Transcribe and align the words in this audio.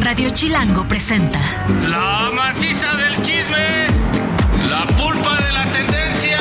Radio 0.00 0.30
Chilango 0.30 0.86
presenta 0.88 1.38
La 1.88 2.30
maciza 2.34 2.94
del 2.96 3.16
chisme, 3.22 3.86
la 4.68 4.86
pulpa 4.96 5.36
de 5.42 5.52
la 5.52 5.64
tendencia, 5.70 6.38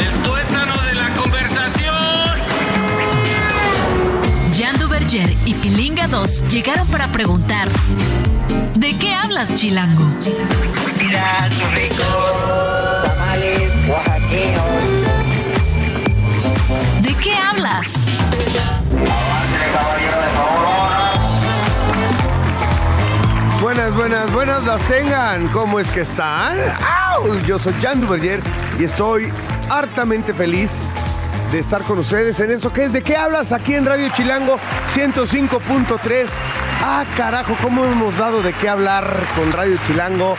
el 0.00 0.12
tuétano 0.22 0.74
de 0.82 0.94
la 0.94 1.10
conversación. 1.14 1.94
Jan 4.56 4.78
Duverger 4.78 5.34
y 5.44 5.54
Pilinga 5.54 6.08
2 6.08 6.48
llegaron 6.48 6.86
para 6.88 7.08
preguntar 7.08 7.68
¿De 8.74 8.96
qué 8.96 9.14
hablas, 9.14 9.54
Chilango? 9.54 10.04
Mira 11.02 11.48
sus 11.50 11.70
ricos 11.72 13.02
tamales 13.04 13.72
oaxaqueños. 13.88 14.62
¿De 17.02 17.14
qué 17.14 17.34
hablas? 17.34 18.06
Buenas, 23.66 23.96
buenas, 23.96 24.32
buenas 24.32 24.64
las 24.64 24.80
tengan. 24.82 25.48
¿Cómo 25.48 25.80
es 25.80 25.90
que 25.90 26.02
están? 26.02 26.56
¡Au! 26.86 27.36
Yo 27.40 27.58
soy 27.58 27.74
Jan 27.82 28.00
Duverger 28.00 28.40
y 28.78 28.84
estoy 28.84 29.32
hartamente 29.68 30.32
feliz 30.32 30.70
de 31.50 31.58
estar 31.58 31.82
con 31.82 31.98
ustedes 31.98 32.38
en 32.38 32.52
eso 32.52 32.72
que 32.72 32.84
es 32.84 32.92
de 32.92 33.02
qué 33.02 33.16
hablas 33.16 33.50
aquí 33.50 33.74
en 33.74 33.84
Radio 33.84 34.08
Chilango 34.14 34.60
105.3. 34.94 36.28
Ah, 36.80 37.04
carajo, 37.16 37.56
cómo 37.60 37.84
hemos 37.84 38.16
dado 38.16 38.40
de 38.40 38.52
qué 38.52 38.68
hablar 38.68 39.12
con 39.34 39.50
Radio 39.50 39.76
Chilango. 39.84 40.36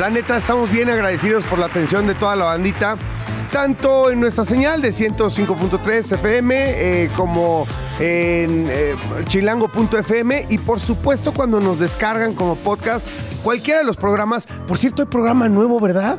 La 0.00 0.08
neta, 0.08 0.38
estamos 0.38 0.70
bien 0.70 0.88
agradecidos 0.88 1.44
por 1.44 1.58
la 1.58 1.66
atención 1.66 2.06
de 2.06 2.14
toda 2.14 2.36
la 2.36 2.46
bandita, 2.46 2.96
tanto 3.46 4.10
en 4.10 4.20
nuestra 4.20 4.44
señal 4.44 4.82
de 4.82 4.90
105.3 4.90 6.12
FM 6.12 6.54
eh, 6.54 7.10
como 7.16 7.66
en 7.98 8.66
eh, 8.70 8.94
chilango.fm 9.26 10.46
y 10.48 10.58
por 10.58 10.80
supuesto 10.80 11.32
cuando 11.32 11.60
nos 11.60 11.78
descargan 11.78 12.34
como 12.34 12.56
podcast 12.56 13.06
cualquiera 13.42 13.80
de 13.80 13.86
los 13.86 13.96
programas. 13.96 14.46
Por 14.66 14.78
cierto, 14.78 15.02
hay 15.02 15.08
programa 15.08 15.48
nuevo, 15.48 15.80
¿verdad? 15.80 16.18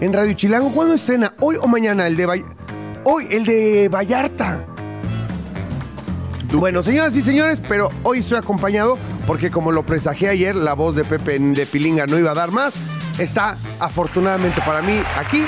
En 0.00 0.12
Radio 0.12 0.32
Chilango. 0.32 0.70
¿Cuándo 0.70 0.94
estrena? 0.94 1.34
¿Hoy 1.40 1.56
o 1.60 1.66
mañana? 1.66 2.06
El 2.06 2.16
de 2.16 2.26
Hoy, 3.04 3.26
el 3.30 3.44
de 3.44 3.88
Vallarta. 3.88 4.64
Bueno, 6.52 6.82
señoras 6.82 7.16
y 7.16 7.22
señores, 7.22 7.62
pero 7.68 7.90
hoy 8.02 8.18
estoy 8.18 8.38
acompañado 8.38 8.98
porque 9.26 9.50
como 9.50 9.70
lo 9.70 9.84
presagié 9.84 10.30
ayer, 10.30 10.56
la 10.56 10.74
voz 10.74 10.96
de 10.96 11.04
Pepe 11.04 11.38
de 11.38 11.66
Pilinga 11.66 12.06
no 12.06 12.18
iba 12.18 12.32
a 12.32 12.34
dar 12.34 12.50
más. 12.50 12.74
Está 13.18 13.56
afortunadamente 13.78 14.60
para 14.62 14.82
mí 14.82 15.00
aquí 15.16 15.44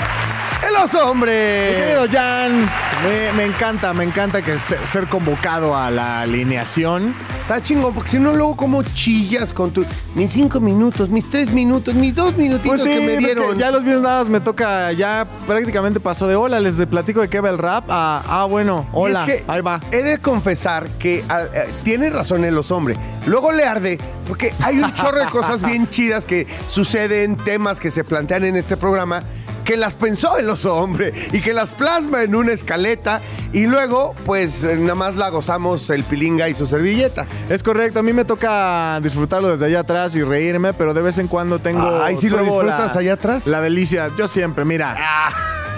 el 0.69 0.75
oso 0.83 0.97
Mi 1.05 1.11
hombre. 1.11 1.75
querido 1.77 2.05
Jan, 2.11 2.61
me, 2.61 3.31
me 3.35 3.45
encanta, 3.45 3.93
me 3.93 4.03
encanta 4.03 4.41
que 4.41 4.59
se- 4.59 4.77
ser 4.87 5.07
convocado 5.07 5.75
a 5.75 5.89
la 5.91 6.21
alineación. 6.21 7.13
Está 7.41 7.61
chingón, 7.61 7.93
porque 7.93 8.11
si 8.11 8.19
no 8.19 8.33
luego 8.33 8.55
como 8.55 8.83
chillas 8.83 9.51
con 9.53 9.71
tu 9.71 9.85
mis 10.15 10.31
cinco 10.31 10.61
minutos, 10.61 11.09
mis 11.09 11.29
tres 11.29 11.51
minutos, 11.51 11.93
mis 11.93 12.15
dos 12.15 12.37
minutitos 12.37 12.67
Pues 12.69 12.83
sí, 12.83 12.89
que 12.89 12.99
me 13.05 13.11
que 13.13 13.17
dieron. 13.17 13.57
ya 13.57 13.69
los 13.69 13.83
viernes 13.83 14.03
nada 14.03 14.19
más 14.19 14.29
me 14.29 14.39
toca, 14.39 14.91
ya 14.93 15.27
prácticamente 15.45 15.99
pasó 15.99 16.27
de 16.27 16.35
hola, 16.37 16.59
les 16.61 16.75
platico 16.85 17.19
de 17.19 17.27
qué 17.27 17.41
va 17.41 17.49
el 17.49 17.57
rap 17.57 17.85
a, 17.89 18.23
ah, 18.25 18.45
bueno, 18.45 18.85
Y 18.87 18.93
hola, 18.93 19.25
es 19.25 19.43
que 19.43 19.51
ahí 19.51 19.59
va. 19.61 19.81
He 19.91 20.03
de 20.03 20.19
confesar 20.19 20.87
que 20.99 21.25
ah, 21.27 21.41
eh, 21.53 21.69
tiene 21.83 22.09
razón 22.09 22.45
en 22.45 22.55
los 22.55 22.71
hombres. 22.71 22.97
Luego 23.25 23.51
le 23.51 23.65
arde, 23.65 23.99
porque 24.27 24.53
hay 24.61 24.79
un 24.79 24.93
chorro 24.93 25.19
de 25.19 25.25
cosas 25.27 25.61
bien 25.61 25.89
chidas 25.89 26.25
que 26.25 26.47
suceden, 26.69 27.35
temas 27.35 27.79
que 27.79 27.91
se 27.91 28.03
plantean 28.05 28.45
en 28.45 28.55
este 28.55 28.77
programa, 28.77 29.21
que 29.63 29.77
las 29.77 29.95
pensó 29.95 30.37
el 30.37 30.49
oso 30.49 30.75
hombre 30.75 31.13
y 31.31 31.41
que 31.41 31.53
las 31.53 31.71
plasma 31.71 32.23
en 32.23 32.35
una 32.35 32.51
escaleta 32.53 33.21
y 33.51 33.65
luego, 33.65 34.13
pues 34.25 34.63
eh, 34.63 34.77
nada 34.77 34.95
más 34.95 35.15
la 35.15 35.29
gozamos 35.29 35.89
el 35.89 36.03
pilinga 36.03 36.49
y 36.49 36.55
su 36.55 36.65
servilleta. 36.65 37.25
Es 37.49 37.63
correcto, 37.63 37.99
a 37.99 38.03
mí 38.03 38.13
me 38.13 38.25
toca 38.25 38.99
disfrutarlo 39.01 39.49
desde 39.49 39.65
allá 39.65 39.79
atrás 39.81 40.15
y 40.15 40.23
reírme, 40.23 40.73
pero 40.73 40.93
de 40.93 41.01
vez 41.01 41.17
en 41.17 41.27
cuando 41.27 41.59
tengo... 41.59 42.01
Ay, 42.03 42.17
¿sí 42.17 42.29
lo 42.29 42.39
disfrutas 42.39 42.95
allá 42.95 43.13
atrás? 43.13 43.47
La 43.47 43.61
delicia, 43.61 44.11
yo 44.17 44.27
siempre, 44.27 44.65
mira. 44.65 44.95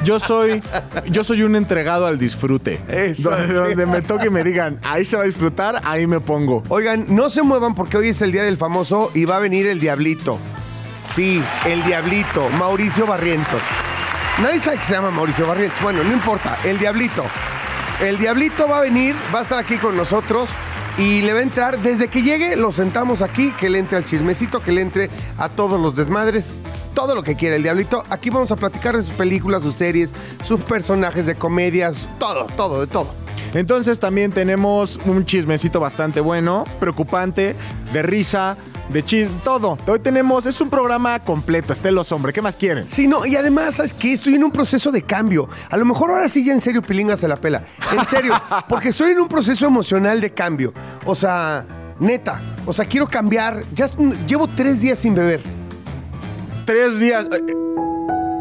Yo 0.04 0.20
soy, 0.20 0.62
yo 1.10 1.24
soy 1.24 1.44
un 1.44 1.56
entregado 1.56 2.06
al 2.06 2.20
disfrute. 2.20 2.80
Eso, 2.88 3.32
donde, 3.32 3.48
sí. 3.48 3.54
donde 3.54 3.86
me 3.86 4.02
toque 4.02 4.28
y 4.28 4.30
me 4.30 4.44
digan, 4.44 4.80
ahí 4.84 5.06
se 5.06 5.18
va 5.18 5.24
a 5.24 5.26
disfrutar, 5.26 5.82
ahí 5.84 6.06
me 6.06 6.20
pongo. 6.20 6.64
Oigan, 6.70 7.06
no 7.10 7.30
se 7.30 7.42
muevan 7.42 7.76
porque 7.76 7.98
hoy 7.98 8.10
es 8.10 8.22
el 8.22 8.32
día 8.32 8.44
del 8.44 8.58
famoso 8.58 9.10
y 9.14 9.26
va 9.26 9.38
a 9.38 9.40
venir 9.40 9.68
el 9.68 9.80
diablito. 9.80 10.38
Sí, 11.14 11.42
el 11.66 11.84
diablito, 11.84 12.50
Mauricio 12.52 13.06
Barrientos. 13.06 13.62
Nadie 14.42 14.60
sabe 14.60 14.78
que 14.78 14.84
se 14.84 14.94
llama 14.94 15.12
Mauricio 15.12 15.48
Barrientos. 15.48 15.82
Bueno, 15.82 16.04
no 16.04 16.12
importa, 16.14 16.58
el 16.64 16.78
diablito. 16.78 17.24
El 18.02 18.18
diablito 18.18 18.68
va 18.68 18.80
a 18.80 18.82
venir, 18.82 19.16
va 19.34 19.40
a 19.40 19.44
estar 19.44 19.60
aquí 19.60 19.78
con 19.78 19.96
nosotros 19.96 20.50
y 20.98 21.22
le 21.22 21.34
va 21.34 21.40
a 21.40 21.44
entrar, 21.44 21.80
desde 21.80 22.08
que 22.08 22.22
llegue, 22.22 22.56
lo 22.56 22.72
sentamos 22.72 23.22
aquí, 23.22 23.52
que 23.52 23.70
le 23.70 23.80
entre 23.80 23.98
al 23.98 24.06
chismecito, 24.06 24.62
que 24.62 24.72
le 24.72 24.82
entre 24.82 25.10
a 25.38 25.50
todos 25.50 25.80
los 25.80 25.96
desmadres, 25.96 26.58
todo 26.94 27.16
lo 27.16 27.24
que 27.24 27.36
quiera 27.36 27.56
el 27.56 27.64
diablito. 27.64 28.04
Aquí 28.10 28.30
vamos 28.30 28.52
a 28.52 28.56
platicar 28.56 28.96
de 28.96 29.04
sus 29.04 29.14
películas, 29.14 29.64
sus 29.64 29.76
series, 29.76 30.14
sus 30.44 30.62
personajes 30.62 31.26
de 31.26 31.36
comedias, 31.36 32.08
todo, 32.20 32.46
todo, 32.58 32.82
de 32.82 32.88
todo. 32.88 33.14
Entonces 33.54 34.00
también 34.00 34.32
tenemos 34.32 35.00
un 35.06 35.26
chismecito 35.26 35.80
bastante 35.80 36.20
bueno, 36.20 36.66
preocupante, 36.80 37.56
de 37.94 38.02
risa, 38.02 38.58
de 38.90 39.04
chisme, 39.04 39.36
todo. 39.44 39.78
Hoy 39.88 40.00
tenemos, 40.00 40.46
es 40.46 40.60
un 40.62 40.70
programa 40.70 41.20
completo, 41.20 41.74
Estelos 41.74 42.12
Hombre, 42.12 42.34
¿qué 42.34 42.42
más 42.42 42.56
quieren? 42.56 42.88
Sí, 42.88 43.08
no, 43.08 43.26
y 43.26 43.36
además, 43.36 43.76
¿sabes 43.76 43.94
qué? 43.94 44.14
Estoy 44.14 44.36
en 44.36 44.44
un 44.44 44.52
proceso 44.52 44.92
de 44.92 45.02
cambio. 45.02 45.50
A 45.70 45.78
lo 45.78 45.86
mejor 45.86 46.12
ahora 46.12 46.30
sí 46.30 46.44
ya 46.44 46.54
en 46.54 46.62
serio 46.62 46.82
Pilinga 46.82 47.18
se 47.18 47.28
la 47.28 47.38
pela. 47.38 47.64
En 47.98 48.06
serio, 48.06 48.34
porque 48.70 48.90
estoy 48.90 49.12
en 49.12 49.20
un 49.20 49.28
proceso 49.28 49.66
emocional 49.66 50.22
de 50.22 50.32
cambio. 50.32 50.74
O 51.06 51.16
sea, 51.16 51.66
neta, 52.00 52.42
o 52.66 52.74
sea, 52.74 52.86
quiero 52.86 53.08
cambiar. 53.08 53.64
Ya 53.74 53.90
llevo 54.28 54.48
tres 54.48 54.80
días 54.82 55.00
sin 55.00 55.16
beber. 55.16 55.42
Tres 56.66 57.00
días... 57.00 57.26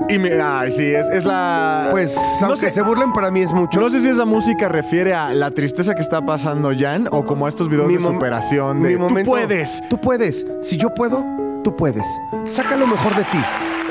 Y 0.08 0.18
me, 0.18 0.40
ay, 0.40 0.70
sí, 0.70 0.84
es, 0.94 1.08
es 1.08 1.24
la... 1.24 1.88
Pues, 1.90 2.14
no 2.42 2.48
aunque 2.48 2.68
sé, 2.68 2.70
se 2.70 2.82
burlen, 2.82 3.12
para 3.12 3.30
mí 3.30 3.40
es 3.40 3.52
mucho. 3.52 3.80
no 3.80 3.88
sé 3.88 4.00
si 4.00 4.08
esa 4.08 4.24
música 4.26 4.68
refiere 4.68 5.14
a 5.14 5.32
la 5.32 5.50
tristeza 5.50 5.94
que 5.94 6.02
está 6.02 6.20
pasando 6.24 6.72
Jan 6.76 7.08
o 7.10 7.24
como 7.24 7.46
a 7.46 7.48
estos 7.48 7.68
videos 7.70 7.88
de 7.92 7.98
superación 7.98 8.82
mi 8.82 8.88
de 8.90 8.98
momento- 8.98 9.30
tú 9.30 9.36
puedes. 9.36 9.82
Tú 9.88 9.98
puedes. 10.00 10.46
Si 10.60 10.76
yo 10.76 10.92
puedo, 10.92 11.24
tú 11.62 11.74
puedes. 11.74 12.06
Saca 12.46 12.76
lo 12.76 12.86
mejor 12.86 13.14
de 13.14 13.24
ti. 13.24 13.38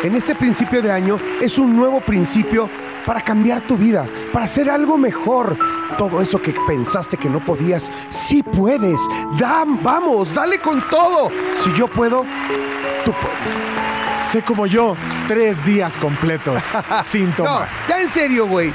En 0.03 0.15
este 0.15 0.35
principio 0.35 0.81
de 0.81 0.91
año 0.91 1.17
es 1.41 1.57
un 1.57 1.75
nuevo 1.75 1.99
principio 2.01 2.69
para 3.05 3.21
cambiar 3.21 3.61
tu 3.61 3.75
vida, 3.75 4.05
para 4.31 4.45
hacer 4.45 4.69
algo 4.69 4.97
mejor. 4.97 5.57
Todo 5.97 6.21
eso 6.21 6.41
que 6.41 6.53
pensaste 6.67 7.17
que 7.17 7.29
no 7.29 7.39
podías, 7.39 7.91
sí 8.09 8.43
puedes. 8.43 8.99
Da, 9.37 9.63
vamos, 9.81 10.33
dale 10.33 10.59
con 10.59 10.79
todo. 10.89 11.29
Si 11.63 11.73
yo 11.77 11.87
puedo, 11.87 12.23
tú 13.05 13.11
puedes. 13.13 13.92
Sé 14.31 14.41
como 14.41 14.65
yo, 14.65 14.95
tres 15.27 15.63
días 15.65 15.95
completos 15.97 16.63
sin 17.05 17.29
No, 17.31 17.35
tomar. 17.35 17.67
ya 17.87 18.01
en 18.01 18.09
serio, 18.09 18.47
güey. 18.47 18.73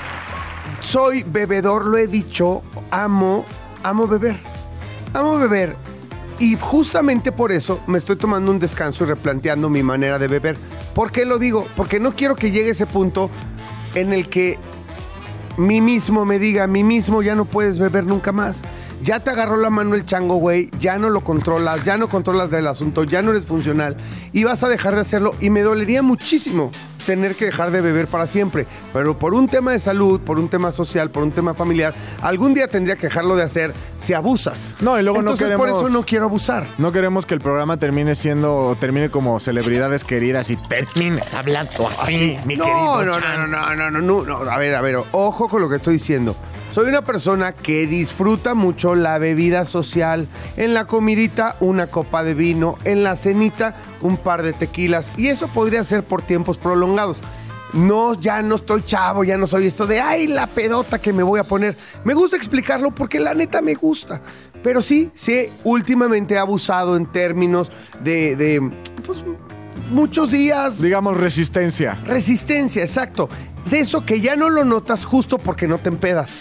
Soy 0.81 1.25
bebedor, 1.25 1.87
lo 1.87 1.97
he 1.99 2.07
dicho. 2.07 2.63
Amo, 2.91 3.45
amo 3.83 4.07
beber. 4.07 4.37
Amo 5.15 5.39
beber. 5.39 5.75
Y 6.39 6.57
justamente 6.61 7.33
por 7.33 7.51
eso 7.51 7.81
me 7.89 7.99
estoy 7.99 8.15
tomando 8.17 8.53
un 8.53 8.61
descanso 8.61 9.03
y 9.05 9.09
replanteando 9.09 9.69
mi 9.69 9.83
manera 9.83 10.19
de 10.21 10.29
beber. 10.29 10.57
¿Por 10.95 11.11
qué 11.11 11.25
lo 11.25 11.39
digo? 11.39 11.67
Porque 11.77 11.99
no 11.99 12.13
quiero 12.13 12.37
que 12.37 12.53
llegue 12.53 12.71
ese 12.71 12.87
punto 12.87 13.29
en 13.95 14.13
el 14.13 14.29
que 14.29 14.59
mí 15.57 15.81
mismo 15.81 16.25
me 16.25 16.39
diga, 16.39 16.69
mí 16.69 16.85
mismo 16.85 17.23
ya 17.23 17.35
no 17.35 17.45
puedes 17.45 17.79
beber 17.81 18.05
nunca 18.05 18.31
más. 18.31 18.63
Ya 19.03 19.21
te 19.21 19.31
agarró 19.31 19.57
la 19.57 19.71
mano 19.71 19.95
el 19.95 20.05
chango, 20.05 20.37
güey, 20.37 20.71
ya 20.81 20.99
no 20.99 21.09
lo 21.09 21.23
controlas, 21.23 21.85
ya 21.85 21.97
no 21.97 22.09
controlas 22.09 22.51
del 22.51 22.67
asunto, 22.67 23.05
ya 23.05 23.23
no 23.23 23.31
eres 23.31 23.47
funcional 23.47 23.97
y 24.33 24.45
vas 24.45 24.63
a 24.65 24.69
dejar 24.69 24.95
de 24.97 25.01
hacerlo 25.03 25.35
y 25.41 25.51
me 25.51 25.63
dolería 25.63 26.03
muchísimo 26.03 26.71
tener 27.07 27.37
que 27.37 27.47
dejar 27.47 27.71
de 27.71 27.81
beber 27.81 28.07
para 28.09 28.27
siempre. 28.27 28.67
Pero 28.93 29.19
por 29.19 29.33
un 29.35 29.49
tema 29.49 29.73
de 29.73 29.81
salud, 29.81 30.21
por 30.21 30.39
un 30.39 30.49
tema 30.49 30.73
social, 30.73 31.11
por 31.11 31.23
un 31.23 31.31
tema 31.33 31.55
familiar, 31.55 31.95
algún 32.21 32.53
día 32.55 32.67
tendría 32.69 32.97
que 32.97 33.03
dejarlo 33.07 33.35
de 33.37 33.45
hacer 33.45 33.73
si 33.99 34.13
abusas. 34.15 34.69
No, 34.81 34.99
y 34.99 35.03
luego 35.03 35.23
no 35.23 35.31
Entonces 35.31 35.57
por 35.57 35.67
queremos- 35.69 35.83
eso 35.85 35.89
no 35.91 36.03
quiero 36.05 36.25
abusar. 36.27 36.67
No 36.77 36.93
queremos 36.93 37.25
que 37.25 37.35
el 37.35 37.41
programa 37.41 37.77
termine 37.79 38.15
siendo, 38.15 38.77
termine 38.79 39.11
como 39.11 39.39
celebridades 39.41 40.05
queridas 40.05 40.51
y 40.51 40.57
termines 40.57 41.33
hablando 41.35 41.89
así, 41.89 42.37
mi 42.45 42.57
no, 42.57 42.65
querido 42.65 43.05
no, 43.05 43.21
no, 43.21 43.47
no, 43.47 43.47
no, 43.47 43.91
no, 43.91 44.01
no, 44.03 44.23
no. 44.25 44.51
A 44.51 44.59
ver, 44.59 44.75
a 44.75 44.81
ver, 44.83 44.97
ojo 45.13 45.49
con 45.49 45.63
lo 45.63 45.69
que 45.71 45.77
estoy 45.77 45.95
diciendo. 45.95 46.37
Soy 46.73 46.89
una 46.89 47.03
persona 47.03 47.53
que 47.53 47.87
disfruta 47.87 48.55
mucho 48.55 48.95
la 48.95 49.19
bebida 49.19 49.65
social. 49.65 50.29
En 50.57 50.75
la 50.75 50.87
comidita, 50.87 51.57
una 51.61 51.89
copa 51.89 52.23
de 52.23 52.35
vino. 52.35 52.77
En 52.85 53.03
la 53.03 53.17
cenita, 53.17 53.75
un 54.01 54.17
par 54.17 54.43
de 54.43 54.53
tequilas. 54.53 55.13
Y 55.17 55.29
eso 55.29 55.49
podría 55.49 55.83
ser 55.85 56.05
por 56.05 56.23
tiempos 56.23 56.59
prolongados. 56.59 57.19
No, 57.73 58.15
ya 58.15 58.43
no 58.43 58.57
estoy 58.57 58.83
chavo, 58.83 59.25
ya 59.25 59.37
no 59.37 59.47
soy 59.47 59.67
esto 59.67 59.87
de, 59.87 60.01
ay, 60.01 60.27
la 60.27 60.47
pedota 60.47 61.01
que 61.01 61.13
me 61.13 61.23
voy 61.23 61.41
a 61.41 61.45
poner. 61.45 61.77
Me 62.05 62.15
gusta 62.15 62.37
explicarlo 62.37 62.95
porque 62.95 63.21
la 63.21 63.35
neta 63.35 63.61
me 63.61 63.75
gusta. 63.75 64.21
Pero 64.63 64.83
sí, 64.83 65.11
sí, 65.15 65.49
últimamente 65.65 66.35
he 66.35 66.39
abusado 66.39 66.97
en 66.97 67.07
términos 67.07 67.71
de, 68.03 68.37
de 68.37 68.71
pues, 69.05 69.23
muchos 69.91 70.31
días, 70.31 70.81
Digamos 70.81 71.17
resistencia. 71.17 71.97
Resistencia, 72.07 72.83
exacto. 72.83 73.29
De 73.71 73.81
eso 73.81 74.05
que 74.05 74.21
ya 74.21 74.35
no 74.35 74.49
lo 74.49 74.65
notas 74.65 75.05
justo 75.05 75.39
porque 75.39 75.69
no 75.69 75.79
te 75.79 75.91
empedas. 75.91 76.41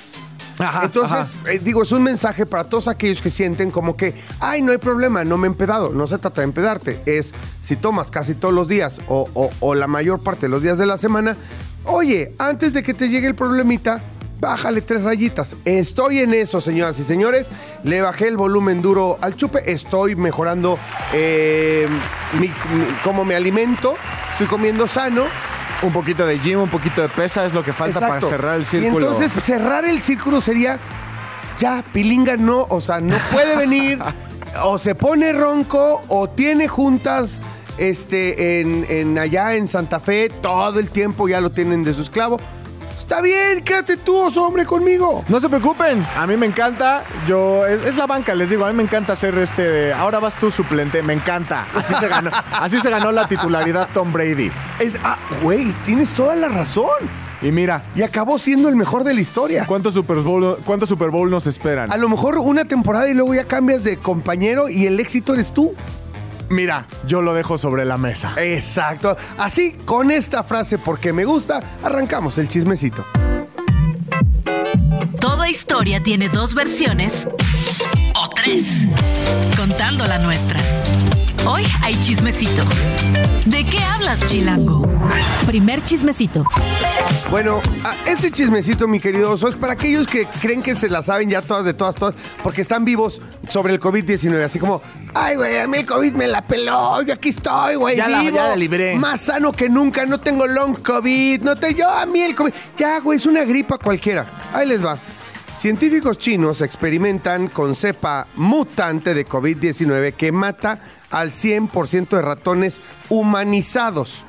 Ajá, 0.59 0.85
Entonces, 0.85 1.35
eh, 1.47 1.59
digo, 1.61 1.83
es 1.83 1.91
un 1.91 2.01
mensaje 2.03 2.45
para 2.45 2.63
todos 2.63 2.87
aquellos 2.87 3.21
que 3.21 3.29
sienten 3.29 3.69
como 3.69 3.95
que, 3.95 4.15
ay, 4.39 4.61
no 4.61 4.71
hay 4.71 4.79
problema, 4.79 5.23
no 5.23 5.37
me 5.37 5.47
he 5.47 5.51
empedado. 5.51 5.91
No 5.91 6.07
se 6.07 6.17
trata 6.17 6.41
de 6.41 6.45
empedarte. 6.45 7.01
Es 7.05 7.33
si 7.61 7.75
tomas 7.75 8.09
casi 8.09 8.33
todos 8.33 8.53
los 8.53 8.67
días 8.67 8.99
o, 9.07 9.29
o- 9.35 9.51
o 9.59 9.75
la 9.75 9.87
mayor 9.87 10.19
parte 10.21 10.47
de 10.47 10.49
los 10.49 10.63
días 10.63 10.77
de 10.79 10.85
la 10.87 10.97
semana, 10.97 11.37
oye, 11.85 12.33
antes 12.39 12.73
de 12.73 12.81
que 12.81 12.93
te 12.95 13.07
llegue 13.09 13.27
el 13.27 13.35
problemita, 13.35 14.01
bájale 14.39 14.81
tres 14.81 15.03
rayitas. 15.03 15.55
Estoy 15.65 16.19
en 16.19 16.33
eso, 16.33 16.59
señoras 16.61 16.97
y 16.99 17.03
señores. 17.03 17.49
Le 17.83 18.01
bajé 18.01 18.27
el 18.27 18.37
volumen 18.37 18.81
duro 18.81 19.17
al 19.21 19.35
chupe. 19.35 19.71
Estoy 19.71 20.15
mejorando 20.15 20.79
eh, 21.13 21.87
mi- 22.39 22.47
mi- 22.47 22.53
cómo 23.03 23.25
me 23.25 23.35
alimento. 23.35 23.93
Estoy 24.31 24.47
comiendo 24.47 24.87
sano. 24.87 25.23
Un 25.83 25.93
poquito 25.93 26.25
de 26.25 26.39
gym, 26.39 26.59
un 26.59 26.69
poquito 26.69 27.01
de 27.03 27.09
pesa 27.09 27.45
es 27.45 27.53
lo 27.53 27.63
que 27.63 27.71
falta 27.71 27.99
Exacto. 27.99 28.27
para 28.27 28.29
cerrar 28.29 28.55
el 28.55 28.61
Y 28.63 28.65
círculo. 28.65 29.11
entonces 29.13 29.43
cerrar 29.43 29.85
el 29.85 30.01
círculo 30.01 30.41
sería, 30.41 30.79
ya, 31.59 31.83
Pilinga 31.93 32.35
no, 32.35 32.65
o 32.69 32.81
sea, 32.81 32.99
no 32.99 33.15
puede 33.31 33.55
venir, 33.55 33.99
o 34.63 34.77
se 34.79 34.95
pone 34.95 35.33
ronco, 35.33 36.03
o 36.07 36.29
tiene 36.29 36.67
juntas 36.67 37.41
este, 37.77 38.61
en, 38.61 38.85
en 38.89 39.19
allá 39.19 39.53
en 39.53 39.67
Santa 39.67 39.99
Fe, 39.99 40.29
todo 40.41 40.79
el 40.79 40.89
tiempo 40.89 41.27
ya 41.27 41.41
lo 41.41 41.51
tienen 41.51 41.83
de 41.83 41.93
su 41.93 42.01
esclavo. 42.01 42.39
Está 43.07 43.21
bien, 43.21 43.63
quédate 43.63 43.95
tú, 43.95 44.17
oso 44.17 44.43
hombre, 44.43 44.65
conmigo. 44.65 45.23
No 45.29 45.39
se 45.39 45.47
preocupen, 45.47 46.05
a 46.17 46.27
mí 46.27 46.35
me 46.35 46.45
encanta. 46.45 47.05
Yo 47.25 47.65
es, 47.65 47.81
es 47.85 47.95
la 47.95 48.05
banca, 48.05 48.35
les 48.35 48.49
digo, 48.49 48.65
a 48.65 48.69
mí 48.69 48.75
me 48.75 48.83
encanta 48.83 49.15
ser 49.15 49.37
este. 49.37 49.93
Ahora 49.93 50.19
vas 50.19 50.35
tú 50.35 50.51
suplente, 50.51 51.01
me 51.01 51.13
encanta. 51.13 51.65
Así 51.73 51.93
se 51.95 52.09
ganó, 52.09 52.31
así 52.51 52.81
se 52.81 52.89
ganó 52.89 53.13
la 53.13 53.25
titularidad 53.25 53.87
Tom 53.93 54.11
Brady. 54.11 54.51
Es, 54.79 54.95
ah, 55.05 55.17
güey, 55.41 55.71
tienes 55.85 56.11
toda 56.11 56.35
la 56.35 56.49
razón. 56.49 56.89
Y 57.41 57.49
mira, 57.49 57.81
Y 57.95 58.01
acabó 58.01 58.37
siendo 58.39 58.67
el 58.67 58.75
mejor 58.75 59.05
de 59.05 59.13
la 59.13 59.21
historia. 59.21 59.63
¿cuántos 59.65 59.93
Super 59.93 60.17
Bowl, 60.17 60.57
cuántos 60.65 60.89
Super 60.89 61.09
Bowl 61.09 61.29
nos 61.29 61.47
esperan? 61.47 61.89
A 61.89 61.95
lo 61.95 62.09
mejor 62.09 62.37
una 62.39 62.65
temporada 62.65 63.07
y 63.07 63.13
luego 63.13 63.33
ya 63.33 63.45
cambias 63.45 63.85
de 63.85 63.95
compañero 63.95 64.67
y 64.67 64.85
el 64.85 64.99
éxito 64.99 65.33
eres 65.33 65.53
tú. 65.53 65.73
Mira, 66.49 66.87
yo 67.05 67.21
lo 67.21 67.33
dejo 67.33 67.57
sobre 67.57 67.85
la 67.85 67.97
mesa. 67.97 68.33
Exacto. 68.37 69.17
Así, 69.37 69.73
con 69.85 70.11
esta 70.11 70.43
frase 70.43 70.77
porque 70.77 71.13
me 71.13 71.25
gusta, 71.25 71.77
arrancamos 71.83 72.37
el 72.37 72.47
chismecito. 72.47 73.05
Toda 75.19 75.49
historia 75.49 76.01
tiene 76.01 76.29
dos 76.29 76.53
versiones 76.53 77.27
o 78.15 78.29
tres, 78.29 78.85
contando 79.57 80.05
la 80.05 80.19
nuestra. 80.19 80.59
Hoy 81.47 81.63
hay 81.81 81.93
chismecito. 82.01 82.63
¿De 83.45 83.63
qué 83.63 83.79
hablas, 83.79 84.19
Chilango? 84.25 84.85
Primer 85.45 85.81
chismecito. 85.83 86.45
Bueno, 87.31 87.61
a- 87.83 88.09
este 88.09 88.31
chismecito, 88.31 88.87
mi 88.87 88.99
querido 88.99 89.31
oso, 89.31 89.47
es 89.47 89.55
para 89.55 89.73
aquellos 89.73 90.05
que 90.07 90.25
creen 90.41 90.61
que 90.61 90.75
se 90.75 90.89
la 90.89 91.01
saben 91.01 91.29
ya 91.29 91.41
todas 91.41 91.63
de 91.63 91.73
todas, 91.73 91.95
todas, 91.95 92.15
porque 92.43 92.61
están 92.61 92.83
vivos 92.83 93.21
sobre 93.47 93.73
el 93.73 93.79
COVID-19. 93.79 94.43
Así 94.43 94.59
como, 94.59 94.81
ay, 95.13 95.35
güey, 95.37 95.57
a 95.59 95.67
mí 95.67 95.77
el 95.77 95.85
COVID 95.85 96.13
me 96.13 96.27
la 96.27 96.41
peló, 96.41 97.01
yo 97.03 97.13
aquí 97.13 97.29
estoy, 97.29 97.75
güey. 97.75 97.95
Ya 97.95 98.09
la- 98.09 98.23
ya 98.23 98.31
la 98.49 98.55
libré. 98.55 98.95
Más 98.95 99.21
sano 99.21 99.51
que 99.53 99.69
nunca, 99.69 100.05
no 100.05 100.19
tengo 100.19 100.45
long 100.45 100.75
COVID, 100.81 101.41
no 101.43 101.55
te, 101.55 101.73
yo 101.73 101.89
a 101.89 102.05
mí 102.05 102.21
el 102.21 102.35
COVID. 102.35 102.51
Ya, 102.77 102.99
güey, 102.99 103.17
es 103.17 103.25
una 103.25 103.43
gripa 103.45 103.77
cualquiera. 103.77 104.25
Ahí 104.53 104.67
les 104.67 104.83
va. 104.83 104.97
Científicos 105.57 106.17
chinos 106.19 106.61
experimentan 106.61 107.47
con 107.47 107.73
cepa 107.75 108.27
mutante 108.35 109.13
de 109.15 109.25
COVID-19 109.25 110.13
que 110.13 110.31
mata 110.31 110.79
al 111.09 111.31
100% 111.31 112.09
de 112.09 112.21
ratones 112.21 112.79
humanizados. 113.09 114.23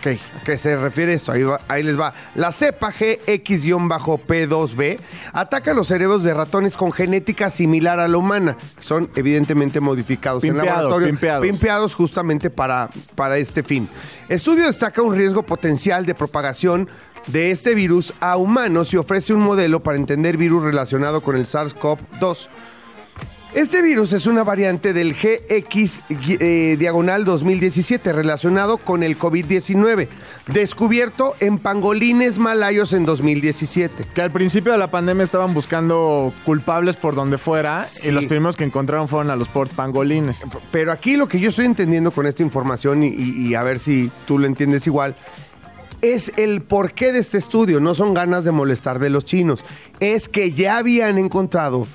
Ok, 0.00 0.08
¿a 0.40 0.44
qué 0.44 0.58
se 0.58 0.76
refiere 0.76 1.14
esto? 1.14 1.30
Ahí, 1.32 1.44
va- 1.44 1.60
ahí 1.68 1.82
les 1.84 1.98
va. 1.98 2.12
La 2.34 2.50
cepa 2.52 2.92
GX-P2B 2.92 4.98
ataca 5.32 5.72
los 5.72 5.86
cerebros 5.86 6.22
de 6.24 6.34
ratones 6.34 6.76
con 6.76 6.90
genética 6.92 7.48
similar 7.48 7.98
a 8.00 8.08
la 8.08 8.18
humana. 8.18 8.56
Son 8.80 9.08
evidentemente 9.14 9.78
modificados 9.80 10.42
en 10.44 10.56
laboratorio. 10.58 11.06
pimpeados. 11.08 11.42
Pimpeados 11.46 11.94
justamente 11.94 12.50
para, 12.50 12.90
para 13.14 13.38
este 13.38 13.62
fin. 13.62 13.88
Estudio 14.28 14.66
destaca 14.66 15.00
un 15.00 15.14
riesgo 15.14 15.42
potencial 15.44 16.04
de 16.04 16.14
propagación 16.14 16.88
de 17.26 17.50
este 17.50 17.74
virus 17.74 18.12
a 18.20 18.36
humanos 18.36 18.92
y 18.92 18.96
ofrece 18.96 19.32
un 19.34 19.40
modelo 19.40 19.82
para 19.82 19.96
entender 19.96 20.36
virus 20.36 20.62
relacionado 20.62 21.20
con 21.20 21.36
el 21.36 21.46
SARS-CoV-2. 21.46 22.48
Este 23.54 23.82
virus 23.82 24.12
es 24.12 24.26
una 24.26 24.42
variante 24.42 24.92
del 24.92 25.14
GX 25.14 26.00
eh, 26.10 26.74
diagonal 26.76 27.24
2017 27.24 28.12
relacionado 28.12 28.78
con 28.78 29.04
el 29.04 29.16
COVID-19, 29.16 30.08
descubierto 30.48 31.36
en 31.38 31.58
pangolines 31.60 32.40
malayos 32.40 32.92
en 32.92 33.04
2017. 33.04 34.06
Que 34.12 34.22
al 34.22 34.32
principio 34.32 34.72
de 34.72 34.78
la 34.78 34.90
pandemia 34.90 35.22
estaban 35.22 35.54
buscando 35.54 36.32
culpables 36.44 36.96
por 36.96 37.14
donde 37.14 37.38
fuera 37.38 37.84
Sí. 37.84 38.08
y 38.08 38.10
los 38.10 38.26
primeros 38.26 38.56
que 38.56 38.64
encontraron 38.64 39.06
fueron 39.06 39.30
a 39.30 39.36
los 39.36 39.48
ports 39.48 39.72
pangolines. 39.72 40.44
Pero 40.72 40.90
aquí 40.90 41.16
lo 41.16 41.28
que 41.28 41.38
yo 41.38 41.50
estoy 41.50 41.66
entendiendo 41.66 42.10
con 42.10 42.26
esta 42.26 42.42
información 42.42 43.04
y, 43.04 43.08
y- 43.08 43.46
y 43.50 43.54
a 43.54 43.62
ver 43.62 43.78
si 43.78 44.10
tú 44.26 44.36
lo 44.40 44.48
entiendes 44.48 44.84
igual, 44.88 45.14
es 46.04 46.32
el 46.36 46.60
porqué 46.60 47.12
de 47.12 47.20
este 47.20 47.38
estudio. 47.38 47.80
No 47.80 47.94
son 47.94 48.12
ganas 48.12 48.44
de 48.44 48.52
molestar 48.52 48.98
de 48.98 49.08
los 49.08 49.24
chinos. 49.24 49.64
Es 50.00 50.28
que 50.28 50.52
ya 50.52 50.76
habían 50.76 51.16
encontrado 51.16 51.86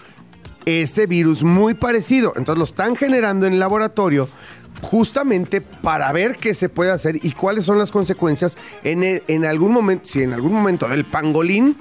este 0.65 1.05
virus 1.05 1.43
muy 1.43 1.75
parecido. 1.75 2.33
Entonces 2.35 2.57
lo 2.57 2.63
están 2.63 2.95
generando 2.95 3.45
en 3.45 3.53
el 3.53 3.59
laboratorio 3.59 4.27
justamente 4.81 5.61
para 5.61 6.11
ver 6.11 6.37
qué 6.37 6.53
se 6.53 6.69
puede 6.69 6.91
hacer 6.91 7.23
y 7.23 7.33
cuáles 7.33 7.65
son 7.65 7.77
las 7.77 7.91
consecuencias 7.91 8.57
en, 8.83 9.21
en 9.27 9.45
algún 9.45 9.73
momento, 9.73 10.07
si 10.07 10.23
en 10.23 10.33
algún 10.33 10.53
momento 10.53 10.91
el 10.91 11.05
pangolín 11.05 11.75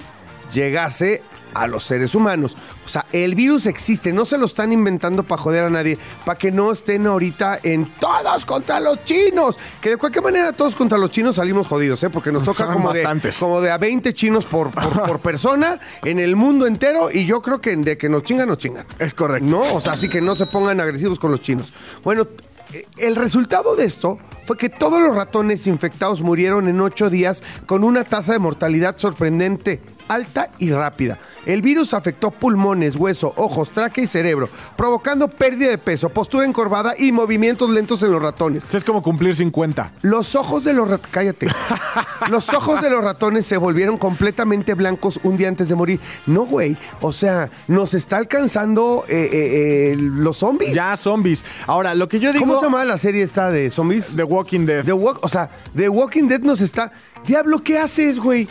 llegase 0.51 1.21
a 1.53 1.67
los 1.67 1.83
seres 1.83 2.15
humanos. 2.15 2.55
O 2.85 2.89
sea, 2.89 3.05
el 3.11 3.35
virus 3.35 3.65
existe, 3.65 4.13
no 4.13 4.25
se 4.25 4.37
lo 4.37 4.45
están 4.45 4.71
inventando 4.71 5.23
para 5.23 5.41
joder 5.41 5.65
a 5.65 5.69
nadie, 5.69 5.97
para 6.25 6.37
que 6.37 6.51
no 6.51 6.71
estén 6.71 7.05
ahorita 7.07 7.59
en 7.63 7.85
todos 7.99 8.45
contra 8.45 8.79
los 8.79 9.03
chinos. 9.03 9.57
Que 9.81 9.91
de 9.91 9.97
cualquier 9.97 10.23
manera 10.23 10.53
todos 10.53 10.75
contra 10.75 10.97
los 10.97 11.11
chinos 11.11 11.35
salimos 11.35 11.67
jodidos, 11.67 12.03
¿eh? 12.03 12.09
Porque 12.09 12.31
nos 12.31 12.43
toca 12.43 12.65
Son 12.65 12.73
como 12.73 12.93
de, 12.93 13.03
bastantes. 13.03 13.37
como 13.37 13.61
de 13.61 13.71
a 13.71 13.77
20 13.77 14.13
chinos 14.13 14.45
por, 14.45 14.71
por, 14.71 15.03
por 15.03 15.19
persona 15.21 15.79
en 16.03 16.19
el 16.19 16.35
mundo 16.35 16.67
entero 16.67 17.09
y 17.11 17.25
yo 17.25 17.41
creo 17.41 17.61
que 17.61 17.75
de 17.75 17.97
que 17.97 18.09
nos 18.09 18.23
chingan, 18.23 18.47
nos 18.47 18.57
chingan. 18.57 18.85
Es 18.97 19.13
correcto. 19.13 19.49
No, 19.49 19.61
o 19.75 19.81
sea, 19.81 19.93
así 19.93 20.09
que 20.09 20.21
no 20.21 20.35
se 20.35 20.45
pongan 20.45 20.79
agresivos 20.79 21.19
con 21.19 21.31
los 21.31 21.41
chinos. 21.41 21.71
Bueno, 22.03 22.27
eh, 22.73 22.85
el 22.97 23.15
resultado 23.15 23.75
de 23.75 23.85
esto 23.85 24.19
fue 24.45 24.57
que 24.57 24.69
todos 24.69 25.01
los 25.01 25.15
ratones 25.15 25.67
infectados 25.67 26.21
murieron 26.21 26.67
en 26.67 26.79
ocho 26.81 27.09
días 27.09 27.43
con 27.65 27.83
una 27.83 28.03
tasa 28.03 28.33
de 28.33 28.39
mortalidad 28.39 28.97
sorprendente, 28.97 29.81
alta 30.09 30.49
y 30.57 30.71
rápida. 30.71 31.17
El 31.45 31.61
virus 31.61 31.93
afectó 31.93 32.31
pulmones, 32.31 32.97
hueso, 32.97 33.33
ojos, 33.37 33.69
tráquea 33.69 34.03
y 34.03 34.07
cerebro, 34.07 34.49
provocando 34.75 35.29
pérdida 35.29 35.69
de 35.69 35.77
peso, 35.77 36.09
postura 36.09 36.45
encorvada 36.45 36.95
y 36.97 37.13
movimientos 37.13 37.69
lentos 37.69 38.03
en 38.03 38.11
los 38.11 38.21
ratones. 38.21 38.73
Es 38.73 38.83
como 38.83 39.01
cumplir 39.01 39.35
50. 39.35 39.93
Los 40.01 40.35
ojos 40.35 40.63
de 40.63 40.73
los 40.73 40.89
ratones, 40.89 41.11
cállate. 41.11 41.47
Los 42.29 42.49
ojos 42.53 42.81
de 42.81 42.89
los 42.89 43.03
ratones 43.03 43.45
se 43.45 43.57
volvieron 43.57 43.97
completamente 43.97 44.73
blancos 44.73 45.19
un 45.23 45.37
día 45.37 45.47
antes 45.47 45.69
de 45.69 45.75
morir. 45.75 45.99
No, 46.27 46.45
güey. 46.45 46.77
O 47.01 47.13
sea, 47.13 47.49
nos 47.67 47.93
está 47.93 48.17
alcanzando 48.17 49.05
eh, 49.07 49.29
eh, 49.31 49.91
eh, 49.91 49.95
los 49.97 50.37
zombies. 50.37 50.73
Ya 50.73 50.95
zombies. 50.97 51.45
Ahora, 51.65 51.95
lo 51.95 52.09
que 52.09 52.19
yo 52.19 52.33
digo... 52.33 52.45
¿Cómo 52.45 52.59
se 52.59 52.65
llama 52.65 52.83
la 52.85 52.97
serie 52.97 53.23
esta 53.23 53.49
de 53.49 53.71
zombies? 53.71 54.13
The 54.15 54.23
Walking 54.23 54.65
Dead. 54.65 54.83
The 54.83 54.93
Walk, 54.93 55.19
o 55.21 55.29
sea, 55.29 55.49
The 55.75 55.89
Walking 55.89 56.27
Dead 56.27 56.41
nos 56.41 56.61
está. 56.61 56.91
Diablo, 57.25 57.63
¿qué 57.63 57.77
haces, 57.79 58.19
güey? 58.19 58.47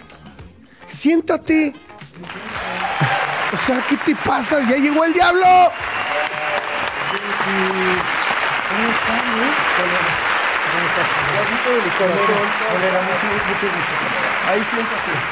Siéntate. 0.92 1.72
O 3.52 3.56
sea, 3.56 3.80
¿qué 3.88 3.96
te 3.98 4.14
pasa? 4.16 4.60
¡Ya 4.68 4.76
llegó 4.76 5.04
el 5.04 5.12
diablo! 5.12 5.46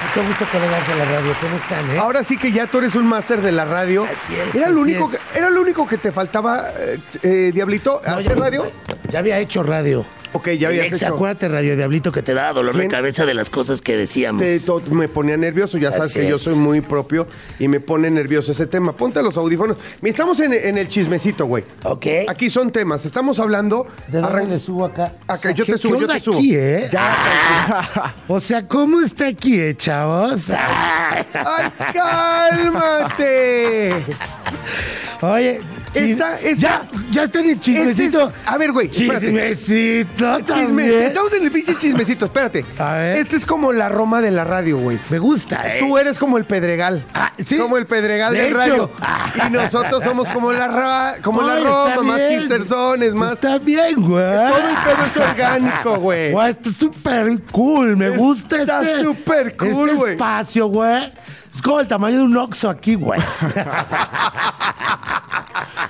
Mucho 0.07 0.23
gusto 0.29 0.45
colegas 0.53 0.89
de 0.89 0.95
la 0.95 1.05
radio, 1.05 1.35
¿cómo 1.41 1.57
están, 1.57 1.91
eh? 1.91 1.99
Ahora 1.99 2.23
sí 2.23 2.37
que 2.39 2.53
ya 2.53 2.67
tú 2.67 2.79
eres 2.79 2.95
un 2.95 3.07
máster 3.07 3.41
de 3.41 3.53
la 3.53 3.65
radio. 3.65 4.05
Así 4.05 4.35
es, 4.37 4.55
Era 4.55 4.69
lo 4.69 4.83
así 4.83 4.93
único, 4.93 5.11
es. 5.13 5.19
que, 5.19 5.39
era 5.39 5.51
lo 5.51 5.61
único 5.61 5.87
que 5.87 5.99
te 5.99 6.13
faltaba, 6.13 6.71
eh, 6.79 6.99
eh, 7.23 7.51
Diablito, 7.53 8.01
No, 8.07 8.17
hacer 8.17 8.37
ya- 8.37 8.43
radio. 8.45 8.73
Ya 9.11 9.19
había 9.19 9.39
hecho 9.39 9.63
radio. 9.63 10.07
Ok, 10.33 10.51
ya 10.51 10.69
habías 10.69 10.87
Ex, 10.89 11.03
hecho. 11.03 11.15
acuérdate, 11.15 11.49
Radio 11.49 11.77
Diablito, 11.77 12.13
que 12.13 12.23
te 12.23 12.35
da 12.35 12.53
dolor 12.53 12.73
¿Quién? 12.73 12.89
de 12.89 12.95
cabeza 12.95 13.25
de 13.25 13.33
las 13.35 13.49
cosas 13.49 13.81
que 13.81 13.97
decíamos. 13.97 14.43
Te- 14.43 14.61
to- 14.61 14.83
me 14.91 15.09
ponía 15.09 15.37
nervioso, 15.37 15.79
ya 15.79 15.91
sabes 15.93 16.11
Así 16.11 16.21
que 16.21 16.29
yo 16.29 16.37
soy 16.39 16.55
muy 16.57 16.81
propio 16.83 17.27
y 17.59 17.69
me 17.69 17.81
pone 17.81 18.11
nervioso 18.11 18.53
ese 18.53 18.67
tema. 18.67 18.95
Ponte 18.95 19.23
los 19.23 19.37
audífonos. 19.39 19.79
Estamos 20.03 20.39
en, 20.41 20.53
en 20.53 20.77
el 20.79 20.89
chismecito, 20.89 21.47
güey. 21.47 21.65
¿Ok? 21.85 22.07
Aquí 22.29 22.51
son 22.51 22.71
temas. 22.71 23.05
Estamos 23.07 23.39
hablando. 23.39 23.87
¿De 24.09 24.21
dónde 24.21 24.29
arran- 24.43 24.49
le 24.49 24.59
subo 24.59 24.85
acá? 24.85 25.15
Acá, 25.27 25.35
O 25.35 25.39
sea, 25.39 25.51
yo 25.53 25.65
¿qué- 25.65 25.73
te 25.73 25.79
subo, 25.79 25.95
qué 25.95 26.01
yo 26.01 26.07
te 26.09 26.21
subo. 26.21 26.37
aquí, 26.39 26.55
eh? 26.55 26.89
Ya. 26.93 28.15
O 28.29 28.41
sea, 28.41 28.67
¿cómo 28.67 29.01
está 29.01 29.29
aquí, 29.29 29.59
eh, 29.59 29.75
chavos? 29.77 30.51
¡Ay, 31.35 31.71
cálmate! 31.95 34.05
Oye, 35.23 35.61
esta- 35.97 36.41
ya, 36.57 36.83
ya 37.11 37.23
está 37.25 37.41
en 37.41 37.45
el 37.47 37.51
Ese 37.53 37.59
es- 37.59 37.65
chismecito. 37.97 38.33
a 38.45 38.59
ver, 38.59 38.73
güey. 38.73 38.91
Chismecito 38.91 40.25
Chisme- 40.39 40.45
también. 40.45 41.03
Estamos 41.05 41.33
en 41.33 41.43
el 41.45 41.51
pinche 41.51 41.77
chismecito, 41.77 42.27
espérate. 42.27 42.65
A 42.79 42.93
ver. 42.95 43.17
Este 43.19 43.37
es 43.37 43.47
como 43.47 43.73
la 43.73 43.89
Roma 43.89 44.21
de 44.21 44.31
la 44.31 44.45
radio, 44.45 44.79
güey. 44.79 44.99
Me 45.11 45.19
gusta, 45.19 45.63
¿eh? 45.77 45.79
Tú 45.81 45.97
eres 45.99 46.19
como 46.19 46.39
el 46.39 46.45
Pedregal. 46.45 47.05
Ah, 47.15 47.33
sí. 47.45 47.57
Como 47.57 47.77
el 47.77 47.87
Pedregal 47.87 48.33
De 48.33 48.43
del 48.43 48.49
hecho. 48.51 48.59
radio. 48.59 48.91
Y 49.47 49.51
nosotros 49.51 50.03
somos 50.03 50.29
como 50.31 50.53
la, 50.53 50.67
ra- 50.69 51.17
como 51.23 51.43
la 51.43 51.57
Roma, 51.57 51.89
está 51.91 52.03
más 52.03 52.17
bien. 52.17 52.41
hipstersones, 52.41 53.15
más. 53.15 53.33
Está 53.33 53.59
bien, 53.59 53.95
güey. 53.97 54.25
Todo 54.25 54.59
el 54.59 54.77
pedo 54.77 55.07
es 55.11 55.17
orgánico, 55.31 55.97
güey. 56.01 56.33
Güey, 56.33 56.51
está 56.51 56.71
súper 56.71 57.43
cool. 57.53 57.97
Me 57.97 58.07
Está 58.07 58.19
gusta 58.19 58.57
este. 58.63 59.03
súper 59.03 59.57
cool, 59.57 59.89
Este 59.91 59.95
güey. 59.97 60.13
espacio, 60.13 60.67
güey. 60.69 61.13
Es 61.57 61.63
como 61.63 61.81
el 61.81 61.89
tamaño 61.89 62.19
de 62.19 62.23
un 62.25 62.37
Oxxo 62.37 62.69
aquí, 62.69 62.97
güey. 62.97 63.19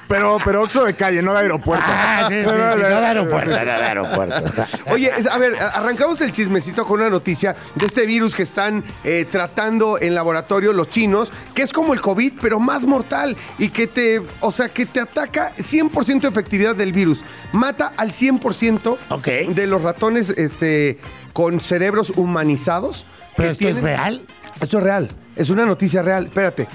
Pero, 0.08 0.38
pero 0.44 0.62
Oxxo 0.62 0.85
de 0.85 0.94
calle, 0.94 1.20
no 1.20 1.32
de 1.32 1.40
aeropuerto. 1.40 1.85
Ah, 1.88 2.26
sí, 2.28 2.35
sí, 2.37 2.40
sí, 2.44 2.46
no 2.46 2.76
de 2.76 2.94
aeropuerto, 2.94 3.50
no 3.50 3.56
de 3.56 3.70
aeropuerto. 3.73 4.64
Oye, 4.92 5.11
a 5.28 5.38
ver, 5.38 5.56
arrancamos 5.61 6.20
el 6.20 6.30
chismecito 6.30 6.85
con 6.85 7.00
una 7.00 7.11
noticia 7.11 7.56
de 7.75 7.87
este 7.87 8.06
virus 8.06 8.32
que 8.37 8.44
están 8.44 8.85
eh, 9.02 9.26
tratando 9.28 9.99
en 10.00 10.14
laboratorio 10.14 10.73
los 10.73 10.88
chinos, 10.90 11.32
que 11.52 11.62
es 11.62 11.73
como 11.73 11.92
el 11.92 12.00
COVID, 12.00 12.35
pero 12.40 12.61
más 12.61 12.87
mortal 12.87 13.37
y 13.58 13.70
que 13.70 13.88
te, 13.88 14.23
o 14.40 14.52
sea, 14.52 14.68
que 14.68 14.87
te 14.87 15.00
ataca 15.00 15.52
100% 15.56 16.20
de 16.20 16.28
efectividad 16.28 16.76
del 16.76 16.92
virus. 16.92 17.25
Mata 17.52 17.92
al 17.96 18.12
100% 18.12 18.96
Ok. 19.08 19.26
de 19.26 19.66
los 19.66 19.82
ratones 19.82 20.30
este, 20.30 21.00
con 21.32 21.58
cerebros 21.58 22.11
humanizados. 22.11 23.04
¿Pero 23.37 23.50
esto 23.50 23.68
es 23.68 23.82
real? 23.82 24.23
Esto 24.61 24.78
es 24.78 24.85
real, 24.85 25.08
es 25.37 25.50
una 25.50 25.64
noticia 25.64 26.02
real. 26.02 26.25
Espérate. 26.25 26.66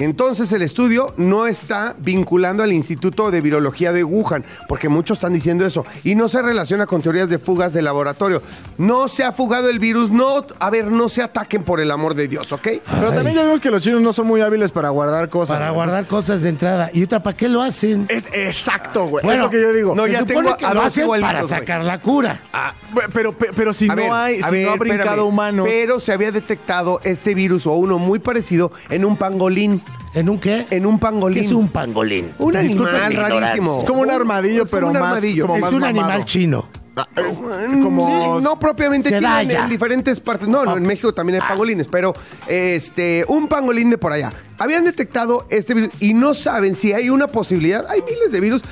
Entonces 0.00 0.50
el 0.52 0.62
estudio 0.62 1.12
no 1.18 1.46
está 1.46 1.94
vinculando 1.98 2.62
al 2.62 2.72
Instituto 2.72 3.30
de 3.30 3.42
Virología 3.42 3.92
de 3.92 4.02
Wuhan, 4.02 4.44
porque 4.66 4.88
muchos 4.88 5.18
están 5.18 5.34
diciendo 5.34 5.66
eso, 5.66 5.84
y 6.04 6.14
no 6.14 6.28
se 6.28 6.40
relaciona 6.40 6.86
con 6.86 7.02
teorías 7.02 7.28
de 7.28 7.38
fugas 7.38 7.74
de 7.74 7.82
laboratorio. 7.82 8.42
No 8.78 9.08
se 9.08 9.24
ha 9.24 9.32
fugado 9.32 9.68
el 9.68 9.78
virus, 9.78 10.10
no, 10.10 10.46
a 10.58 10.70
ver, 10.70 10.86
no 10.90 11.10
se 11.10 11.22
ataquen 11.22 11.64
por 11.64 11.80
el 11.80 11.90
amor 11.90 12.14
de 12.14 12.28
Dios, 12.28 12.50
¿ok? 12.50 12.66
Pero 12.90 13.12
también 13.12 13.36
ya 13.36 13.42
vimos 13.44 13.60
que 13.60 13.70
los 13.70 13.82
chinos 13.82 14.00
no 14.00 14.12
son 14.14 14.26
muy 14.26 14.40
hábiles 14.40 14.70
para 14.70 14.88
guardar 14.88 15.28
cosas. 15.28 15.58
Para 15.58 15.70
guardar 15.70 16.06
cosas 16.06 16.40
de 16.42 16.48
entrada. 16.48 16.90
¿Y 16.94 17.02
otra 17.04 17.22
para 17.22 17.36
qué 17.36 17.48
lo 17.50 17.60
hacen? 17.60 18.06
Es 18.08 18.24
exacto, 18.32 19.04
güey. 19.06 19.22
Bueno, 19.22 19.44
es 19.44 19.46
lo 19.46 19.50
que 19.50 19.60
yo 19.62 19.72
digo. 19.74 19.94
no, 19.94 20.06
Se 20.06 20.12
ya 20.12 20.20
supone 20.20 20.34
tengo 20.46 20.56
que 20.56 20.64
a 20.64 20.68
lo 20.74 20.80
dos 20.80 20.86
hacen 20.86 21.04
igualitos, 21.04 21.32
para 21.34 21.48
sacar 21.48 21.84
la 21.84 22.00
cura. 22.00 22.40
Ah, 22.54 22.72
pero, 23.12 23.36
pero, 23.36 23.52
pero 23.54 23.74
si 23.74 23.84
A 23.84 23.94
no 23.94 23.96
ver, 23.96 24.10
hay, 24.12 24.42
si 24.42 24.50
ver, 24.50 24.66
no 24.66 24.72
ha 24.72 24.76
brincado 24.76 25.04
espérame. 25.10 25.28
humanos. 25.28 25.66
Pero 25.68 26.00
se 26.00 26.12
había 26.14 26.32
detectado 26.32 27.00
este 27.04 27.34
virus 27.34 27.66
o 27.66 27.72
uno 27.72 27.98
muy 27.98 28.18
parecido 28.18 28.72
en 28.88 29.04
un 29.04 29.16
pangolín. 29.18 29.82
¿En 30.12 30.28
un 30.28 30.38
qué? 30.40 30.66
En 30.70 30.86
un 30.86 30.98
pangolín. 30.98 31.40
¿Qué 31.40 31.46
es 31.46 31.52
un 31.52 31.68
pangolín? 31.68 32.32
Un 32.38 32.56
animal 32.56 33.14
rarísimo. 33.14 33.78
Es 33.78 33.84
como 33.84 34.00
un 34.02 34.10
armadillo, 34.10 34.60
como 34.66 34.70
pero 34.70 34.86
un 34.88 34.92
más, 34.94 35.02
armadillo. 35.02 35.42
como 35.46 35.56
Es 35.56 35.60
más 35.62 35.72
un 35.72 35.80
mamado. 35.80 36.00
animal 36.00 36.24
chino. 36.24 36.68
como- 37.82 38.38
Sí, 38.40 38.44
no 38.44 38.58
propiamente 38.58 39.14
chino, 39.16 39.38
en, 39.40 39.68
diferentes 39.68 40.18
partes. 40.20 40.48
No, 40.48 40.64
no, 40.64 40.76
en. 40.76 40.82
México 40.82 41.14
también 41.14 41.40
hay 41.40 41.48
pangolines, 41.48 41.86
pero 41.86 42.12
este, 42.48 43.24
un 43.28 43.46
pangolín 43.48 43.88
de 43.90 43.98
por 43.98 44.12
allá. 44.12 44.32
Habían 44.58 44.84
detectado 44.84 45.46
este 45.48 45.74
virus 45.74 45.90
y 46.00 46.12
no 46.14 46.34
saben 46.34 46.74
si 46.74 46.92
hay 46.92 47.08
una 47.08 47.28
posibilidad. 47.28 47.86
Hay 47.88 48.02
miles 48.02 48.32
de 48.32 48.40
virus 48.40 48.62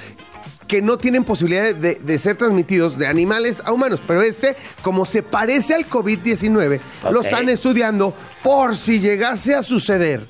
que 0.67 0.83
no 0.83 0.99
tienen 0.99 1.25
posibilidad 1.25 1.75
de, 1.75 1.95
de 1.95 2.19
ser 2.19 2.37
transmitidos 2.37 2.99
de 2.99 3.07
animales 3.07 3.63
a 3.65 3.73
humanos, 3.73 4.03
pero 4.07 4.21
este, 4.21 4.55
como 4.83 5.07
se 5.07 5.23
parece 5.23 5.73
al 5.75 5.89
COVID-19, 5.89 6.81
lo 7.11 7.21
están 7.23 7.49
estudiando 7.49 8.13
por 8.43 8.77
si 8.77 8.99
llegase 9.01 9.55
a 9.55 9.63
suceder. 9.63 10.27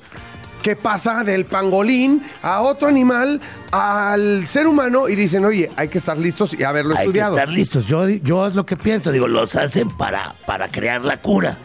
¿Qué 0.61 0.75
pasa 0.75 1.23
del 1.23 1.45
pangolín 1.45 2.21
a 2.41 2.61
otro 2.61 2.87
animal, 2.89 3.39
al 3.71 4.45
ser 4.45 4.67
humano? 4.67 5.07
Y 5.07 5.15
dicen, 5.15 5.45
oye, 5.45 5.69
hay 5.77 5.87
que 5.87 5.99
estar 5.99 6.17
listos 6.17 6.53
y 6.53 6.63
haberlo 6.63 6.91
Hay 6.95 6.97
que 6.97 7.03
estudiado. 7.05 7.33
estar 7.37 7.49
listos. 7.49 7.85
Yo, 7.85 8.07
yo 8.09 8.45
es 8.47 8.55
lo 8.55 8.65
que 8.65 8.75
pienso. 8.75 9.11
Digo, 9.11 9.27
los 9.27 9.55
hacen 9.55 9.89
para, 9.89 10.35
para 10.45 10.67
crear 10.67 11.03
la 11.03 11.21
cura. 11.21 11.57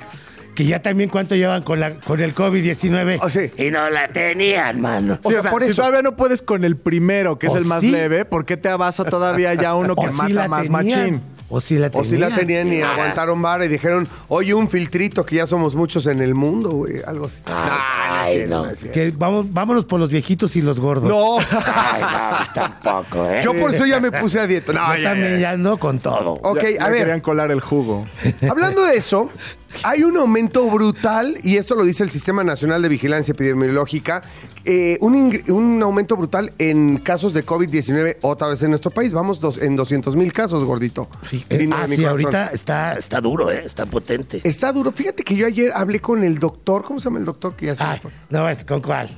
Que 0.55 0.65
ya 0.65 0.81
también 0.81 1.11
cuánto 1.11 1.35
llevan 1.35 1.65
con, 1.65 1.81
la, 1.81 1.95
con 1.97 2.21
el 2.21 2.33
COVID-19. 2.33 3.19
Oh, 3.21 3.29
sí. 3.29 3.51
Y 3.59 3.73
no 3.73 3.91
la 3.91 4.07
tenían, 4.07 4.81
mano. 4.81 5.19
O 5.25 5.29
sea, 5.33 5.51
por 5.51 5.65
si 5.65 5.71
eso- 5.71 5.83
todavía 5.83 6.03
no 6.03 6.15
puedes 6.15 6.43
con 6.43 6.63
el 6.63 6.77
primero, 6.77 7.37
que 7.41 7.49
es 7.49 7.53
O 7.53 7.57
el 7.59 7.65
más 7.65 7.81
sí. 7.81 7.91
leve, 7.91 8.25
¿por 8.25 8.45
qué 8.45 8.57
te 8.57 8.69
abasa 8.69 9.05
todavía 9.05 9.53
ya 9.55 9.75
uno 9.75 9.97
que 9.97 10.07
O 10.07 10.13
mata 10.13 10.27
sí 10.29 10.33
la 10.33 10.47
más 10.47 10.63
tenían. 10.69 10.81
machín? 11.01 11.23
O 11.51 11.61
si 11.61 11.77
la 11.79 11.89
O 11.89 11.91
tenían. 11.91 12.07
si 12.11 12.17
la 12.17 12.35
tenían 12.35 12.73
y 12.73 12.81
Ah. 12.83 12.93
aguantaron 12.93 13.41
vara 13.43 13.65
y 13.67 13.69
dijeron, 13.69 14.09
oye, 14.29 14.55
un 14.55 14.69
filtrito 14.69 15.25
que 15.27 15.37
ya 15.37 15.47
somos 15.47 15.75
muchos 15.75 16.07
en 16.07 16.19
el 16.21 16.35
mundo, 16.35 16.71
güey, 16.71 16.95
algo 17.07 17.27
así. 17.27 17.41
Ay, 17.47 18.47
no, 18.49 18.57
no. 18.57 18.65
no 18.65 18.71
es 18.71 18.79
cierto. 18.79 18.95
Que 18.95 19.13
vamos, 19.17 19.53
vámonos 19.53 19.85
por 19.85 20.01
los 20.01 20.11
viejitos 20.11 20.57
y 20.57 20.63
los 20.63 20.81
gordos. 20.81 21.09
No, 21.09 21.39
Ay, 21.39 22.03
no, 22.03 22.37
pues 22.39 22.53
tampoco, 22.53 23.29
¿eh? 23.31 23.41
yo 23.45 23.55
por 23.55 23.75
eso 23.75 23.85
ya 23.87 24.01
me 24.01 24.11
puse 24.11 24.41
a 24.41 24.47
dieta. 24.47 24.73
No, 24.73 24.95
Yo 24.97 25.03
ya, 25.03 25.11
también 25.11 25.33
ya. 25.35 25.39
ya 25.41 25.51
ando 25.51 25.77
con 25.79 25.99
todo. 25.99 26.33
Ok, 26.43 26.63
Ya- 26.63 26.71
ya 26.71 26.85
a 26.87 26.89
ver, 26.89 26.99
querían 27.01 27.21
colar 27.21 27.51
el 27.51 27.61
jugo. 27.61 28.07
hablando 28.49 28.83
de 28.85 28.97
eso, 28.97 29.31
hay 29.83 30.03
un 30.03 30.17
aumento 30.17 30.65
brutal, 30.71 31.37
y 31.43 31.57
esto 31.57 31.75
lo 31.75 31.85
dice 31.85 32.03
el 32.05 32.11
Sistema 32.11 32.45
Nacional 32.45 32.83
de 32.83 32.89
Vigilancia 32.89 33.33
Epidemiológica, 33.33 34.23
eh, 34.65 34.97
un, 35.01 35.43
un 35.49 35.83
aumento 35.83 36.17
brutal 36.17 36.53
en 36.59 36.99
casos 36.99 37.35
de 37.35 37.45
COVID-19 37.45 38.19
otra 38.23 38.49
vez 38.49 38.63
en 38.63 38.71
nuestro 38.71 38.91
país. 38.91 39.13
Vamos 39.13 39.41
dos- 39.41 39.59
en 39.59 39.77
200 39.77 40.17
mil 40.17 40.33
casos, 40.33 40.65
gordito. 40.65 41.09
Sí, 41.29 41.45
eh, 41.51 41.69
ah, 41.73 41.87
sí, 41.89 42.05
ahorita 42.05 42.49
está, 42.49 42.95
está 42.95 43.21
duro, 43.21 43.51
¿eh? 43.51 43.63
Está 43.65 43.87
potente. 43.87 44.41
Está 44.45 44.73
duro. 44.73 44.93
Fíjate 44.93 45.23
que 45.25 45.35
yo 45.37 45.47
ayer 45.47 45.73
hablé 45.75 46.01
con 46.01 46.23
el 46.25 46.39
doctor, 46.39 46.85
¿cómo 46.85 47.01
se 47.01 47.05
llama 47.05 47.19
el 47.19 47.25
doctor? 47.25 47.55
Que 47.57 47.67
ya 47.67 47.77
se 47.77 47.85
me 47.85 47.91
Ay, 47.91 47.99
fue? 48.01 48.11
no, 48.31 48.49
es 48.49 48.65
con 48.65 48.81
cuál. 48.81 49.09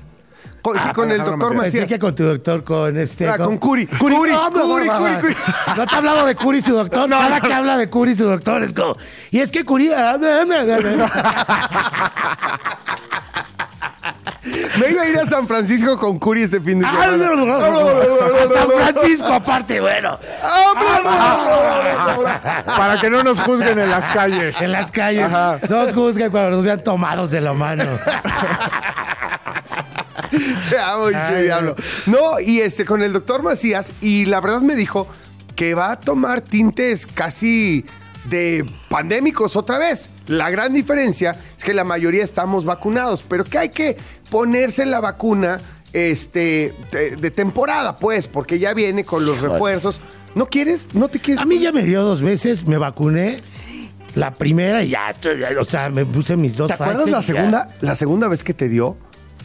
Con, 0.66 0.76
sí, 0.78 0.84
Ah, 0.88 0.92
con 0.92 1.12
el 1.12 1.18
doctor 1.18 1.36
Macías. 1.38 1.62
Pensé 1.62 1.78
Macías. 1.78 1.88
que 1.88 1.98
con 2.00 2.14
tu 2.16 2.24
doctor, 2.24 2.64
con 2.64 2.96
este. 2.98 3.28
Ah, 3.28 3.38
con 3.38 3.56
Curi. 3.58 3.86
Curi, 3.86 4.16
no, 4.16 4.26
no, 4.26 4.50
no, 4.50 4.50
Curi, 4.50 4.86
no, 4.88 4.98
Curi, 4.98 5.12
no. 5.12 5.20
Curi. 5.20 5.36
No 5.76 5.86
te 5.86 5.94
he 5.94 5.98
hablado 5.98 6.26
de 6.26 6.34
Curi 6.34 6.58
y 6.58 6.62
su 6.62 6.74
doctor. 6.74 7.08
No, 7.08 7.18
Cada 7.20 7.40
que 7.40 7.54
habla 7.54 7.76
de 7.76 7.88
Curi 7.88 8.10
y 8.10 8.14
su 8.16 8.24
doctor 8.26 8.64
es 8.64 8.72
como. 8.72 8.96
Y 9.30 9.38
es 9.38 9.52
que 9.52 9.64
Curi. 9.64 9.92
ah, 9.96 10.18
me- 10.18 10.44
iba 14.90 15.02
a 15.02 15.08
ir 15.08 15.18
a 15.18 15.26
San 15.26 15.46
Francisco 15.48 15.98
con 15.98 16.18
Curi 16.18 16.42
este 16.42 16.60
fin 16.60 16.80
de 16.80 16.86
Ah, 16.86 16.92
semana. 17.04 17.56
A 17.56 18.48
San 18.48 18.70
Francisco, 18.70 19.32
aparte, 19.32 19.80
bueno. 19.80 20.18
Para 22.76 23.00
que 23.00 23.10
no 23.10 23.22
nos 23.22 23.40
juzguen 23.40 23.78
en 23.78 23.90
las 23.90 24.04
calles. 24.08 24.60
En 24.60 24.72
las 24.72 24.90
calles. 24.92 25.24
Ajá. 25.24 25.58
Nos 25.68 25.92
juzgan 25.92 26.30
cuando 26.30 26.50
nos 26.50 26.64
vean 26.64 26.82
tomados 26.82 27.30
de 27.30 27.40
la 27.40 27.52
mano. 27.52 27.84
Te 30.70 30.78
amo, 30.78 31.06
Ay, 31.14 31.44
diablo. 31.44 31.76
No, 32.06 32.40
y 32.40 32.60
este, 32.60 32.84
con 32.84 33.02
el 33.02 33.12
doctor 33.12 33.42
Macías, 33.42 33.92
y 34.00 34.26
la 34.26 34.40
verdad 34.40 34.60
me 34.60 34.76
dijo 34.76 35.06
que 35.54 35.74
va 35.74 35.92
a 35.92 36.00
tomar 36.00 36.40
tintes 36.40 37.06
casi 37.06 37.84
de 38.28 38.64
pandémicos 38.88 39.56
otra 39.56 39.78
vez. 39.78 40.10
La 40.26 40.50
gran 40.50 40.72
diferencia 40.74 41.36
es 41.56 41.64
que 41.64 41.72
la 41.72 41.84
mayoría 41.84 42.24
estamos 42.24 42.64
vacunados, 42.64 43.24
pero 43.26 43.44
que 43.44 43.58
hay 43.58 43.68
que 43.68 43.96
ponerse 44.30 44.84
la 44.84 45.00
vacuna 45.00 45.60
este, 45.92 46.74
de, 46.90 47.16
de 47.16 47.30
temporada, 47.30 47.96
pues, 47.96 48.28
porque 48.28 48.58
ya 48.58 48.74
viene 48.74 49.04
con 49.04 49.24
los 49.24 49.40
refuerzos. 49.40 50.00
¿No 50.34 50.46
quieres? 50.46 50.88
¿No 50.92 51.08
te 51.08 51.18
quieres? 51.18 51.40
A 51.40 51.46
mí 51.46 51.58
ya 51.58 51.72
me 51.72 51.82
dio 51.82 52.02
dos 52.02 52.20
veces, 52.20 52.66
me 52.66 52.76
vacuné. 52.76 53.38
La 54.14 54.32
primera 54.32 54.82
y 54.82 54.88
ya 54.88 55.10
estoy, 55.10 55.42
o 55.58 55.64
sea, 55.64 55.90
me 55.90 56.06
puse 56.06 56.36
mis 56.38 56.56
dos 56.56 56.68
¿Te 56.68 56.74
acuerdas 56.74 57.06
la 57.06 57.20
ya. 57.20 57.22
segunda, 57.22 57.68
la 57.82 57.94
segunda 57.94 58.28
vez 58.28 58.42
que 58.42 58.54
te 58.54 58.66
dio? 58.68 58.96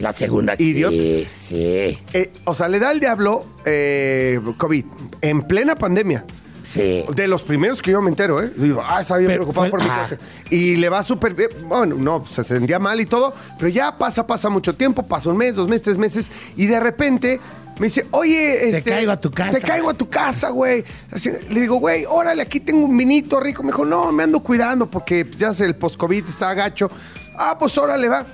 La 0.02 0.12
segunda, 0.12 0.54
Idiot. 0.58 0.90
sí, 0.92 1.26
sí, 1.32 1.98
Eh, 2.12 2.30
o 2.44 2.54
sea, 2.54 2.68
le 2.68 2.78
da 2.78 2.90
el 2.92 3.00
diablo 3.00 3.46
eh, 3.64 4.38
COVID 4.58 4.84
en 5.20 5.42
plena 5.42 5.76
pandemia. 5.76 6.24
sí. 6.64 7.04
De 7.14 7.28
los 7.28 7.42
primeros 7.42 7.80
que 7.80 7.92
yo 7.92 8.02
me 8.02 8.10
entero, 8.10 8.42
¿eh? 8.42 8.50
Digo, 8.56 8.82
ah, 8.84 9.00
estaba 9.00 9.18
bien 9.18 9.28
Pero 9.28 9.42
preocupado 9.44 9.70
fue- 9.70 9.70
por 9.70 9.82
mi 9.82 9.88
ah. 9.88 10.06
cuate. 10.08 10.24
Y 10.50 10.76
le 10.76 10.88
va 10.88 11.02
súper 11.02 11.34
bien. 11.34 11.50
Bueno, 11.68 11.94
no, 11.96 12.26
se 12.26 12.42
sentía 12.44 12.78
mal 12.78 13.00
y 13.00 13.06
todo, 13.06 13.32
pero 13.58 13.68
ya 13.68 13.96
pasa, 13.96 14.26
pasa 14.26 14.48
mucho 14.48 14.74
tiempo, 14.74 15.04
pasa 15.04 15.28
un 15.30 15.36
mes, 15.36 15.54
dos 15.56 15.68
meses, 15.68 15.82
tres 15.82 15.98
meses, 15.98 16.32
y 16.56 16.66
de 16.66 16.80
repente 16.80 17.40
me 17.78 17.86
dice, 17.86 18.06
oye, 18.10 18.68
este, 18.70 18.82
caigo 18.82 19.12
a 19.12 19.20
tu 19.20 19.30
casa. 19.30 19.58
Te 19.58 19.64
caigo 19.66 19.88
a 19.90 19.94
tu 19.94 20.08
casa, 20.08 20.50
güey. 20.50 20.84
Así, 21.10 21.30
Le 21.48 21.60
digo, 21.60 21.76
güey, 21.76 22.04
órale, 22.08 22.42
aquí 22.42 22.58
tengo 22.60 22.84
un 22.86 22.96
vinito 22.96 23.38
rico. 23.40 23.62
Me 23.62 23.68
dijo, 23.70 23.84
no, 23.84 24.10
me 24.12 24.24
ando 24.24 24.40
cuidando 24.40 24.86
porque 24.90 25.26
ya 25.38 25.54
sé, 25.54 25.64
el 25.64 25.74
post-COVID 25.76 26.24
está 26.28 26.52
gacho. 26.54 26.90
Ah, 27.38 27.56
pues 27.58 27.76
órale, 27.78 28.08
va. 28.08 28.26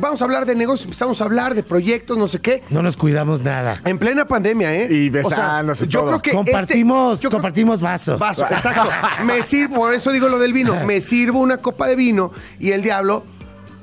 Vamos 0.00 0.20
a 0.20 0.24
hablar 0.24 0.44
de 0.44 0.54
negocios, 0.54 0.84
empezamos 0.86 1.20
a 1.20 1.24
hablar 1.24 1.54
de 1.54 1.62
proyectos, 1.62 2.18
no 2.18 2.26
sé 2.28 2.40
qué. 2.40 2.62
No 2.70 2.82
nos 2.82 2.96
cuidamos 2.96 3.42
nada. 3.42 3.80
En 3.84 3.98
plena 3.98 4.26
pandemia, 4.26 4.74
¿eh? 4.74 4.88
Y 4.92 5.08
besándose 5.08 5.86
y 5.86 5.88
yo 5.88 6.00
todo. 6.00 6.08
creo 6.10 6.22
que 6.22 6.30
este- 6.30 6.36
compartimos, 6.52 7.20
yo 7.20 7.28
creo- 7.30 7.38
compartimos 7.40 7.80
vaso. 7.80 8.18
Vaso, 8.18 8.44
exacto. 8.50 8.90
Me 9.24 9.42
sirvo, 9.42 9.76
por 9.76 9.94
eso 9.94 10.10
digo 10.10 10.28
lo 10.28 10.38
del 10.38 10.52
vino. 10.52 10.74
Me 10.84 11.00
sirvo 11.00 11.40
una 11.40 11.58
copa 11.58 11.86
de 11.86 11.96
vino 11.96 12.32
y 12.58 12.72
el 12.72 12.82
diablo 12.82 13.24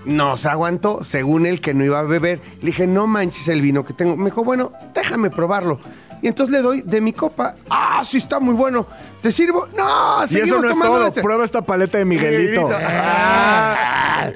no 0.06 0.36
se 0.36 0.50
aguantó, 0.50 1.04
según 1.04 1.46
él 1.46 1.62
que 1.62 1.74
no 1.74 1.86
iba 1.86 2.00
a 2.00 2.04
beber. 2.04 2.42
Le 2.60 2.68
dije, 2.68 2.88
no 2.88 3.08
manches 3.08 3.48
el 3.48 3.62
vino 3.62 3.86
que 3.86 3.94
tengo. 3.94 4.18
Me 4.18 4.26
dijo, 4.26 4.44
bueno, 4.44 4.72
déjame 4.94 5.30
probarlo. 5.30 5.80
Y 6.22 6.28
entonces 6.28 6.52
le 6.54 6.62
doy 6.62 6.82
de 6.82 7.02
mi 7.02 7.14
copa. 7.14 7.56
¡Ah, 7.70 8.04
sí 8.06 8.18
está 8.18 8.40
muy 8.40 8.54
bueno! 8.54 8.86
¿Te 9.22 9.32
sirvo? 9.32 9.68
¡No! 9.78 10.22
Y 10.22 10.26
eso 10.26 10.34
seguimos 10.34 10.62
no 10.62 10.68
es 10.68 10.74
tomando 10.74 10.98
todo. 10.98 11.08
este. 11.08 11.22
Prueba 11.22 11.46
esta 11.46 11.62
paleta 11.62 11.98
de 11.98 12.06
Miguelito. 12.06 12.68
Miguelito. 12.68 12.70
Ah. 12.82 14.32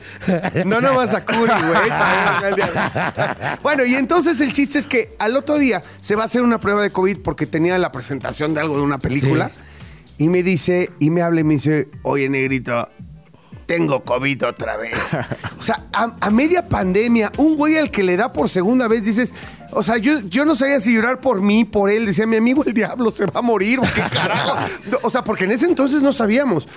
No 0.65 0.81
nomás 0.81 1.13
a 1.13 1.23
Curi, 1.25 1.37
güey. 1.51 1.89
Bueno, 3.61 3.85
y 3.85 3.95
entonces 3.95 4.39
el 4.41 4.51
chiste 4.53 4.79
es 4.79 4.87
que 4.87 5.15
al 5.19 5.35
otro 5.37 5.57
día 5.57 5.83
se 6.01 6.15
va 6.15 6.23
a 6.23 6.25
hacer 6.25 6.41
una 6.41 6.59
prueba 6.59 6.81
de 6.81 6.89
COVID 6.91 7.19
porque 7.19 7.45
tenía 7.45 7.77
la 7.77 7.91
presentación 7.91 8.53
de 8.53 8.61
algo 8.61 8.77
de 8.77 8.83
una 8.83 8.97
película. 8.99 9.51
Y 10.17 10.29
me 10.29 10.43
dice, 10.43 10.91
y 10.99 11.09
me 11.09 11.21
habla 11.21 11.41
y 11.41 11.43
me 11.43 11.55
dice, 11.55 11.89
oye, 12.03 12.29
negrito, 12.29 12.89
tengo 13.65 14.03
COVID 14.03 14.45
otra 14.45 14.77
vez. 14.77 14.93
O 15.59 15.63
sea, 15.63 15.85
a, 15.93 16.13
a 16.19 16.29
media 16.29 16.67
pandemia, 16.67 17.31
un 17.37 17.57
güey 17.57 17.77
al 17.77 17.89
que 17.89 18.03
le 18.03 18.17
da 18.17 18.31
por 18.31 18.49
segunda 18.49 18.87
vez, 18.87 19.03
dices, 19.03 19.33
o 19.75 19.83
sea, 19.83 19.97
yo, 19.97 20.21
yo 20.21 20.45
no 20.45 20.55
sabía 20.55 20.79
si 20.79 20.93
llorar 20.93 21.19
por 21.19 21.41
mí, 21.41 21.65
por 21.65 21.89
él. 21.89 22.05
Decía, 22.05 22.25
mi 22.25 22.37
amigo 22.37 22.63
el 22.65 22.73
diablo 22.73 23.11
se 23.11 23.25
va 23.25 23.39
a 23.39 23.41
morir, 23.41 23.79
¿o 23.79 23.83
qué 23.83 24.01
carajo? 24.11 24.57
O 25.03 25.09
sea, 25.09 25.23
porque 25.23 25.43
en 25.43 25.51
ese 25.51 25.65
entonces 25.65 26.01
no 26.01 26.13
sabíamos. 26.13 26.67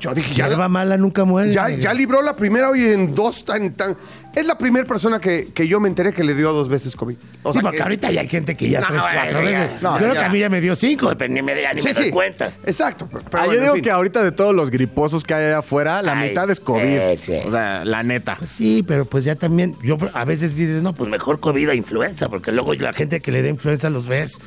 Yo 0.00 0.14
dije, 0.14 0.34
ya, 0.34 0.48
Hierba 0.48 0.68
mala 0.68 0.96
nunca 0.96 1.24
muere. 1.24 1.52
ya, 1.52 1.68
ya 1.70 1.92
libró 1.92 2.22
la 2.22 2.36
primera, 2.36 2.70
oye, 2.70 2.94
en 2.94 3.14
dos 3.14 3.44
tan, 3.44 3.72
tan. 3.74 3.96
Es 4.34 4.46
la 4.46 4.58
primera 4.58 4.84
persona 4.84 5.20
que, 5.20 5.48
que 5.54 5.68
yo 5.68 5.78
me 5.78 5.88
enteré 5.88 6.12
que 6.12 6.24
le 6.24 6.34
dio 6.34 6.52
dos 6.52 6.68
veces 6.68 6.96
COVID. 6.96 7.16
O 7.44 7.52
sí, 7.52 7.54
sea, 7.54 7.62
porque 7.62 7.76
que- 7.76 7.82
ahorita 7.84 8.10
ya 8.10 8.20
hay 8.22 8.28
gente 8.28 8.56
que 8.56 8.68
ya 8.68 8.80
No, 8.80 8.88
tres, 8.88 9.00
cuatro 9.02 9.42
veces. 9.42 9.82
No, 9.82 9.92
Yo 9.98 10.04
creo 10.04 10.12
que 10.14 10.18
a 10.24 10.28
mí 10.28 10.38
ya 10.40 10.48
me 10.48 10.60
dio 10.60 10.74
cinco. 10.74 11.12
Pues 11.16 11.30
ni 11.30 11.40
me, 11.42 11.60
ya 11.62 11.72
ni 11.72 11.80
Sí, 11.82 11.88
me 11.88 11.94
doy 11.94 12.04
sí. 12.06 12.10
cuenta. 12.10 12.52
Exacto. 12.66 13.08
pero- 13.10 13.24
pero 13.30 13.42
Ah, 13.42 13.46
yo 13.46 13.52
en 13.52 13.60
digo 13.60 13.74
fin. 13.74 13.82
que 13.84 13.90
ahorita 13.92 14.22
de 14.24 14.32
todos 14.32 14.54
los 14.54 14.70
griposos 14.70 15.22
que 15.22 15.34
hay 15.34 15.44
allá 15.46 15.58
afuera, 15.58 16.02
la 16.02 16.18
Ay, 16.18 16.28
mitad 16.30 16.50
es 16.50 16.58
COVID. 16.58 16.98
sí, 17.16 17.22
sí. 17.22 17.38
O 17.46 17.50
sea, 17.52 17.84
la 17.84 18.02
neta. 18.02 18.36
Pues 18.38 18.50
sí, 18.50 18.82
pero 18.86 19.04
pues 19.04 19.22
ya 19.24 19.36
también, 19.36 19.74
yo 19.82 19.96
a 20.12 20.24
veces 20.24 20.56
dices, 20.56 20.82
no, 20.82 20.92
pues 20.94 21.08
mejor 21.08 21.38
COVID 21.38 21.68
a 21.68 21.74
influenza, 21.74 22.28
porque 22.28 22.50
luego 22.50 22.72
luego 22.72 22.82
la 22.84 22.92
gente 22.92 23.20
que 23.20 23.30
le 23.30 23.42
da 23.42 23.48
influenza 23.48 23.88
los 23.90 24.06
ves 24.08 24.38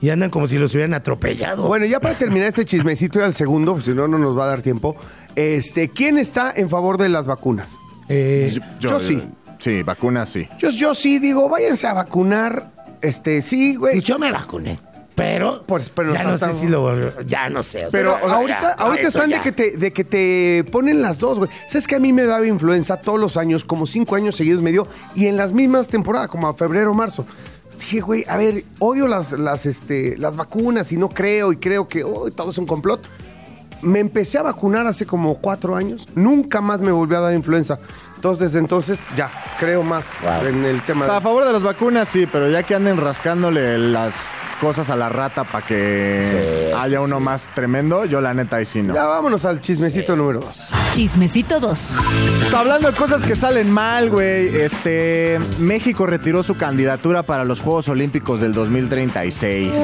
y 0.00 0.10
andan 0.10 0.30
como 0.30 0.46
si 0.48 0.58
los 0.58 0.72
hubieran 0.74 0.94
atropellado. 0.94 1.68
Bueno, 1.68 1.86
ya 1.86 2.00
para 2.00 2.14
terminar 2.16 2.48
este 2.48 2.64
chismecito 2.64 3.20
y 3.20 3.22
al 3.22 3.34
segundo, 3.34 3.74
pues, 3.74 3.84
si 3.84 3.92
no, 3.94 4.08
no 4.08 4.18
nos 4.18 4.36
va 4.36 4.44
a 4.44 4.48
dar 4.48 4.62
tiempo. 4.62 4.96
Este, 5.36 5.88
¿quién 5.90 6.18
está 6.18 6.52
en 6.56 6.68
favor 6.68 6.98
de 6.98 7.08
las 7.10 7.26
vacunas? 7.26 7.68
Eh, 8.08 8.56
yo 8.78 9.00
sí. 9.00 9.22
Sí, 9.58 9.82
vacunas 9.82 10.28
sí. 10.28 10.48
Yo, 10.58 10.70
yo 10.70 10.94
sí 10.94 11.18
digo, 11.18 11.48
váyanse 11.48 11.86
a 11.86 11.94
vacunar. 11.94 12.70
Este, 13.00 13.42
sí, 13.42 13.76
güey. 13.76 13.94
pues 13.94 14.04
yo 14.04 14.18
me 14.18 14.30
vacuné, 14.32 14.78
pero, 15.14 15.62
Pues, 15.66 15.88
pero 15.90 16.12
ya 16.14 16.24
no 16.24 16.30
no 16.32 16.38
sé 16.38 16.44
estamos- 16.44 16.60
si 16.60 16.66
lo... 16.66 17.24
Ya 17.24 17.48
no 17.48 17.62
sé. 17.62 17.86
o 17.86 17.90
sea, 17.90 18.00
Pero 18.00 18.14
o 18.16 18.18
sea, 18.28 18.36
ahorita, 18.36 18.60
ya, 18.60 18.72
ahorita 18.72 19.08
están 19.08 19.30
de 19.30 19.40
que, 19.40 19.52
te, 19.52 19.76
de 19.76 19.92
que 19.92 20.04
te 20.04 20.64
ponen 20.70 21.00
las 21.02 21.18
dos, 21.18 21.38
güey. 21.38 21.50
¿Sabes 21.66 21.86
que 21.86 21.96
a 21.96 21.98
mí 21.98 22.12
me 22.12 22.24
daba 22.24 22.46
influenza 22.46 22.98
todos 22.98 23.18
los 23.20 23.36
años? 23.36 23.64
Como 23.64 23.86
cinco 23.86 24.14
años 24.14 24.36
seguidos 24.36 24.62
me 24.62 24.72
dio. 24.72 24.86
Y 25.14 25.26
en 25.26 25.36
las 25.36 25.52
mismas 25.52 25.88
temporadas, 25.88 26.28
como 26.28 26.48
a 26.48 26.54
febrero, 26.54 26.92
marzo. 26.94 27.26
Dije, 27.78 28.00
güey, 28.00 28.24
a 28.28 28.36
ver, 28.38 28.64
odio 28.78 29.06
las, 29.06 29.32
las, 29.32 29.66
este, 29.66 30.16
las 30.18 30.36
vacunas 30.36 30.90
y 30.92 30.96
no 30.96 31.08
creo 31.10 31.52
y 31.52 31.56
creo 31.58 31.86
que 31.88 32.02
oh, 32.04 32.30
todo 32.30 32.50
es 32.50 32.58
un 32.58 32.66
complot. 32.66 33.02
Me 33.82 34.00
empecé 34.00 34.38
a 34.38 34.42
vacunar 34.42 34.86
hace 34.86 35.06
como 35.06 35.36
cuatro 35.36 35.76
años. 35.76 36.06
Nunca 36.14 36.60
más 36.60 36.80
me 36.80 36.92
volvió 36.92 37.18
a 37.18 37.20
dar 37.20 37.34
influenza. 37.34 37.78
Entonces, 38.16 38.46
desde 38.46 38.58
entonces, 38.58 38.98
ya, 39.16 39.30
creo 39.60 39.82
más 39.82 40.06
en 40.44 40.64
el 40.64 40.80
tema 40.82 41.04
A 41.06 41.14
de... 41.16 41.20
favor 41.20 41.44
de 41.44 41.52
las 41.52 41.62
vacunas, 41.62 42.08
sí, 42.08 42.26
pero 42.26 42.48
ya 42.48 42.62
que 42.62 42.74
anden 42.74 42.96
rascándole 42.96 43.78
las 43.78 44.30
cosas 44.60 44.90
a 44.90 44.96
la 44.96 45.08
rata 45.08 45.44
para 45.44 45.66
que 45.66 46.70
Sí, 46.72 46.74
haya 46.78 46.98
sí, 46.98 47.04
uno 47.04 47.18
sí. 47.18 47.22
más 47.22 47.46
tremendo, 47.54 48.04
yo 48.04 48.20
la 48.20 48.34
neta 48.34 48.56
ahí 48.56 48.64
sí 48.64 48.82
no. 48.82 48.94
Ya 48.94 49.04
vámonos 49.04 49.44
al 49.44 49.60
chismecito 49.60 50.16
número 50.16 50.40
dos. 50.40 50.66
Chismecito 50.92 51.60
2. 51.60 51.94
Pues 52.40 52.54
hablando 52.54 52.90
de 52.90 52.96
cosas 52.96 53.22
que 53.22 53.36
salen 53.36 53.70
mal, 53.70 54.08
güey, 54.08 54.56
este 54.62 55.38
México 55.58 56.06
retiró 56.06 56.42
su 56.42 56.56
candidatura 56.56 57.22
para 57.22 57.44
los 57.44 57.60
Juegos 57.60 57.88
Olímpicos 57.90 58.40
del 58.40 58.54
2036. 58.54 59.74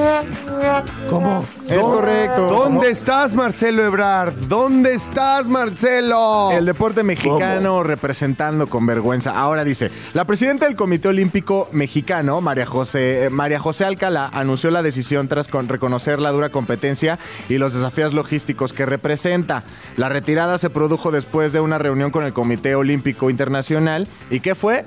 ¿Cómo? 1.10 1.44
Es 1.68 1.78
correcto. 1.80 2.46
¿Dónde 2.46 2.90
estás, 2.90 3.34
Marcelo 3.34 3.84
Ebrard? 3.84 4.32
¿Dónde 4.48 4.94
estás, 4.94 5.48
Marcelo? 5.48 6.50
El 6.52 6.64
deporte 6.64 7.02
mexicano 7.02 7.82
representando 7.82 8.66
con 8.66 8.86
vergüenza. 8.86 9.38
Ahora 9.38 9.64
dice, 9.64 9.90
la 10.14 10.24
presidenta 10.24 10.64
del 10.66 10.76
Comité 10.76 11.08
Olímpico 11.08 11.68
Mexicano, 11.72 12.40
María 12.40 12.66
José, 12.66 13.24
eh, 13.24 13.30
María 13.30 13.58
José 13.58 13.84
Alcalá, 13.84 14.30
anunció 14.32 14.61
la 14.70 14.82
decisión 14.82 15.28
tras 15.28 15.48
con- 15.48 15.68
reconocer 15.68 16.18
la 16.20 16.30
dura 16.30 16.50
competencia 16.50 17.18
y 17.48 17.58
los 17.58 17.74
desafíos 17.74 18.12
logísticos 18.14 18.72
que 18.72 18.86
representa. 18.86 19.64
La 19.96 20.08
retirada 20.08 20.58
se 20.58 20.70
produjo 20.70 21.10
después 21.10 21.52
de 21.52 21.60
una 21.60 21.78
reunión 21.78 22.10
con 22.10 22.24
el 22.24 22.32
Comité 22.32 22.74
Olímpico 22.74 23.30
Internacional. 23.30 24.06
¿Y 24.30 24.40
qué 24.40 24.54
fue? 24.54 24.84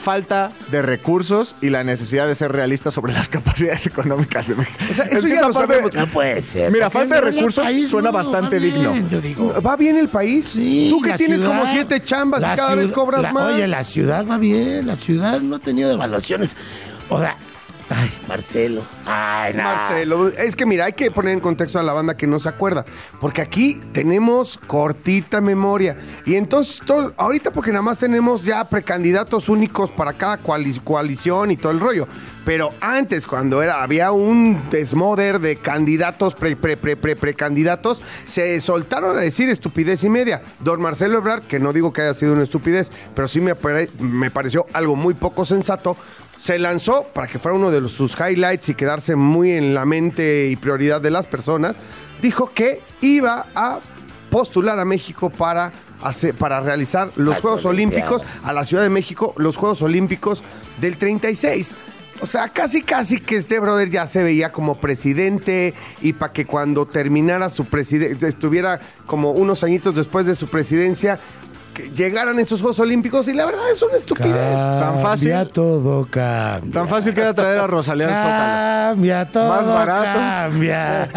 Falta 0.00 0.52
de 0.70 0.80
recursos 0.80 1.56
y 1.60 1.70
la 1.70 1.82
necesidad 1.82 2.28
de 2.28 2.34
ser 2.36 2.52
realista 2.52 2.90
sobre 2.92 3.12
las 3.12 3.28
capacidades 3.28 3.84
económicas 3.86 4.46
de 4.48 4.54
México. 4.54 4.78
O 4.90 4.94
sea, 4.94 5.04
eso 5.06 5.18
Es 5.18 5.22
que 5.24 5.30
ya 5.30 5.36
esa 5.36 5.48
lo 5.48 5.54
parte- 5.54 5.74
sabemos. 5.74 5.94
No 5.94 6.06
puede 6.06 6.40
ser. 6.40 6.70
Mira, 6.70 6.88
falta 6.88 7.16
de 7.16 7.20
recursos 7.20 7.64
país 7.64 7.88
suena 7.90 8.10
no, 8.10 8.16
bastante 8.16 8.58
bien, 8.60 8.74
digno. 8.74 9.08
Yo 9.08 9.20
digo. 9.20 9.54
¿Va 9.60 9.76
bien 9.76 9.96
el 9.96 10.08
país? 10.08 10.50
Sí, 10.52 10.86
Tú 10.88 11.00
que 11.02 11.12
tienes 11.14 11.42
como 11.42 11.66
siete 11.66 12.02
chambas 12.02 12.40
y 12.40 12.56
cada 12.56 12.74
vez 12.76 12.90
cobras 12.92 13.22
la- 13.22 13.32
más. 13.32 13.54
Oye, 13.54 13.66
la 13.66 13.82
ciudad 13.82 14.24
va 14.24 14.38
bien, 14.38 14.86
la 14.86 14.94
ciudad 14.96 15.40
no 15.40 15.56
ha 15.56 15.58
tenido 15.58 15.88
devaluaciones. 15.90 16.56
O 17.10 17.18
sea, 17.20 17.36
ay, 17.90 18.10
Marcelo. 18.28 18.82
Ay, 19.06 19.54
no. 19.54 19.62
Marcelo, 19.62 20.28
es 20.28 20.54
que 20.56 20.66
mira, 20.66 20.84
hay 20.86 20.92
que 20.92 21.10
poner 21.10 21.32
en 21.34 21.40
contexto 21.40 21.78
a 21.78 21.82
la 21.82 21.92
banda 21.92 22.16
que 22.16 22.26
no 22.26 22.38
se 22.38 22.48
acuerda, 22.48 22.84
porque 23.20 23.42
aquí 23.42 23.80
tenemos 23.92 24.58
cortita 24.66 25.40
memoria. 25.40 25.96
Y 26.26 26.36
entonces, 26.36 26.80
todo- 26.84 27.12
ahorita 27.16 27.50
porque 27.52 27.70
nada 27.72 27.82
más 27.82 27.98
tenemos 27.98 28.44
ya 28.44 28.64
precandidatos 28.68 29.48
únicos 29.48 29.90
para 29.90 30.12
cada 30.12 30.38
coali- 30.38 30.80
coalición 30.82 31.50
y 31.50 31.56
todo 31.56 31.72
el 31.72 31.80
rollo. 31.80 32.06
Pero 32.44 32.72
antes, 32.80 33.26
cuando 33.26 33.62
era, 33.62 33.82
había 33.82 34.10
un 34.12 34.70
desmoder 34.70 35.38
de 35.38 35.56
candidatos, 35.56 36.34
pre, 36.34 36.56
pre, 36.56 36.78
pre, 36.78 36.96
pre, 36.96 37.14
precandidatos, 37.14 38.00
se 38.24 38.58
soltaron 38.62 39.18
a 39.18 39.20
decir 39.20 39.50
estupidez 39.50 40.02
y 40.04 40.08
media. 40.08 40.40
Don 40.60 40.80
Marcelo 40.80 41.18
Ebrard, 41.18 41.42
que 41.42 41.58
no 41.58 41.74
digo 41.74 41.92
que 41.92 42.00
haya 42.02 42.14
sido 42.14 42.32
una 42.32 42.44
estupidez, 42.44 42.90
pero 43.14 43.28
sí 43.28 43.40
me, 43.42 43.54
me 43.98 44.30
pareció 44.30 44.66
algo 44.72 44.96
muy 44.96 45.12
poco 45.12 45.44
sensato, 45.44 45.96
se 46.38 46.58
lanzó 46.58 47.02
para 47.12 47.26
que 47.26 47.38
fuera 47.38 47.56
uno 47.58 47.70
de 47.70 47.80
los- 47.82 47.92
sus 47.92 48.16
highlights 48.18 48.70
y 48.70 48.74
quedarse 48.74 49.16
muy 49.16 49.50
en 49.52 49.74
la 49.74 49.84
mente 49.84 50.48
y 50.48 50.56
prioridad 50.56 51.00
de 51.02 51.10
las 51.10 51.26
personas. 51.26 51.76
Dijo 52.22 52.50
que 52.54 52.80
iba 53.02 53.46
a 53.54 53.80
postular 54.30 54.78
a 54.78 54.84
México 54.84 55.28
para, 55.30 55.72
hacer, 56.02 56.34
para 56.34 56.60
realizar 56.60 57.10
los 57.16 57.28
Las 57.34 57.40
Juegos 57.40 57.64
Olímpicos 57.64 58.22
a 58.44 58.52
la 58.52 58.64
Ciudad 58.64 58.82
de 58.82 58.88
México, 58.88 59.34
los 59.36 59.56
Juegos 59.56 59.82
Olímpicos 59.82 60.42
del 60.80 60.96
36. 60.96 61.74
O 62.20 62.26
sea, 62.26 62.48
casi 62.48 62.82
casi 62.82 63.20
que 63.20 63.36
este 63.36 63.60
brother 63.60 63.90
ya 63.90 64.06
se 64.08 64.24
veía 64.24 64.50
como 64.50 64.80
presidente 64.80 65.72
y 66.02 66.14
para 66.14 66.32
que 66.32 66.46
cuando 66.46 66.84
terminara 66.86 67.48
su 67.48 67.66
presidencia, 67.66 68.26
estuviera 68.28 68.80
como 69.06 69.30
unos 69.30 69.62
añitos 69.62 69.94
después 69.94 70.26
de 70.26 70.34
su 70.34 70.48
presidencia, 70.48 71.20
que 71.78 71.90
llegaran 71.90 72.38
estos 72.40 72.60
Juegos 72.60 72.80
Olímpicos 72.80 73.28
y 73.28 73.34
la 73.34 73.46
verdad 73.46 73.70
es 73.70 73.80
una 73.82 73.96
estupidez. 73.96 74.56
Tan 74.56 75.00
fácil. 75.00 75.30
Cambia 75.30 75.52
todo, 75.52 76.06
cambia. 76.10 76.72
Tan 76.72 76.88
fácil 76.88 77.14
queda 77.14 77.32
traer 77.32 77.60
a 77.60 77.66
Rosalía 77.68 78.08
al 78.08 78.14
Zócalo. 78.14 78.90
Cambia 78.94 79.30
todo. 79.30 79.48
Más 79.48 79.66
barato. 79.68 80.18
Cambia. 80.18 81.08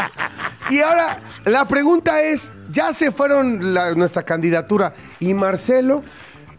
Y 0.69 0.80
ahora, 0.80 1.17
la 1.45 1.65
pregunta 1.67 2.21
es, 2.21 2.54
ya 2.71 2.93
se 2.93 3.12
fueron 3.12 3.74
la- 3.74 3.93
nuestra 3.95 4.21
candidatura 4.24 4.93
y 5.19 5.34
Marcelo, 5.34 6.04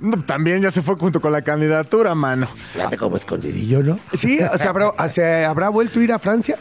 No, 0.00 0.16
También 0.20 0.60
ya 0.60 0.72
se 0.72 0.82
fue 0.82 0.96
junto 0.96 1.20
con 1.20 1.30
la 1.30 1.42
candidatura, 1.42 2.12
mano. 2.16 2.44
Fíjate 2.44 2.98
como 2.98 3.16
escondidillo. 3.16 3.62
¿Y 3.62 3.68
yo 3.68 3.82
no? 3.84 3.98
¿sí? 4.14 4.40
¿Se 4.56 4.66
habrá, 4.66 4.90
se 5.08 5.44
habrá 5.44 5.68
vuelto 5.68 6.00
a 6.00 6.02
ir 6.02 6.12
a 6.12 6.18
Francia? 6.18 6.56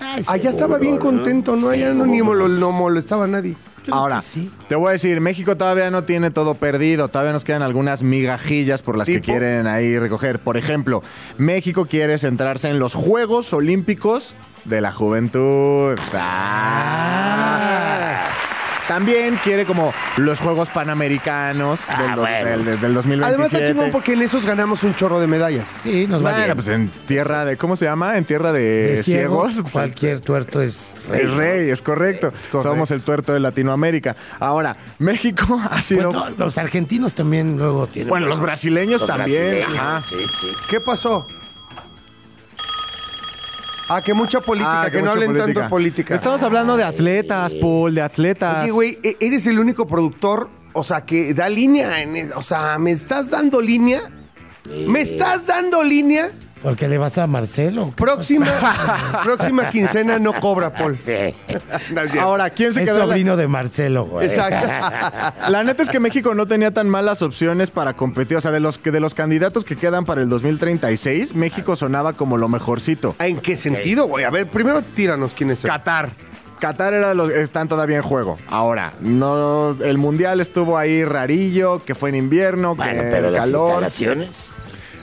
Ay, 0.00 0.24
Allá 0.26 0.50
estaba 0.50 0.78
seguro, 0.78 0.80
bien 0.80 0.94
¿no? 0.96 1.00
contento, 1.00 1.54
¿no? 1.54 1.68
Allá 1.68 1.94
no, 1.94 2.04
ni 2.04 2.18
no 2.18 2.72
molestaba 2.72 3.24
a 3.26 3.28
nadie. 3.28 3.54
Ahora, 3.90 4.20
sí. 4.20 4.50
te 4.68 4.74
voy 4.76 4.90
a 4.90 4.92
decir, 4.92 5.20
México 5.20 5.56
todavía 5.56 5.90
no 5.90 6.04
tiene 6.04 6.30
todo 6.30 6.54
perdido, 6.54 7.08
todavía 7.08 7.32
nos 7.32 7.44
quedan 7.44 7.62
algunas 7.62 8.02
migajillas 8.02 8.82
por 8.82 8.96
las 8.96 9.08
que 9.08 9.20
quieren 9.20 9.66
ahí 9.66 9.98
recoger. 9.98 10.38
Por 10.38 10.56
ejemplo, 10.56 11.02
México 11.38 11.86
quiere 11.86 12.16
centrarse 12.18 12.68
en 12.68 12.78
los 12.78 12.94
Juegos 12.94 13.52
Olímpicos 13.52 14.34
de 14.64 14.80
la 14.80 14.92
Juventud. 14.92 15.98
Ah. 16.12 17.44
También 18.88 19.36
quiere 19.42 19.64
como 19.64 19.94
los 20.18 20.38
Juegos 20.40 20.68
Panamericanos 20.68 21.80
Ah, 21.88 22.02
del, 22.02 22.14
bueno. 22.16 22.48
del- 22.50 22.64
del- 22.64 22.80
del 22.80 22.94
2027. 22.94 23.24
Además 23.24 23.52
está 23.52 23.66
chingón 23.66 23.90
porque 23.90 24.12
en 24.12 24.22
esos 24.22 24.44
ganamos 24.44 24.82
un 24.82 24.94
chorro 24.94 25.20
de 25.20 25.26
medallas. 25.26 25.68
Sí, 25.82 26.06
nos 26.06 26.24
va 26.24 26.30
Bueno, 26.32 26.44
bien. 26.44 26.54
pues 26.56 26.68
en 26.68 26.88
tierra 27.06 27.44
de, 27.44 27.56
¿cómo 27.56 27.76
se 27.76 27.86
llama? 27.86 28.16
En 28.18 28.24
tierra 28.24 28.52
de, 28.52 28.60
De 28.96 29.02
ciegos. 29.02 29.54
pues, 29.60 29.72
cualquier 29.72 30.20
tuerto 30.20 30.60
es 30.60 30.92
rey. 31.08 31.20
El 31.22 31.36
rey, 31.36 31.70
es 31.70 31.80
correcto. 31.82 32.30
correcto. 32.30 32.62
Somos 32.62 32.90
el 32.90 33.02
tuerto 33.02 33.32
de 33.32 33.40
Latinoamérica. 33.40 34.16
Ahora, 34.38 34.76
México 34.98 35.60
ha 35.70 35.80
sido... 35.80 36.10
Pues 36.12 36.22
no, 36.38 36.44
los 36.44 36.58
argentinos 36.58 37.14
también 37.14 37.56
luego 37.56 37.86
tienen. 37.86 38.08
bueno, 38.10 38.26
los 38.26 38.40
brasileños 38.40 39.00
Los 39.00 39.08
también. 39.08 39.40
brasileños, 39.56 39.78
Ajá. 39.78 40.02
Sí, 40.08 40.16
sí. 40.40 40.48
¿Qué 40.68 40.80
pasó? 40.80 41.26
Ah, 43.96 44.02
que 44.02 44.14
mucha 44.14 44.40
política, 44.40 44.82
Ah, 44.82 44.90
que, 44.90 44.98
no 44.98 45.04
mucha 45.04 45.12
hablen 45.12 45.36
tanto 45.36 45.60
de 45.60 45.68
política. 45.68 46.14
Estamos 46.14 46.42
hablando 46.42 46.76
de 46.76 46.84
atletas, 46.84 47.54
Paul, 47.54 47.94
de 47.94 48.02
atletas. 48.02 48.64
Oye, 48.64 48.72
güey, 48.72 48.98
e- 49.02 49.16
eres 49.20 49.46
el 49.46 49.58
único 49.58 49.86
productor, 49.86 50.48
o 50.72 50.82
sea, 50.82 51.02
que 51.02 51.32
da 51.34 51.48
línea 51.48 52.00
en 52.02 52.32
O 52.34 52.42
sea, 52.42 52.78
¿me 52.78 52.90
estás 52.90 53.30
dando 53.30 53.60
línea? 53.60 54.10
¿Me 54.86 55.00
estás 55.02 55.46
dando 55.46 55.82
línea? 55.84 56.30
Porque 56.64 56.88
le 56.88 56.98
vas 56.98 57.16
a 57.18 57.26
Marcelo. 57.28 57.92
¿qué 57.94 58.02
Próxima, 58.02 58.46
próxima 59.22 59.70
quincena 59.70 60.18
no 60.18 60.32
cobra, 60.40 60.72
Paul. 60.72 60.98
Sí. 60.98 61.34
Ahora, 62.20 62.50
¿quién 62.50 62.72
se 62.74 62.80
Es 62.82 62.86
quedó? 62.88 62.96
en 62.96 63.00
la- 63.00 63.14
sobrino 63.14 63.36
de 63.36 63.46
Marcelo, 63.46 64.06
güey. 64.06 64.26
Exacto. 64.26 64.66
La 65.50 65.62
neta 65.62 65.82
es 65.82 65.90
que 65.90 66.00
México 66.00 66.34
no 66.34 66.46
tenía 66.48 66.72
tan 66.72 66.88
malas 66.88 67.22
opciones 67.22 67.70
para 67.70 67.92
competir. 67.94 68.36
O 68.38 68.40
sea, 68.40 68.50
de 68.50 68.60
los, 68.60 68.78
que 68.78 68.90
de 68.90 68.98
los 69.00 69.14
candidatos 69.14 69.64
que 69.64 69.76
quedan 69.76 70.04
para 70.04 70.22
el 70.22 70.28
2036, 70.28 71.34
México 71.34 71.76
sonaba 71.76 72.14
como 72.14 72.36
lo 72.38 72.48
mejorcito. 72.48 73.14
¿En 73.18 73.38
qué 73.40 73.56
sentido, 73.56 74.06
güey? 74.06 74.24
A 74.24 74.30
ver, 74.30 74.48
primero 74.48 74.80
tíranos 74.82 75.34
quién 75.34 75.50
es. 75.50 75.60
Qatar. 75.60 76.08
Qatar 76.60 76.94
era 76.94 77.12
los, 77.12 77.30
están 77.30 77.68
todavía 77.68 77.96
en 77.98 78.02
juego. 78.02 78.38
Ahora, 78.48 78.94
no, 79.00 79.70
el 79.82 79.98
mundial 79.98 80.40
estuvo 80.40 80.78
ahí 80.78 81.04
rarillo, 81.04 81.84
que 81.84 81.94
fue 81.94 82.08
en 82.08 82.14
invierno, 82.14 82.74
Bueno, 82.74 83.02
que 83.02 83.08
pero 83.10 83.30
las 83.30 83.42
calor. 83.42 83.60
instalaciones, 83.68 84.50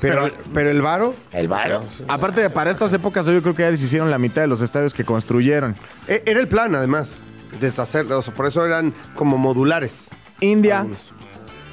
Pero, 0.01 0.29
pero 0.53 0.69
el 0.71 0.81
varo, 0.81 1.13
el 1.31 1.47
varo. 1.47 1.81
Aparte, 2.07 2.49
para 2.49 2.71
estas 2.71 2.91
épocas, 2.93 3.25
yo 3.27 3.41
creo 3.41 3.53
que 3.55 3.61
ya 3.63 3.71
deshicieron 3.71 4.09
la 4.11 4.17
mitad 4.17 4.41
de 4.41 4.47
los 4.47 4.61
estadios 4.61 4.93
que 4.93 5.05
construyeron. 5.05 5.75
eh, 6.07 6.23
era 6.25 6.39
el 6.39 6.47
plan, 6.47 6.75
además, 6.75 7.25
deshacerlo. 7.59 8.17
O 8.17 8.21
sea, 8.21 8.33
por 8.33 8.47
eso 8.47 8.65
eran 8.65 8.93
como 9.15 9.37
modulares. 9.37 10.09
India, 10.39 10.79
Algunos. 10.79 11.13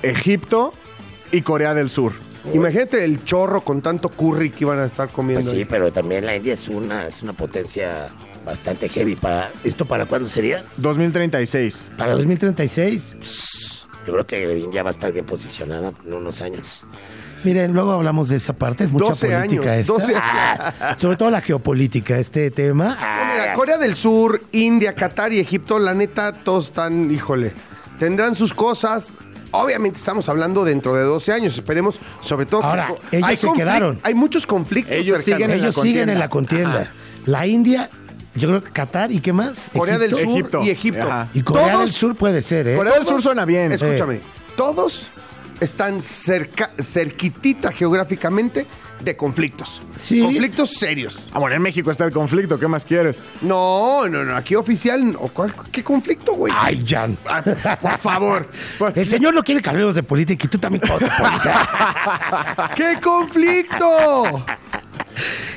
Egipto 0.02 0.74
y 1.32 1.40
Corea 1.42 1.74
del 1.74 1.88
Sur. 1.88 2.12
Imagínate 2.54 3.04
el 3.04 3.24
chorro 3.24 3.62
con 3.62 3.82
tanto 3.82 4.08
curry 4.08 4.50
que 4.50 4.64
iban 4.64 4.78
a 4.78 4.84
estar 4.84 5.08
comiendo. 5.08 5.40
Pues 5.42 5.50
sí, 5.50 5.58
ahí. 5.58 5.64
pero 5.64 5.92
también 5.92 6.24
la 6.24 6.36
India 6.36 6.54
es 6.54 6.68
una, 6.68 7.06
es 7.06 7.22
una 7.22 7.32
potencia 7.32 8.08
bastante 8.44 8.88
heavy. 8.88 9.16
Para, 9.16 9.50
¿Esto 9.64 9.84
para 9.84 10.06
cuándo 10.06 10.28
sería? 10.28 10.64
2036. 10.76 11.92
Para 11.98 12.12
2036. 12.12 13.86
Yo 14.06 14.12
creo 14.12 14.26
que 14.26 14.58
India 14.58 14.82
va 14.82 14.88
a 14.88 14.92
estar 14.92 15.12
bien 15.12 15.26
posicionada 15.26 15.92
en 16.06 16.14
unos 16.14 16.40
años. 16.40 16.84
Miren, 17.44 17.72
luego 17.72 17.92
hablamos 17.92 18.28
de 18.28 18.36
esa 18.36 18.52
parte. 18.52 18.84
Es 18.84 18.92
mucha 18.92 19.10
12 19.10 19.26
política 19.28 19.72
años. 19.72 19.80
esta. 19.80 19.92
12 19.92 20.14
Ah, 20.16 20.96
Sobre 20.98 21.16
todo 21.16 21.30
la 21.30 21.40
geopolítica, 21.40 22.18
este 22.18 22.50
tema. 22.50 22.96
No, 23.00 23.32
mira, 23.32 23.52
Corea 23.54 23.78
del 23.78 23.94
Sur, 23.94 24.42
India, 24.52 24.94
Qatar 24.94 25.32
y 25.32 25.38
Egipto, 25.40 25.78
la 25.78 25.94
neta, 25.94 26.32
todos 26.32 26.66
están, 26.66 27.10
híjole, 27.10 27.52
tendrán 27.98 28.34
sus 28.34 28.52
cosas. 28.52 29.10
Obviamente 29.50 29.98
estamos 29.98 30.28
hablando 30.28 30.62
dentro 30.64 30.94
de 30.94 31.02
12 31.04 31.32
años, 31.32 31.54
esperemos, 31.54 31.98
sobre 32.20 32.44
todo... 32.44 32.60
que- 32.60 32.66
Ahora, 32.66 32.88
ellos 33.12 33.38
se 33.40 33.52
quedaron. 33.54 33.98
Hay 34.02 34.14
muchos 34.14 34.46
conflictos 34.46 34.92
Ellos 34.94 35.24
cercanos. 35.24 35.24
siguen 35.24 35.50
en 35.52 35.60
la 35.60 35.64
Ellos 35.68 35.74
siguen 35.76 35.92
contienda. 36.08 36.12
en 36.12 36.18
la 36.18 36.28
contienda. 36.28 36.92
La 37.24 37.46
India, 37.46 37.90
yo 38.34 38.48
creo 38.48 38.62
que 38.62 38.70
Qatar 38.72 39.10
y 39.10 39.20
qué 39.20 39.32
más. 39.32 39.68
Corea 39.74 39.98
del. 39.98 40.10
Sur 40.10 40.20
Egipto. 40.20 40.62
y 40.62 40.70
Egipto. 40.70 41.02
Ajá. 41.06 41.28
Y 41.32 41.40
Corea 41.42 41.68
Todos- 41.72 41.80
del 41.80 41.92
Sur 41.92 42.14
puede 42.14 42.42
ser, 42.42 42.68
¿eh? 42.68 42.76
Corea 42.76 42.92
del 42.94 43.06
Sur 43.06 43.22
suena 43.22 43.46
bien. 43.46 43.72
Escúchame, 43.72 44.20
todos 44.54 45.06
están 45.60 46.02
cerca, 46.02 46.70
cerquitita 46.80 47.72
geográficamente 47.72 48.66
de 49.02 49.16
conflictos. 49.16 49.80
Sí. 49.98 50.20
Conflictos 50.20 50.70
serios. 50.74 51.18
Ah, 51.32 51.38
bueno, 51.38 51.54
en 51.56 51.62
México 51.62 51.90
está 51.90 52.04
el 52.04 52.12
conflicto, 52.12 52.58
¿qué 52.58 52.66
más 52.66 52.84
quieres? 52.84 53.20
No, 53.42 54.08
no, 54.08 54.24
no, 54.24 54.36
aquí 54.36 54.54
oficial, 54.56 55.16
¿o 55.20 55.28
cuál- 55.28 55.52
¿qué 55.70 55.84
conflicto, 55.84 56.32
güey? 56.34 56.52
Ay, 56.56 56.84
Jan. 56.86 57.16
Por 57.80 57.98
favor. 57.98 58.48
El 58.94 59.08
señor 59.08 59.34
no 59.34 59.42
quiere 59.44 59.60
que 59.62 59.70
hablemos 59.70 59.94
de 59.94 60.02
política 60.02 60.46
y 60.46 60.48
tú 60.48 60.58
también. 60.58 60.82
¿Qué 62.74 62.98
conflicto? 63.02 64.44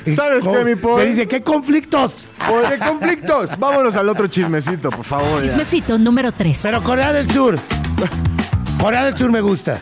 ¿Sabes 0.15 0.43
qué, 0.47 0.65
mi 0.65 0.75
Paul? 0.75 0.97
Me 1.01 1.05
dice, 1.07 1.27
¿qué 1.27 1.41
conflictos? 1.41 2.27
¿Qué 2.69 2.79
conflictos? 2.79 3.57
Vámonos 3.59 3.95
al 3.95 4.09
otro 4.09 4.27
chismecito, 4.27 4.89
por 4.89 5.03
favor. 5.05 5.41
ya. 5.41 5.47
Chismecito 5.49 5.97
número 5.97 6.31
3. 6.31 6.59
Pero 6.63 6.81
Corea 6.83 7.13
del 7.13 7.29
Sur. 7.31 7.55
Corea 8.81 9.05
del 9.05 9.17
Sur 9.17 9.31
me 9.31 9.41
gusta. 9.41 9.79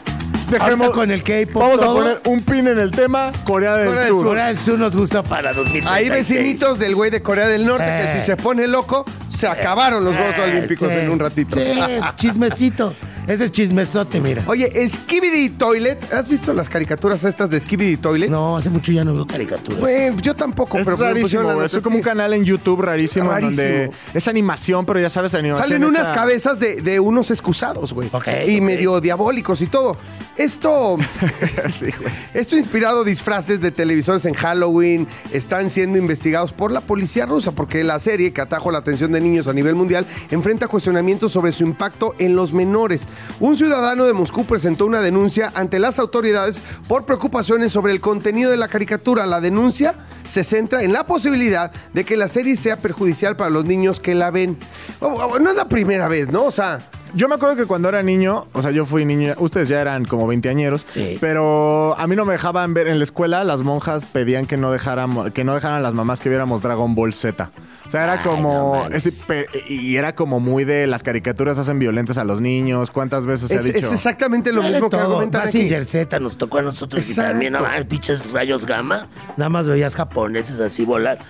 Dejemos- 0.50 0.88
Ahorita 0.88 0.92
con 0.92 1.12
el 1.12 1.24
K-pop. 1.24 1.62
Vamos 1.62 1.82
a 1.82 1.86
poner 1.86 2.22
un 2.26 2.42
pin 2.42 2.68
en 2.68 2.80
el 2.80 2.90
tema 2.92 3.32
Corea 3.46 3.76
del 3.78 3.88
Corea 3.90 4.02
del 4.02 4.10
Sur. 4.10 4.26
Corea 4.26 4.48
del 4.48 4.58
Sur 4.58 4.80
nos 4.80 4.96
gusta 4.96 5.22
para 5.24 5.54
2036. 5.54 5.86
Hay 5.88 6.10
vecinitos 6.10 6.80
del 6.80 6.96
güey 6.96 7.12
de 7.12 7.22
Corea 7.22 7.48
del 7.48 7.66
Norte 7.66 7.86
que 7.86 8.12
Eh. 8.18 8.20
si 8.20 8.26
se 8.26 8.36
pone 8.36 8.68
loco, 8.68 9.06
se 9.40 9.48
acabaron 9.48 10.04
los 10.04 10.16
Juegos 10.16 10.36
Eh, 10.38 10.52
Olímpicos 10.52 10.92
sí, 10.92 10.98
en 11.00 11.10
un 11.10 11.20
ratito. 11.20 11.60
Sí, 11.60 11.80
chismecito. 12.18 12.94
Ese 13.28 13.46
es 13.46 13.52
chismesote, 13.52 14.20
mira. 14.20 14.42
Oye, 14.48 14.72
Skibidi 14.90 15.50
Toilet, 15.52 16.12
¿has 16.12 16.28
visto 16.28 16.52
las 16.52 16.68
caricaturas 16.68 17.24
estas 17.24 17.48
de 17.52 17.60
Skibidi 17.60 17.98
Toilet? 17.98 18.28
No, 18.28 18.58
hace 18.58 18.72
mucho 18.72 18.92
ya 18.92 19.04
no 19.04 19.14
veo 19.14 19.28
caricaturas. 19.28 19.80
Güey, 19.80 20.12
yo 20.20 20.36
tampoco, 20.36 20.80
Es 20.80 20.86
pero 20.86 20.98
rarísimo, 20.98 21.62
Es 21.62 21.78
como 21.78 21.98
un 21.98 22.02
canal 22.02 22.34
en 22.34 22.44
YouTube 22.44 22.82
rarísimo, 22.82 23.32
donde 23.32 23.92
es 24.16 24.28
animación, 24.28 24.84
pero 24.84 25.00
ya 25.00 25.12
sabes, 25.12 25.36
animación. 25.36 25.68
Salen 25.68 25.84
unas 25.86 26.08
hecha- 26.08 26.16
cabezas 26.16 26.60
de, 26.60 26.82
de 26.82 27.00
unos 27.00 27.30
excusados, 27.30 27.94
güey. 27.94 28.10
Ok, 28.12 28.28
y 28.48 28.62
medio 28.62 29.00
diabólicos 29.00 29.62
y 29.62 29.68
todo. 29.68 29.96
Esto, 30.36 30.98
Sí, 31.70 31.88
güey. 32.00 32.12
esto 32.34 32.56
inspirado 32.58 33.04
disfraces 33.04 33.62
de 33.62 33.72
televisores 33.72 34.26
en 34.26 34.34
Halloween 34.34 35.08
están 35.34 35.70
siendo 35.70 36.00
investigados 36.00 36.52
por 36.54 36.72
la 36.72 36.82
policía 36.82 37.26
rusa 37.26 37.52
porque 37.52 37.84
la 37.84 38.00
serie 38.00 38.32
que 38.34 38.42
atrajo 38.42 38.72
la 38.72 38.80
atención 38.80 39.12
de 39.12 39.20
niños 39.22 39.29
a 39.30 39.54
nivel 39.54 39.76
mundial 39.76 40.08
enfrenta 40.32 40.68
cuestionamientos 40.68 41.32
sobre 41.32 41.52
su 41.52 41.64
impacto 41.64 42.16
en 42.18 42.36
los 42.36 42.52
menores. 42.52 43.08
Un 43.40 43.58
ciudadano 43.58 44.06
de 44.06 44.14
Moscú 44.14 44.44
presentó 44.46 44.88
una 44.88 45.02
denuncia 45.02 45.52
ante 45.54 45.78
las 45.78 46.00
autoridades 46.00 46.62
por 46.88 47.06
preocupaciones 47.06 47.72
sobre 47.72 47.94
el 47.94 48.02
contenido 48.02 48.50
de 48.50 48.58
la 48.58 48.68
caricatura. 48.68 49.28
La 49.28 49.40
denuncia 49.40 49.94
se 50.30 50.44
centra 50.46 50.82
en 50.84 50.94
la 50.94 51.04
posibilidad 51.06 51.72
de 51.94 52.06
que 52.06 52.16
la 52.16 52.28
serie 52.30 52.56
sea 52.56 52.78
perjudicial 52.78 53.36
para 53.36 53.50
los 53.50 53.66
niños 53.66 54.00
que 54.00 54.16
la 54.16 54.32
ven. 54.32 54.58
No 55.02 55.50
es 55.50 55.56
la 55.56 55.68
primera 55.68 56.08
vez, 56.08 56.32
¿no? 56.32 56.44
O 56.46 56.52
sea, 56.52 56.80
Yo 57.16 57.28
me 57.28 57.34
acuerdo 57.34 57.56
que 57.56 57.66
cuando 57.66 57.90
era 57.90 58.04
niño, 58.04 58.46
o 58.54 58.62
sea, 58.62 58.70
yo 58.70 58.86
fui 58.86 59.04
niño, 59.04 59.34
ustedes 59.40 59.68
ya 59.68 59.82
eran 59.82 60.06
como 60.06 60.28
veinteañeros, 60.28 60.84
Sí. 60.86 61.18
pero 61.20 61.96
a 61.98 62.06
mí 62.06 62.16
no 62.16 62.24
me 62.24 62.34
dejaban 62.34 62.76
ver 62.76 62.88
en 62.88 63.00
la 63.00 63.04
escuela, 63.04 63.44
las 63.44 63.62
monjas 63.64 64.06
pedían 64.06 64.46
que 64.46 64.58
no 64.58 64.72
dejáramos, 64.72 65.32
que 65.32 65.44
no 65.44 65.56
dejaran 65.56 65.78
a 65.78 65.82
las 65.82 65.96
mamás 65.96 66.20
que 66.20 66.30
viéramos 66.30 66.62
Dragon 66.62 66.94
Ball 66.94 67.16
Z. 67.16 67.50
O 67.88 67.90
sea, 67.90 68.04
era 68.04 68.14
Ay, 68.14 68.20
como, 68.24 68.86
no 68.88 69.00
pe- 69.26 69.48
y 69.68 69.96
era 69.96 70.14
como 70.14 70.40
muy 70.40 70.66
de 70.66 70.86
las 70.86 71.02
caricaturas 71.02 71.58
hacen 71.58 71.80
violentas 71.80 72.20
a 72.20 72.24
los 72.24 72.42
niños, 72.42 72.92
¿cuántas 72.92 73.26
veces 73.26 73.48
se 73.48 73.56
es, 73.56 73.62
ha 73.62 73.64
dicho? 73.64 73.78
es 73.80 73.92
exactamente 73.92 74.54
lo 74.54 74.62
mismo 74.62 74.88
que 74.92 74.98
argumentan 74.98 75.48
aquí. 75.48 75.68
Z, 75.86 76.20
Nos 76.20 76.38
tocó 76.38 76.60
a 76.60 76.62
nosotros 76.62 77.04
y 77.08 77.10
Exacto. 77.10 77.32
también, 77.32 77.54
no, 77.54 77.62
mames, 77.62 77.86
pinches 77.86 78.32
rayos 78.32 78.68
gamma, 78.68 79.08
Nada 79.36 79.50
más 79.50 79.66
veías 79.68 79.96
Japón. 79.96 80.19
Poneses 80.20 80.60
así 80.60 80.84
volar. 80.86 81.20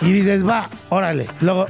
Y 0.00 0.12
dices, 0.12 0.46
va, 0.46 0.68
órale. 0.90 1.26
Luego, 1.40 1.66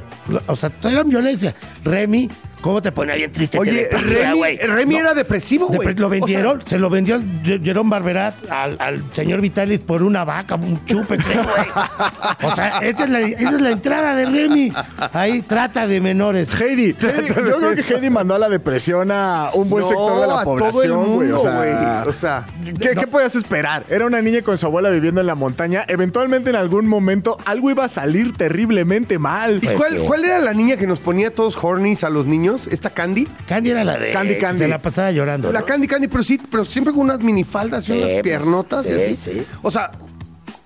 o 0.47 0.55
sea, 0.55 0.71
era 0.83 1.03
violencia. 1.03 1.53
Remy, 1.85 2.29
¿cómo 2.65 2.81
te 2.81 2.91
Pone 2.91 3.09
pone? 3.11 3.17
bien 3.19 3.31
triste 3.31 3.59
Oye, 3.59 3.87
Remy, 3.91 4.37
güey. 4.37 4.57
Remy 4.57 4.95
era 4.95 5.13
depresivo, 5.13 5.67
güey. 5.67 5.87
Depre- 5.89 5.99
Lo 5.99 6.07
O 6.07 6.09
vendieron, 6.09 6.59
sea, 6.61 6.69
se 6.71 6.79
lo 6.79 6.89
vendió 6.89 7.15
el 7.15 7.61
Jerón 7.63 7.89
Barberat 7.91 8.33
al, 8.51 8.75
al 8.79 9.03
señor 9.13 9.39
Vitalis 9.41 9.79
por 9.81 10.01
una 10.01 10.25
vaca, 10.25 10.55
un 10.55 10.83
chupe, 10.85 11.17
creo, 11.17 11.43
güey. 11.43 12.51
O 12.51 12.55
sea, 12.55 12.79
esa 12.79 13.03
es, 13.03 13.09
la, 13.09 13.19
esa 13.21 13.49
es 13.55 13.61
la 13.61 13.69
entrada 13.71 14.15
de 14.15 14.25
Remy. 14.25 14.73
Ahí 15.13 15.41
trata 15.43 15.85
de 15.85 16.01
menores. 16.01 16.49
Heidi, 16.59 16.95
Heidi, 16.99 17.27
yo 17.27 17.57
creo 17.59 17.75
que 17.75 17.81
Heidi 17.93 18.09
mandó 18.09 18.33
a 18.35 18.39
la 18.39 18.49
depresión 18.49 19.11
a 19.11 19.49
un 19.53 19.69
buen 19.69 19.83
no, 19.83 19.87
sector 19.89 20.21
de 20.21 20.27
la 20.27 20.43
población, 20.43 21.05
güey. 21.13 21.31
O 21.31 21.39
sea, 21.39 21.51
güey. 21.57 22.09
O 22.09 22.13
sea, 22.13 22.45
¿Qué, 22.79 22.89
qué 22.95 23.05
podías 23.07 23.35
esperar? 23.35 23.85
Era 23.89 24.05
una 24.07 24.21
niña 24.21 24.41
con 24.41 24.57
su 24.57 24.65
abuela 24.65 24.89
viviendo 24.89 25.21
en 25.21 25.27
la 25.27 25.35
montaña. 25.35 25.85
Eventualmente, 25.87 26.49
en 26.49 26.55
algún 26.55 26.87
momento, 26.87 27.37
algo 27.45 27.69
iba 27.69 27.85
a 27.85 27.89
salir 27.89 28.35
terriblemente 28.35 29.19
mal. 29.19 29.57
¿y 29.57 29.65
Pues 29.67 29.77
cuál, 29.77 29.91
sí. 29.99 30.03
cuál 30.07 30.25
era 30.25 30.39
la 30.39 30.53
niña 30.53 30.77
que 30.77 30.87
nos 30.87 30.99
ponía 30.99 31.29
todos 31.33 31.55
hornies 31.61 32.03
a 32.03 32.09
los 32.09 32.25
niños? 32.25 32.54
¿Esta 32.67 32.89
Candy? 32.89 33.27
Candy 33.47 33.69
era 33.71 33.83
la 33.83 33.97
de. 33.97 34.11
Candy, 34.11 34.37
Candy. 34.37 34.59
Se 34.59 34.67
la 34.67 34.79
pasaba 34.79 35.11
llorando. 35.11 35.51
La 35.51 35.59
¿no? 35.61 35.65
Candy 35.65 35.87
Candy, 35.87 36.07
pero 36.07 36.23
sí, 36.23 36.39
pero 36.49 36.65
siempre 36.65 36.93
con 36.93 37.03
unas 37.03 37.19
minifaldas 37.19 37.83
y 37.85 37.87
Sí, 37.87 37.97
unas 37.97 38.09
pues, 38.11 38.23
piernotas 38.23 38.85
y 38.85 38.89
sí, 38.89 38.93
así. 39.01 39.15
sí. 39.15 39.45
O 39.61 39.69
sea, 39.71 39.91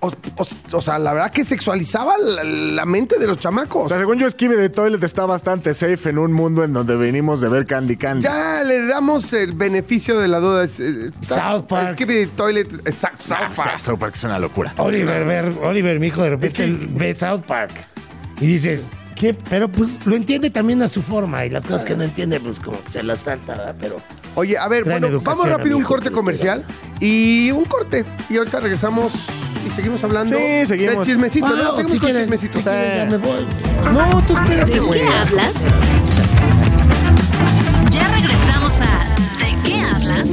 o, 0.02 0.08
o- 0.08 0.46
o 0.78 0.80
sea, 0.82 0.98
la 0.98 1.12
verdad 1.12 1.30
que 1.30 1.44
sexualizaba 1.44 2.16
la, 2.16 2.42
la 2.42 2.84
mente 2.86 3.18
de 3.18 3.26
los 3.26 3.38
chamacos. 3.38 3.84
O 3.84 3.88
sea, 3.88 3.98
según 3.98 4.18
yo, 4.18 4.26
Esquive 4.26 4.56
de 4.56 4.70
Toilet 4.70 5.02
está 5.04 5.26
bastante 5.26 5.74
safe 5.74 6.08
en 6.08 6.16
un 6.16 6.32
mundo 6.32 6.64
en 6.64 6.72
donde 6.72 6.96
venimos 6.96 7.42
de 7.42 7.50
ver 7.50 7.66
Candy 7.66 7.96
Candy. 7.96 8.22
ya 8.22 8.62
le 8.64 8.86
damos 8.86 9.30
el 9.34 9.52
beneficio 9.52 10.18
de 10.18 10.28
la 10.28 10.38
duda. 10.38 10.64
Es, 10.64 10.80
eh, 10.80 11.10
está- 11.20 11.50
South 11.52 11.66
Park. 11.68 11.88
Es 11.90 11.94
que 11.96 12.06
de 12.06 12.26
Toilet. 12.28 12.72
Exacto, 12.86 13.24
South 13.24 13.36
Ah, 13.40 13.50
Park. 13.54 13.80
South 13.80 13.98
Park 13.98 14.14
es 14.16 14.24
una 14.24 14.38
locura. 14.38 14.72
Oliver, 14.78 15.24
ver, 15.26 15.52
Oliver, 15.62 16.00
mi 16.00 16.06
hijo, 16.06 16.22
de 16.22 16.30
repente 16.30 16.66
ve 16.92 17.14
South 17.14 17.42
Park. 17.46 17.72
Y 18.40 18.46
dices, 18.46 18.88
¿qué? 19.20 19.34
Pero 19.34 19.68
pues 19.70 20.04
lo 20.06 20.16
entiende 20.16 20.50
también 20.50 20.82
a 20.82 20.88
su 20.88 21.02
forma. 21.02 21.44
Y 21.44 21.50
las 21.50 21.64
cosas 21.64 21.84
que 21.84 21.94
no 21.94 22.02
entiende, 22.02 22.40
pues 22.40 22.58
como 22.58 22.82
que 22.82 22.88
se 22.88 23.02
las 23.02 23.20
salta, 23.20 23.52
¿verdad? 23.54 23.76
Pero 23.78 24.00
Oye, 24.34 24.56
a 24.56 24.66
ver, 24.68 24.84
bueno, 24.84 25.08
vamos 25.22 25.48
rápido 25.48 25.74
a 25.74 25.78
un 25.78 25.84
corte 25.84 26.08
que 26.08 26.14
comercial 26.14 26.64
y 27.00 27.50
un 27.50 27.64
corte. 27.64 28.04
Y 28.28 28.36
ahorita 28.38 28.60
regresamos 28.60 29.12
y 29.66 29.70
seguimos 29.70 30.02
hablando 30.04 30.36
Sí, 30.36 30.66
seguimos. 30.66 30.94
del 30.96 31.04
chismecito, 31.04 31.46
Ah, 31.46 31.50
¿no? 31.50 31.70
Seguimos 31.76 31.92
si 31.92 31.98
con 31.98 32.06
quieren, 32.06 32.22
chismecito. 32.22 32.58
si 32.58 32.64
quieren, 32.64 33.10
ya 33.10 33.18
me 33.18 33.24
voy. 33.24 33.46
No, 33.92 34.22
tú 34.26 34.36
espérate, 34.36 34.72
¿De 34.72 34.80
güey. 34.80 35.00
qué 35.00 35.06
hablas? 35.08 35.64
Ya 37.90 38.08
regresamos 38.14 38.80
a 38.80 39.08
¿De 39.44 39.68
qué 39.68 39.80
hablas? 39.80 40.30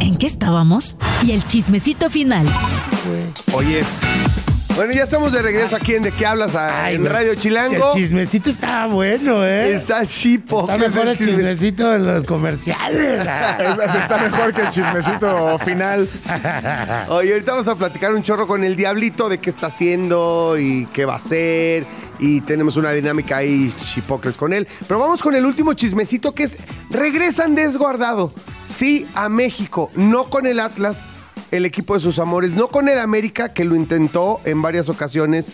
¿En 0.00 0.16
qué 0.16 0.26
estábamos? 0.26 0.96
Y 1.24 1.32
el 1.32 1.44
chismecito 1.44 2.08
final. 2.08 2.46
Oye, 3.52 3.82
Bueno, 4.78 4.92
ya 4.92 5.02
estamos 5.02 5.32
de 5.32 5.42
regreso 5.42 5.74
aquí 5.74 5.94
en 5.94 6.02
De 6.04 6.12
qué 6.12 6.24
hablas 6.24 6.54
a- 6.54 6.84
Ay, 6.84 6.94
en. 6.94 7.04
Radio 7.06 7.34
Chilango. 7.34 7.94
El 7.94 8.00
chismecito 8.00 8.48
está 8.48 8.86
bueno, 8.86 9.44
¿eh? 9.44 9.74
Está 9.74 10.06
chipo. 10.06 10.60
Está 10.60 10.76
¿qué 10.78 10.84
es 10.84 10.90
mejor 10.92 11.08
el 11.08 11.18
chisme? 11.18 11.32
chismecito 11.34 11.90
de 11.90 11.98
los 11.98 12.24
comerciales. 12.24 13.20
Es- 13.58 13.94
está 13.96 14.18
mejor 14.18 14.54
que 14.54 14.60
el 14.62 14.70
chismecito 14.70 15.58
final. 15.58 16.08
Oye, 17.08 17.32
ahorita 17.32 17.50
vamos 17.52 17.66
a 17.66 17.74
platicar 17.74 18.14
un 18.14 18.22
chorro 18.22 18.46
con 18.46 18.62
el 18.62 18.76
Diablito 18.76 19.28
de 19.28 19.38
qué 19.38 19.50
está 19.50 19.66
haciendo 19.66 20.54
y 20.56 20.86
qué 20.92 21.04
va 21.04 21.14
a 21.14 21.16
hacer. 21.16 21.84
Y 22.20 22.40
tenemos 22.42 22.76
una 22.76 22.92
dinámica 22.92 23.38
ahí 23.38 23.74
chipocles 23.84 24.36
con 24.36 24.52
él. 24.52 24.68
Pero 24.86 25.00
vamos 25.00 25.20
con 25.22 25.34
el 25.34 25.44
último 25.44 25.74
chismecito 25.74 26.34
que 26.36 26.44
es, 26.44 26.56
regresan 26.88 27.56
desguardado. 27.56 28.32
Sí, 28.68 29.08
a 29.16 29.28
México, 29.28 29.90
no 29.96 30.30
con 30.30 30.46
el 30.46 30.60
Atlas, 30.60 31.04
el 31.50 31.64
equipo 31.64 31.94
de 31.94 32.00
sus 32.00 32.18
amores, 32.18 32.54
no 32.54 32.68
con 32.68 32.88
el 32.88 32.98
América, 32.98 33.48
que 33.50 33.64
lo 33.64 33.74
intentó 33.74 34.40
en 34.44 34.60
varias 34.62 34.88
ocasiones. 34.88 35.52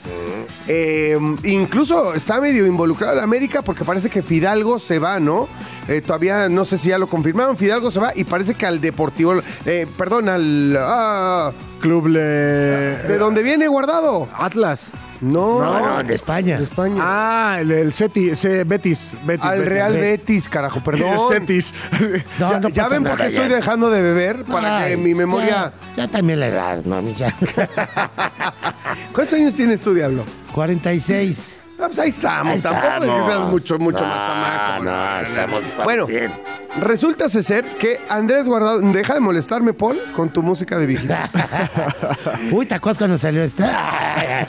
Eh, 0.66 1.18
incluso 1.44 2.14
está 2.14 2.40
medio 2.40 2.66
involucrado 2.66 3.12
el 3.14 3.20
América 3.20 3.62
porque 3.62 3.84
parece 3.84 4.08
que 4.08 4.22
Fidalgo 4.22 4.78
se 4.78 4.98
va, 4.98 5.20
¿no? 5.20 5.48
Eh, 5.88 6.00
todavía 6.00 6.48
no 6.48 6.64
sé 6.64 6.78
si 6.78 6.88
ya 6.88 6.98
lo 6.98 7.06
confirmaron. 7.06 7.56
Fidalgo 7.56 7.90
se 7.90 8.00
va 8.00 8.12
y 8.14 8.24
parece 8.24 8.54
que 8.54 8.66
al 8.66 8.80
Deportivo, 8.80 9.34
eh, 9.66 9.86
perdón, 9.96 10.28
al... 10.28 10.76
ah, 10.80 11.52
Club 11.80 12.06
Le... 12.06 12.20
¿De 12.20 13.18
dónde 13.18 13.42
viene 13.42 13.68
guardado? 13.68 14.26
Atlas. 14.34 14.90
No, 15.20 15.62
No, 15.62 15.96
no, 15.96 16.02
de 16.02 16.14
España. 16.14 16.58
de 16.58 16.64
España. 16.64 16.96
Ah, 17.00 17.56
el 17.60 17.68
del 17.68 17.92
Ceti, 17.92 18.34
se- 18.34 18.64
Betis. 18.64 19.12
Betis 19.24 19.44
Al 19.44 19.58
Betis. 19.58 19.68
Real 19.72 19.92
Betis, 19.94 20.48
carajo, 20.48 20.80
perdón. 20.82 21.18
Cetis. 21.30 21.72
No, 22.38 22.50
ya 22.50 22.60
no 22.60 22.68
ya 22.68 22.82
pasa 22.84 22.94
ven 22.94 23.02
por 23.04 23.12
nada, 23.12 23.28
qué 23.30 23.34
estoy 23.36 23.48
dejando 23.48 23.90
de 23.90 24.02
beber 24.02 24.44
para 24.44 24.80
que 24.80 24.84
Ay, 24.92 24.96
mi 24.96 25.14
memoria. 25.14 25.72
Ya, 25.96 26.04
ya 26.04 26.08
también 26.08 26.40
la 26.40 26.48
edad, 26.48 26.84
¿no? 26.84 27.00
Ya. 27.16 27.34
¿Cuántos 29.12 29.34
años 29.34 29.54
tienes 29.54 29.80
tú, 29.80 29.94
Diablo? 29.94 30.24
46. 30.52 31.58
Ah, 31.84 31.88
pues 31.88 31.98
ahí 31.98 32.08
estamos, 32.08 32.54
Ahí 32.54 32.60
tampoco 32.60 32.86
es 32.94 33.00
que 33.00 33.06
seas 33.06 33.20
estamos. 33.28 33.50
mucho, 33.50 33.78
mucho 33.78 34.00
No, 34.00 34.06
más 34.06 34.26
chamaco. 34.26 34.84
no, 34.84 35.20
estamos 35.20 35.64
Bueno, 35.84 36.06
bien. 36.06 36.32
resulta 36.80 37.28
ser 37.28 37.76
que 37.76 38.00
Andrés 38.08 38.48
Guardado, 38.48 38.80
deja 38.80 39.14
de 39.14 39.20
molestarme, 39.20 39.74
Paul, 39.74 40.00
con 40.12 40.30
tu 40.32 40.42
música 40.42 40.78
de 40.78 40.86
vigilancia. 40.86 41.70
Uy, 42.52 42.64
¿te 42.66 42.74
acuerdas 42.74 42.98
cuando 42.98 43.18
salió 43.18 43.42
esta? 43.42 44.46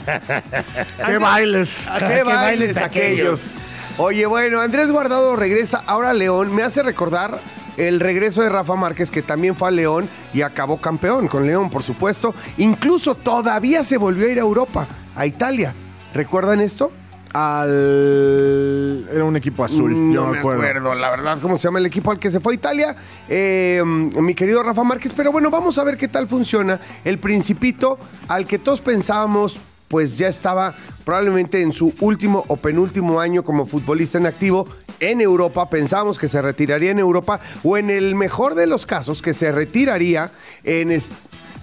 ¡Qué 1.06 1.18
bailes! 1.18 1.86
¿A 1.88 1.98
qué 1.98 2.22
bailes 2.22 2.76
aquellos? 2.76 3.54
Oye, 3.98 4.26
bueno, 4.26 4.60
Andrés 4.60 4.90
Guardado 4.90 5.36
regresa 5.36 5.82
ahora 5.86 6.10
a 6.10 6.14
León. 6.14 6.54
Me 6.54 6.62
hace 6.62 6.82
recordar 6.82 7.38
el 7.76 8.00
regreso 8.00 8.42
de 8.42 8.48
Rafa 8.48 8.74
Márquez, 8.74 9.10
que 9.10 9.22
también 9.22 9.56
fue 9.56 9.68
a 9.68 9.70
León 9.70 10.08
y 10.34 10.42
acabó 10.42 10.78
campeón 10.78 11.28
con 11.28 11.46
León, 11.46 11.70
por 11.70 11.82
supuesto. 11.82 12.34
Incluso 12.58 13.14
todavía 13.14 13.82
se 13.82 13.96
volvió 13.96 14.26
a 14.26 14.30
ir 14.30 14.38
a 14.38 14.42
Europa, 14.42 14.86
a 15.14 15.26
Italia. 15.26 15.72
¿Recuerdan 16.14 16.60
esto? 16.60 16.90
Al... 17.36 19.06
Era 19.12 19.24
un 19.24 19.36
equipo 19.36 19.62
azul, 19.62 19.90
Mm, 19.94 20.12
yo 20.14 20.22
no 20.22 20.32
me 20.32 20.38
acuerdo. 20.38 20.94
la 20.94 21.10
verdad, 21.10 21.38
cómo 21.42 21.58
se 21.58 21.64
llama 21.68 21.80
el 21.80 21.86
equipo 21.86 22.10
al 22.10 22.18
que 22.18 22.30
se 22.30 22.40
fue 22.40 22.54
a 22.54 22.56
Italia. 22.56 22.96
Eh, 23.28 23.82
mi 23.84 24.34
querido 24.34 24.62
Rafa 24.62 24.82
Márquez. 24.84 25.12
Pero 25.14 25.32
bueno, 25.32 25.50
vamos 25.50 25.76
a 25.76 25.84
ver 25.84 25.98
qué 25.98 26.08
tal 26.08 26.28
funciona 26.28 26.80
el 27.04 27.18
Principito, 27.18 27.98
al 28.28 28.46
que 28.46 28.58
todos 28.58 28.80
pensábamos, 28.80 29.58
pues 29.88 30.16
ya 30.16 30.28
estaba 30.28 30.74
probablemente 31.04 31.60
en 31.60 31.72
su 31.74 31.92
último 32.00 32.44
o 32.48 32.56
penúltimo 32.56 33.20
año 33.20 33.44
como 33.44 33.66
futbolista 33.66 34.16
en 34.16 34.26
activo 34.26 34.66
en 34.98 35.20
Europa. 35.20 35.68
Pensábamos 35.68 36.18
que 36.18 36.28
se 36.28 36.40
retiraría 36.40 36.90
en 36.90 36.98
Europa 36.98 37.40
o 37.62 37.76
en 37.76 37.90
el 37.90 38.14
mejor 38.14 38.54
de 38.54 38.66
los 38.66 38.86
casos, 38.86 39.20
que 39.20 39.34
se 39.34 39.52
retiraría 39.52 40.30
en. 40.64 40.90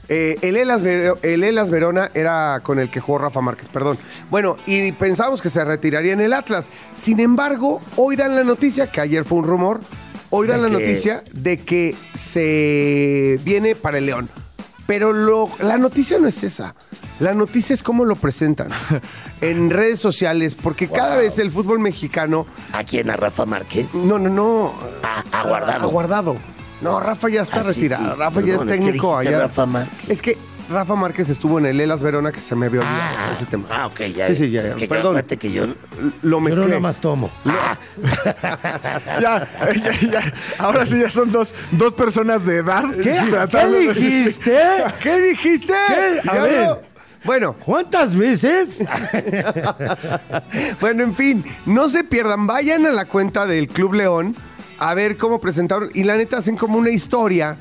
Eh, 0.10 0.38
el, 0.42 0.58
Elas 0.58 0.82
Ver- 0.82 1.16
el 1.22 1.44
Elas 1.44 1.70
Verona 1.70 2.12
era 2.14 2.60
con 2.64 2.80
el 2.80 2.90
que 2.90 3.00
jugó 3.00 3.20
Rafa 3.20 3.42
Márquez, 3.42 3.70
perdón. 3.70 3.98
Bueno, 4.30 4.58
y 4.66 4.92
pensábamos 4.94 5.42
que 5.42 5.50
se 5.50 5.64
retiraría 5.64 6.14
en 6.14 6.22
el 6.22 6.34
Atlas. 6.34 6.70
Sin 6.94 7.20
embargo, 7.20 7.82
hoy 7.96 8.16
dan 8.16 8.36
la 8.36 8.44
noticia, 8.44 8.88
que 8.88 9.02
ayer 9.02 9.24
fue 9.26 9.38
un 9.40 9.46
rumor, 9.46 9.82
hoy 10.30 10.48
dan 10.48 10.62
¿De 10.62 10.70
la 10.70 10.74
noticia 10.80 11.24
de 11.32 11.60
que 11.60 11.96
se 12.14 13.40
viene 13.44 13.76
para 13.76 13.98
el 14.00 14.06
León. 14.08 14.30
Pero 14.86 15.14
lo- 15.14 15.50
la 15.60 15.78
noticia 15.78 16.20
no 16.20 16.28
es 16.28 16.44
esa. 16.44 16.76
La 17.20 17.34
noticia 17.34 17.74
es 17.74 17.84
cómo 17.84 18.04
lo 18.06 18.16
presentan 18.16 18.70
en 19.42 19.70
redes 19.70 20.00
sociales, 20.00 20.56
porque 20.56 20.88
cada 20.90 21.16
vez 21.16 21.38
el 21.40 21.52
fútbol 21.52 21.80
mexicano... 21.80 22.46
¿A 22.74 22.84
quién? 22.84 23.10
¿A 23.10 23.16
Rafa 23.16 23.46
Márquez? 23.46 23.94
No, 23.94 24.20
no, 24.20 24.30
no. 24.30 24.74
Ah, 25.04 25.24
aguardado. 25.32 25.84
Aguardado. 25.88 26.36
No, 26.84 27.00
Rafa 27.00 27.30
ya 27.30 27.42
está 27.44 27.62
Ah, 27.62 27.64
retirado. 27.64 28.14
sí. 28.14 28.20
Rafa 28.20 28.42
ya 28.42 28.48
es 28.56 28.62
es 28.62 28.68
que 28.68 28.74
técnico 28.74 29.12
dijiste 29.18 29.30
allá. 29.36 29.40
Rafa 29.48 29.66
Márquez. 29.66 30.10
Es 30.10 30.22
que 30.22 30.38
Rafa 30.70 30.96
Márquez 30.96 31.30
estuvo 31.30 31.60
en 31.60 31.66
el 31.66 31.80
Elas 31.82 32.02
Verona 32.02 32.32
que 32.32 32.40
se 32.42 32.56
me 32.56 32.68
olvidado 32.68 33.18
Ah, 33.20 33.30
ese 33.34 33.46
tema. 33.46 33.66
ah, 33.70 33.88
ok, 33.88 34.00
ya. 34.16 34.28
Sí, 34.28 34.36
sí, 34.36 34.50
ya. 34.52 34.62
Es 34.62 34.76
que 34.76 34.88
Perdón. 34.88 35.08
acuérdate 35.18 35.38
que 35.38 35.52
yo... 35.52 35.66
Lo 36.22 36.38
Yo 36.38 36.40
mezclé. 36.40 36.62
no 36.64 36.68
nada 36.70 36.80
más 36.80 37.00
tomo. 37.00 37.30
Ya, 39.22 39.48
ya, 39.76 40.10
ya. 40.12 40.34
Ahora 40.58 40.86
sí 40.86 41.00
ya 41.00 41.10
son 41.10 41.32
dos, 41.32 41.54
dos 41.72 41.94
personas 41.94 42.46
de 42.46 42.58
edad. 42.58 42.84
¿Qué? 43.02 43.12
tratando 43.30 43.78
¿Qué 43.78 43.86
de- 43.86 43.94
dijiste? 43.94 44.58
¿Qué 45.02 45.22
dijiste? 45.22 45.74
¿Qué? 45.88 46.30
A 46.30 46.34
ver. 46.42 46.68
no. 46.68 46.80
Bueno, 47.26 47.54
¿Cuántas 47.54 48.14
veces? 48.16 48.84
bueno, 50.82 51.04
en 51.04 51.16
fin, 51.16 51.46
no 51.66 51.88
se 51.88 52.04
pierdan, 52.04 52.48
vayan 52.48 52.86
a 52.86 52.92
la 52.92 53.06
cuenta 53.06 53.46
del 53.46 53.70
Club 53.70 53.94
León 53.94 54.36
a 54.80 54.94
ver 54.94 55.18
cómo 55.18 55.40
presentaron 55.40 55.90
y 55.94 56.04
la 56.04 56.18
neta 56.18 56.38
hacen 56.38 56.56
como 56.58 56.78
una 56.78 56.90
historia 56.90 57.58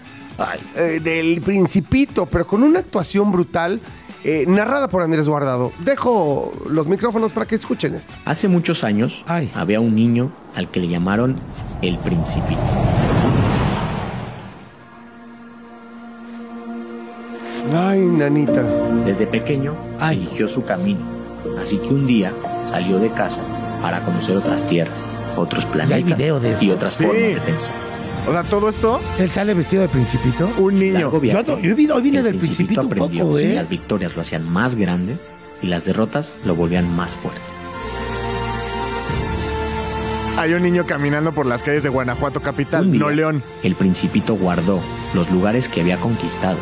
eh, 0.76 1.00
del 1.02 1.40
Principito, 1.40 2.26
pero 2.26 2.46
con 2.46 2.62
una 2.62 2.80
actuación 2.80 3.30
brutal 3.32 3.80
eh, 4.24 4.44
narrada 4.46 4.88
por 4.88 5.02
Andrés 5.02 5.28
Guardado. 5.28 5.72
Dejo 5.80 6.52
los 6.68 6.86
micrófonos 6.86 7.32
para 7.32 7.46
que 7.46 7.56
escuchen 7.56 7.94
esto. 7.94 8.14
Hace 8.24 8.48
muchos 8.48 8.84
años 8.84 9.24
Ay. 9.26 9.50
había 9.54 9.80
un 9.80 9.94
niño 9.94 10.30
al 10.54 10.68
que 10.70 10.80
le 10.80 10.88
llamaron 10.88 11.36
el 11.82 11.98
Principito. 11.98 12.60
Ay, 17.74 18.00
nanita. 18.00 18.62
Desde 19.04 19.26
pequeño 19.26 19.74
Ay. 19.98 20.18
eligió 20.18 20.46
su 20.46 20.64
camino, 20.64 21.00
así 21.60 21.78
que 21.78 21.88
un 21.88 22.06
día 22.06 22.32
salió 22.64 22.98
de 22.98 23.10
casa 23.10 23.40
para 23.80 24.04
conocer 24.04 24.36
otras 24.36 24.64
tierras, 24.66 24.98
otros 25.36 25.64
planetas 25.66 26.04
video 26.16 26.40
de 26.40 26.56
y 26.60 26.70
otras 26.70 26.94
Sí. 26.94 27.04
formas 27.04 27.22
de 27.22 27.40
pensar. 27.40 27.74
O 28.28 28.32
sea, 28.32 28.42
todo 28.44 28.68
esto, 28.68 29.00
Él 29.18 29.30
sale 29.32 29.52
vestido 29.54 29.82
de 29.82 29.88
principito. 29.88 30.48
un 30.58 30.74
niño. 30.78 31.10
Viaje, 31.10 31.44
Yo 31.62 31.74
vine- 31.74 31.92
hoy 31.92 32.02
vine 32.02 32.18
el 32.18 32.24
del 32.24 32.36
Principito 32.36 32.80
un 32.82 32.86
aprendió 32.86 33.24
poco, 33.24 33.38
si 33.38 33.44
¿eh? 33.44 33.54
las 33.54 33.68
victorias 33.68 34.14
lo 34.14 34.22
hacían 34.22 34.48
más 34.48 34.76
grande 34.76 35.16
y 35.60 35.66
las 35.66 35.84
derrotas 35.84 36.32
lo 36.44 36.54
volvían 36.54 36.94
más 36.94 37.16
fuerte. 37.16 37.40
Hay 40.38 40.54
un 40.54 40.62
niño 40.62 40.86
caminando 40.86 41.32
por 41.32 41.46
las 41.46 41.62
calles 41.62 41.82
de 41.82 41.88
Guanajuato 41.88 42.40
capital, 42.40 42.86
Un 42.86 42.92
día, 42.92 43.00
no 43.00 43.10
León. 43.10 43.42
El 43.62 43.74
principito 43.74 44.34
guardó 44.34 44.80
los 45.14 45.30
lugares 45.30 45.68
que 45.68 45.80
había 45.82 45.98
conquistado, 45.98 46.56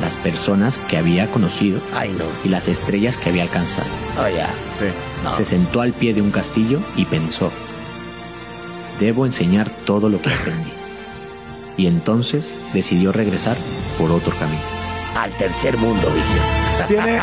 las 0.00 0.16
personas 0.16 0.78
que 0.88 0.96
había 0.96 1.30
conocido 1.30 1.80
ay, 1.94 2.14
no. 2.18 2.24
y 2.44 2.48
las 2.48 2.68
estrellas 2.68 3.16
que 3.16 3.30
había 3.30 3.42
alcanzado. 3.44 3.86
Oh, 4.18 4.28
ya. 4.28 4.46
Sí. 4.78 4.86
No. 5.22 5.30
Se 5.30 5.44
sentó 5.44 5.80
al 5.82 5.92
pie 5.92 6.14
de 6.14 6.20
un 6.22 6.30
castillo 6.30 6.80
y 6.96 7.04
pensó, 7.04 7.52
debo 9.00 9.26
enseñar 9.26 9.70
todo 9.84 10.08
lo 10.08 10.20
que 10.20 10.32
aprendí. 10.32 10.72
Y 11.76 11.86
entonces 11.86 12.54
decidió 12.72 13.12
regresar 13.12 13.56
por 13.98 14.10
otro 14.10 14.32
camino. 14.38 14.60
Al 15.14 15.30
tercer 15.32 15.76
mundo, 15.78 16.10
dice. 16.14 16.34
Tiene, 16.88 17.20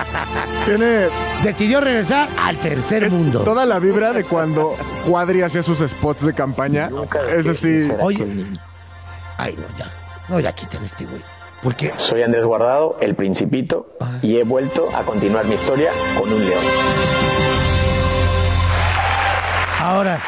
tiene 0.66 1.08
Decidió 1.44 1.80
regresar 1.80 2.28
al 2.40 2.58
tercer 2.58 3.04
es 3.04 3.14
mundo. 3.14 3.42
toda 3.42 3.66
la 3.68 3.78
vibra 3.78 4.14
de 4.14 4.24
cuando 4.24 4.76
Cuadri 5.08 5.42
hacía 5.44 5.62
sus 5.62 5.80
spots 5.80 6.26
de 6.26 6.34
campaña. 6.34 6.90
Es 7.30 7.48
así. 7.48 7.88
Oye. 8.00 8.26
Ay, 9.38 9.56
no, 9.58 9.78
ya. 9.78 9.92
No, 10.30 10.40
ya 10.40 10.54
quiten 10.54 10.84
este 10.84 11.06
güey. 11.06 11.22
Porque 11.62 11.94
Soy 11.96 12.24
Andrés 12.24 12.46
Guardado, 12.46 12.98
el 13.00 13.16
Principito, 13.16 13.96
y 14.22 14.38
he 14.38 14.44
vuelto 14.44 14.90
a 14.96 15.04
continuar 15.04 15.46
mi 15.46 15.54
historia 15.56 15.92
con 16.20 16.32
un 16.32 16.44
león. 16.44 16.64
ahora, 19.80 20.20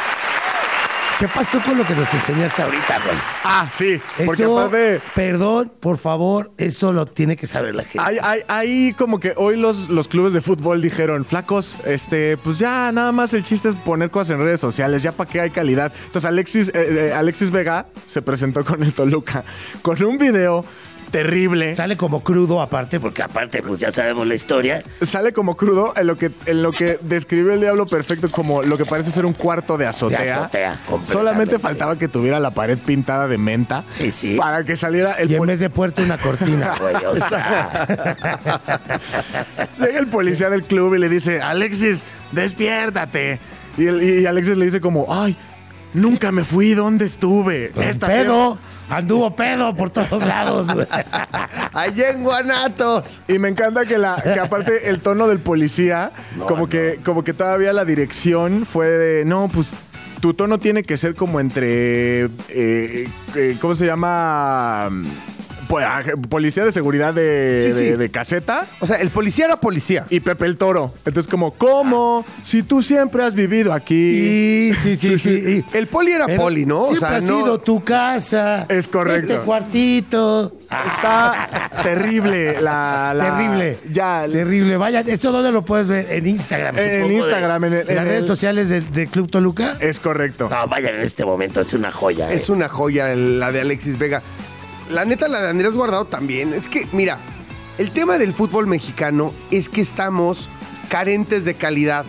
¿qué 1.19 1.27
pasó 1.27 1.59
con 1.61 1.77
lo 1.77 1.85
que 1.85 1.95
nos 1.95 2.13
enseñaste 2.13 2.61
ahorita, 2.61 2.99
güey? 3.05 3.17
Ah, 3.43 3.67
sí. 3.71 3.99
Porque 4.25 4.43
Eso, 4.43 4.59
aparte. 4.59 5.01
perdón, 5.13 5.71
por 5.79 5.97
favor, 5.97 6.51
eso 6.57 6.91
lo 6.91 7.05
tiene 7.05 7.35
que 7.35 7.47
saber 7.47 7.75
la 7.75 7.83
gente. 7.83 7.99
Hay, 8.01 8.17
hay, 8.21 8.41
hay 8.47 8.93
como 8.93 9.19
que 9.19 9.33
hoy 9.37 9.55
los, 9.57 9.89
los 9.89 10.07
clubes 10.07 10.33
de 10.33 10.41
fútbol 10.41 10.81
dijeron, 10.81 11.25
flacos, 11.25 11.77
este, 11.85 12.37
pues 12.37 12.59
ya 12.59 12.91
nada 12.91 13.11
más 13.11 13.33
el 13.33 13.43
chiste 13.43 13.69
es 13.69 13.75
poner 13.75 14.09
cosas 14.11 14.31
en 14.31 14.39
redes 14.41 14.59
sociales, 14.59 15.03
ya 15.03 15.11
para 15.11 15.29
qué 15.29 15.41
hay 15.41 15.49
calidad. 15.51 15.91
Entonces 16.05 16.25
Alexis, 16.25 16.69
eh, 16.69 16.73
eh, 17.09 17.13
Alexis 17.13 17.51
Vega 17.51 17.87
se 18.05 18.21
presentó 18.21 18.63
con 18.65 18.83
el 18.83 18.93
Toluca 18.93 19.43
con 19.81 20.01
un 20.03 20.17
video 20.17 20.65
terrible. 21.11 21.75
Sale 21.75 21.97
como 21.97 22.21
crudo 22.23 22.61
aparte, 22.61 22.99
porque 22.99 23.23
aparte, 23.23 23.61
pues 23.63 23.79
ya 23.79 23.91
sabemos 23.91 24.27
la 24.27 24.35
historia. 24.35 24.79
Sale 25.01 25.33
como 25.33 25.55
crudo 25.55 25.93
en 25.95 26.07
lo 26.07 26.17
que, 26.17 26.31
en 26.45 26.61
lo 26.63 26.71
que 26.71 26.97
describió 27.01 27.53
el 27.53 27.61
diablo 27.61 27.85
perfecto 27.85 28.29
como 28.29 28.61
lo 28.63 28.77
que 28.77 28.85
parece 28.85 29.11
ser 29.11 29.25
un 29.25 29.33
cuarto 29.33 29.77
de 29.77 29.87
azotea. 29.87 30.19
De 30.21 30.31
azotea, 30.31 30.71
completamente. 30.89 31.11
Solamente 31.11 31.59
faltaba 31.59 31.97
que 31.97 32.07
tuviera 32.07 32.39
la 32.39 32.51
pared 32.51 32.77
pintada 32.77 33.27
de 33.27 33.37
menta. 33.37 33.83
Sí, 33.89 34.11
sí. 34.11 34.35
Para 34.35 34.63
que 34.63 34.75
saliera 34.75 35.13
el 35.13 35.31
y 35.31 35.35
en 35.35 35.45
vez 35.45 35.59
de 35.59 35.69
puerta 35.69 36.01
una 36.01 36.17
cortina. 36.17 36.73
Güey, 36.79 36.95
o 37.05 37.15
sea, 37.15 37.87
Llega 39.79 39.99
el 39.99 40.07
policía 40.07 40.49
del 40.49 40.63
club 40.63 40.95
y 40.95 40.99
le 40.99 41.09
dice, 41.09 41.41
Alexis, 41.41 42.03
despiértate. 42.31 43.39
Y, 43.77 43.85
el- 43.87 44.03
y 44.21 44.25
Alexis 44.25 44.57
le 44.57 44.65
dice 44.65 44.81
como, 44.81 45.05
ay, 45.09 45.35
nunca 45.93 46.31
me 46.31 46.43
fui, 46.43 46.73
¿dónde 46.73 47.05
estuve? 47.05 47.71
Esta 47.79 48.07
pedo, 48.07 48.57
anduvo 48.89 49.35
pedo 49.35 49.73
por 49.75 49.89
todos 49.89 50.23
lados. 50.25 50.71
güey. 50.71 50.87
Allá 51.73 52.09
en 52.11 52.23
Guanatos. 52.23 53.21
Y 53.27 53.39
me 53.39 53.49
encanta 53.49 53.85
que 53.85 53.97
la 53.97 54.21
que 54.21 54.39
aparte 54.39 54.89
el 54.89 54.99
tono 55.01 55.27
del 55.27 55.39
policía, 55.39 56.11
No, 56.37 56.45
como 56.47 56.61
no. 56.63 56.69
que 56.69 56.99
como 57.03 57.23
que 57.23 57.33
todavía 57.33 57.73
la 57.73 57.85
dirección 57.85 58.65
fue 58.65 58.87
de 58.87 59.25
no, 59.25 59.49
pues 59.53 59.73
tu 60.21 60.33
tono 60.33 60.57
tiene 60.59 60.83
que 60.83 60.97
ser 60.97 61.15
como 61.15 61.39
entre 61.39 62.25
eh, 62.49 63.07
eh, 63.35 63.57
¿cómo 63.61 63.75
se 63.75 63.85
llama? 63.85 64.89
Pues, 65.67 65.85
ah, 65.87 66.01
policía 66.29 66.63
de 66.65 66.71
seguridad 66.71 67.13
de, 67.13 67.63
Sí, 67.71 67.73
sí. 67.77 67.83
de- 67.85 67.97
de 67.97 68.09
caseta 68.11 68.65
O 68.79 68.85
sea, 68.87 68.97
el 68.97 69.09
policía 69.09 69.45
era 69.45 69.59
policía. 69.59 70.05
y 70.09 70.19
Pepe 70.19 70.45
el 70.45 70.57
Toro. 70.57 70.93
Entonces 71.05 71.29
como, 71.29 71.51
¿cómo? 71.51 72.25
Si 72.41 72.63
tú 72.63 72.81
siempre 72.83 73.23
has 73.23 73.33
vivido 73.35 73.73
aquí. 73.73 74.73
Sí, 74.73 74.95
sí, 74.95 75.17
sí, 75.17 75.19
sí. 75.19 75.65
El 75.73 75.87
poli 75.87 76.11
era 76.11 76.25
Pero 76.25 76.41
poli, 76.43 76.65
¿no? 76.65 76.81
O 76.83 76.87
Siempre 76.87 77.09
sea, 77.09 77.17
ha 77.17 77.21
no. 77.21 77.27
sido 77.41 77.59
tu 77.59 77.83
casa. 77.83 78.65
Es 78.69 78.87
correcto. 78.87 79.33
Este 79.33 79.45
cuartito. 79.45 80.53
Está 80.61 81.69
terrible 81.83 82.59
la, 82.61 83.13
la- 83.15 83.37
Terrible. 83.37 83.77
Ya 83.91 84.25
Terrible. 84.31 84.77
Vaya, 84.77 85.01
¿eso 85.01 85.31
dónde 85.31 85.51
lo 85.51 85.63
puedes 85.63 85.87
ver? 85.87 86.07
En 86.11 86.27
Instagram. 86.27 86.77
en 86.77 87.01
supongo, 87.03 87.13
Instagram 87.25 87.63
en, 87.65 87.73
el- 87.73 87.89
En 87.89 87.95
las 87.95 88.03
redes 88.05 88.21
el- 88.21 88.27
sociales 88.27 88.69
del 88.69 88.91
de 88.91 89.07
Club 89.07 89.29
Toluca. 89.29 89.77
es 89.79 89.99
correcto. 89.99 90.49
no, 90.49 90.67
vaya, 90.67 90.89
en 90.89 91.01
este 91.01 91.25
momento 91.25 91.61
es 91.61 91.73
una 91.73 91.91
joya. 91.91 92.31
Es 92.31 92.49
eh. 92.49 92.51
una 92.51 92.67
joya 92.69 93.15
la 93.15 93.51
de 93.51 93.61
Alexis 93.61 93.97
Vega. 93.97 94.21
La 94.89 95.05
neta, 95.05 95.27
la 95.27 95.41
de 95.41 95.49
Andrés 95.49 95.73
Guardado 95.73 96.05
también. 96.05 96.53
Es 96.53 96.67
que, 96.67 96.87
mira, 96.91 97.17
el 97.77 97.91
tema 97.91 98.17
del 98.17 98.33
fútbol 98.33 98.67
mexicano 98.67 99.33
es 99.51 99.69
que 99.69 99.81
estamos 99.81 100.49
carentes 100.89 101.45
de 101.45 101.55
calidad. 101.55 102.05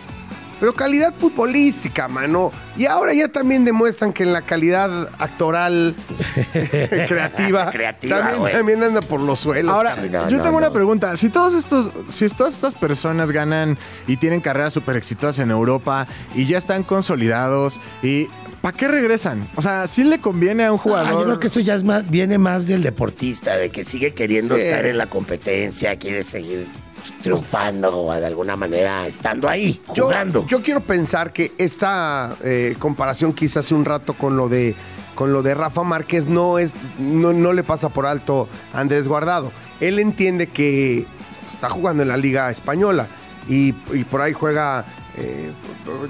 Pero 0.59 0.73
calidad 0.73 1.13
futbolística, 1.13 2.07
mano. 2.07 2.51
Y 2.77 2.85
ahora 2.85 3.13
ya 3.13 3.27
también 3.27 3.63
demuestran 3.63 4.11
que 4.11 4.23
en 4.23 4.33
la 4.33 4.41
calidad 4.41 5.09
actoral, 5.19 5.95
creativa, 6.51 7.69
Creativa, 7.71 8.49
también, 8.51 8.81
anda 8.81 9.01
por 9.01 9.19
los 9.19 9.39
suelos. 9.39 9.71
Ahora, 9.71 9.95
no, 9.95 10.27
yo 10.27 10.37
no, 10.37 10.43
tengo 10.43 10.57
una 10.57 10.71
pregunta. 10.71 11.15
Si 11.15 11.29
todos 11.29 11.53
estos, 11.53 11.91
si 12.07 12.27
todas 12.29 12.55
estas 12.55 12.73
personas 12.73 13.31
ganan 13.31 13.77
y 14.07 14.17
tienen 14.17 14.41
carreras 14.41 14.73
súper 14.73 14.95
exitosas 14.95 15.39
en 15.39 15.51
Europa 15.51 16.07
y 16.33 16.45
ya 16.45 16.57
están 16.57 16.81
consolidados 16.81 17.79
y 18.01 18.27
¿para 18.67 18.75
qué 18.77 18.87
regresan? 18.89 19.47
O 19.55 19.61
sea, 19.61 19.87
¿sí 19.87 20.03
le 20.03 20.19
conviene 20.19 20.65
a 20.65 20.73
un 20.73 20.77
Ah, 20.79 20.81
jugador? 20.83 21.13
yo 21.13 21.23
creo 21.23 21.39
que 21.39 21.47
eso 21.47 21.61
ya 21.61 21.73
es 21.75 21.85
más, 21.85 22.09
viene 22.09 22.37
más 22.37 22.67
del 22.67 22.83
deportista. 22.83 23.55
de 23.55 23.69
que 23.69 23.85
sigue 23.85 24.13
queriendo 24.13 24.55
Sí. 24.57 24.63
estar 24.63 24.85
en 24.85 24.97
la 24.97 25.07
competencia, 25.07 25.95
quiere 25.95 26.21
seguir 26.23 26.67
triunfando 27.21 27.97
o 27.97 28.13
de 28.13 28.25
alguna 28.25 28.57
manera 28.57 29.07
estando 29.07 29.47
ahí, 29.47 29.79
Yo, 29.95 30.05
jugando. 30.07 30.45
yo 30.47 30.61
quiero 30.61 30.81
pensar 30.81 31.31
que 31.31 31.53
esta 31.57 32.35
eh, 32.43 32.75
comparación 32.77 33.31
que 33.31 33.45
hice 33.45 33.59
hace 33.59 33.73
un 33.73 33.85
rato 33.85 34.13
con 34.13 34.35
lo 34.35 34.49
de 34.49 34.75
con 35.15 35.31
lo 35.31 35.41
de 35.43 35.53
Rafa 35.55 35.83
Márquez 35.83 36.27
no 36.27 36.59
es 36.59 36.73
no, 36.99 37.31
no 37.31 37.53
le 37.53 37.63
pasa 37.63 37.87
por 37.87 38.05
alto 38.05 38.49
a 38.73 38.81
Andrés 38.81 39.07
Guardado. 39.07 39.53
Él 39.79 39.97
entiende 39.99 40.47
que 40.47 41.05
está 41.53 41.69
jugando 41.69 42.03
en 42.03 42.09
la 42.09 42.17
Liga 42.17 42.51
Española 42.51 43.07
y, 43.47 43.73
y 43.93 44.03
por 44.03 44.21
ahí 44.21 44.33
juega 44.33 44.83
eh, 45.17 45.51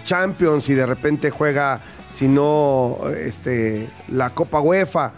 Champions 0.05 0.67
y 0.69 0.73
de 0.73 0.85
repente 0.87 1.29
juega, 1.29 1.79
si 2.07 2.27
no, 2.27 2.97
este, 3.19 3.89
la 4.09 4.31
Copa 4.31 4.59
UEFA 4.61 5.13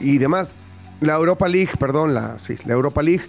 y 0.00 0.18
demás. 0.18 0.54
La 1.00 1.14
Europa 1.14 1.46
League, 1.48 1.70
perdón, 1.78 2.12
la, 2.12 2.38
sí, 2.42 2.56
la 2.64 2.74
Europa 2.74 3.02
League. 3.02 3.22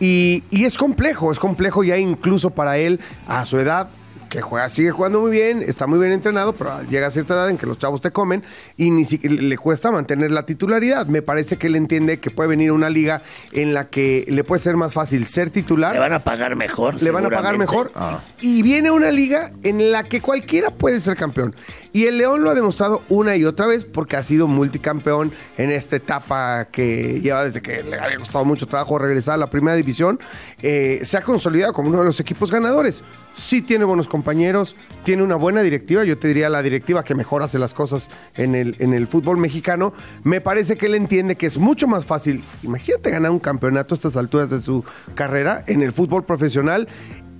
Y, 0.00 0.42
y 0.50 0.64
es 0.64 0.76
complejo, 0.76 1.30
es 1.30 1.38
complejo 1.38 1.84
ya 1.84 1.96
incluso 1.96 2.50
para 2.50 2.78
él 2.78 2.98
a 3.28 3.44
su 3.44 3.60
edad, 3.60 3.88
que 4.32 4.40
juega, 4.40 4.70
sigue 4.70 4.90
jugando 4.90 5.20
muy 5.20 5.30
bien, 5.30 5.62
está 5.62 5.86
muy 5.86 5.98
bien 5.98 6.10
entrenado, 6.10 6.54
pero 6.54 6.82
llega 6.84 7.06
a 7.06 7.10
cierta 7.10 7.34
edad 7.34 7.50
en 7.50 7.58
que 7.58 7.66
los 7.66 7.78
chavos 7.78 8.00
te 8.00 8.12
comen 8.12 8.42
y 8.78 8.90
ni 8.90 9.04
siquiera 9.04 9.36
le 9.36 9.58
cuesta 9.58 9.90
mantener 9.90 10.30
la 10.30 10.46
titularidad. 10.46 11.06
Me 11.06 11.20
parece 11.20 11.58
que 11.58 11.66
él 11.66 11.76
entiende 11.76 12.18
que 12.18 12.30
puede 12.30 12.48
venir 12.48 12.72
una 12.72 12.88
liga 12.88 13.20
en 13.52 13.74
la 13.74 13.88
que 13.90 14.24
le 14.26 14.42
puede 14.42 14.62
ser 14.62 14.74
más 14.78 14.94
fácil 14.94 15.26
ser 15.26 15.50
titular 15.50 15.92
Le 15.92 15.98
van 15.98 16.14
a 16.14 16.20
pagar 16.20 16.56
mejor. 16.56 17.00
le 17.02 17.10
van 17.10 17.26
a 17.26 17.28
pagar 17.28 17.58
mejor. 17.58 17.92
Y 18.40 18.62
viene 18.62 18.90
una 18.90 19.10
liga 19.10 19.52
en 19.62 19.92
la 19.92 20.04
que 20.04 20.22
cualquiera 20.22 20.70
puede 20.70 20.98
ser 21.00 21.14
campeón. 21.14 21.54
Y 21.92 22.06
el 22.06 22.16
León 22.16 22.42
lo 22.42 22.50
ha 22.50 22.54
demostrado 22.54 23.02
una 23.10 23.36
y 23.36 23.44
otra 23.44 23.66
vez 23.66 23.84
porque 23.84 24.16
ha 24.16 24.22
sido 24.22 24.48
multicampeón 24.48 25.30
en 25.58 25.70
esta 25.70 25.96
etapa 25.96 26.66
que 26.66 27.20
lleva 27.20 27.44
desde 27.44 27.60
que 27.60 27.82
le 27.82 27.98
había 27.98 28.16
costado 28.16 28.46
mucho 28.46 28.66
trabajo 28.66 28.98
regresar 28.98 29.34
a 29.34 29.36
la 29.36 29.50
primera 29.50 29.76
división. 29.76 30.18
Eh, 30.62 31.00
se 31.02 31.18
ha 31.18 31.22
consolidado 31.22 31.74
como 31.74 31.90
uno 31.90 31.98
de 31.98 32.06
los 32.06 32.18
equipos 32.18 32.50
ganadores. 32.50 33.04
Sí 33.34 33.60
tiene 33.60 33.84
buenos 33.84 34.08
compañeros, 34.08 34.74
tiene 35.04 35.22
una 35.22 35.36
buena 35.36 35.60
directiva. 35.60 36.02
Yo 36.04 36.16
te 36.16 36.28
diría 36.28 36.48
la 36.48 36.62
directiva 36.62 37.04
que 37.04 37.14
mejor 37.14 37.42
hace 37.42 37.58
las 37.58 37.74
cosas 37.74 38.10
en 38.36 38.54
el, 38.54 38.74
en 38.78 38.94
el 38.94 39.06
fútbol 39.06 39.36
mexicano. 39.36 39.92
Me 40.24 40.40
parece 40.40 40.78
que 40.78 40.86
él 40.86 40.94
entiende 40.94 41.36
que 41.36 41.44
es 41.44 41.58
mucho 41.58 41.86
más 41.86 42.06
fácil. 42.06 42.42
Imagínate 42.62 43.10
ganar 43.10 43.30
un 43.30 43.38
campeonato 43.38 43.94
a 43.94 43.96
estas 43.96 44.16
alturas 44.16 44.48
de 44.48 44.58
su 44.58 44.82
carrera 45.14 45.62
en 45.66 45.82
el 45.82 45.92
fútbol 45.92 46.24
profesional 46.24 46.88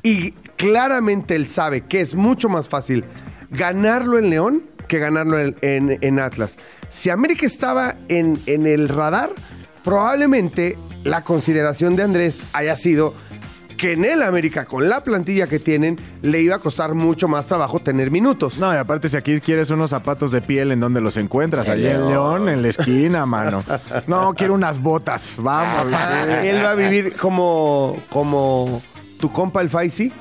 y 0.03 0.33
claramente 0.57 1.37
él 1.37 1.47
sabe 1.47 1.83
que 1.83 2.03
es 2.03 2.15
mucho 2.15 2.49
más 2.51 2.69
fácil 2.69 3.05
ganarlo 3.53 4.19
en 4.19 4.31
León 4.31 4.63
que 4.89 4.99
ganarlo 4.99 5.39
en, 5.39 5.57
en- 5.63 5.99
en 6.01 6.19
Atlas. 6.19 6.59
Si 6.91 7.09
América 7.09 7.47
estaba 7.47 7.95
en, 8.09 8.39
en 8.47 8.67
el 8.67 8.89
radar, 8.89 9.31
probablemente 9.85 10.77
la 11.05 11.23
consideración 11.25 11.97
de 11.97 12.03
Andrés 12.03 12.43
haya 12.53 12.77
sido 12.77 13.15
que 13.77 13.93
en 13.93 14.05
el 14.05 14.23
América, 14.23 14.65
con 14.65 14.89
la 14.89 15.03
plantilla 15.03 15.49
que 15.49 15.59
tienen, 15.59 15.99
le 16.23 16.41
iba 16.41 16.55
a 16.57 16.59
costar 16.61 16.95
mucho 16.95 17.27
más 17.27 17.47
trabajo 17.49 17.81
tener 17.81 18.13
minutos. 18.13 18.57
No, 18.59 18.73
y 18.73 18.77
aparte 18.77 19.09
si 19.09 19.17
aquí 19.17 19.41
quieres 19.41 19.71
unos 19.71 19.91
zapatos 19.91 20.31
de 20.31 20.41
piel, 20.41 20.71
¿en 20.71 20.79
dónde 20.79 21.01
los 21.01 21.17
encuentras? 21.17 21.67
En 21.67 21.73
Allí 21.73 21.87
en 21.89 21.97
León. 21.99 22.09
León, 22.11 22.49
en 22.49 22.63
la 22.63 22.69
esquina, 22.69 23.27
mano. 23.27 23.65
No, 24.07 24.35
quiero 24.35 24.55
unas 24.55 24.81
botas. 24.81 25.35
Vamos. 25.39 25.93
Ah, 25.97 26.43
Él 26.45 26.65
va 26.65 26.71
a 26.73 26.75
vivir 26.77 27.17
como, 27.17 27.97
como 28.11 28.81
tu 29.19 29.33
compa 29.33 29.61
el 29.63 29.69
Faisy, 29.69 30.13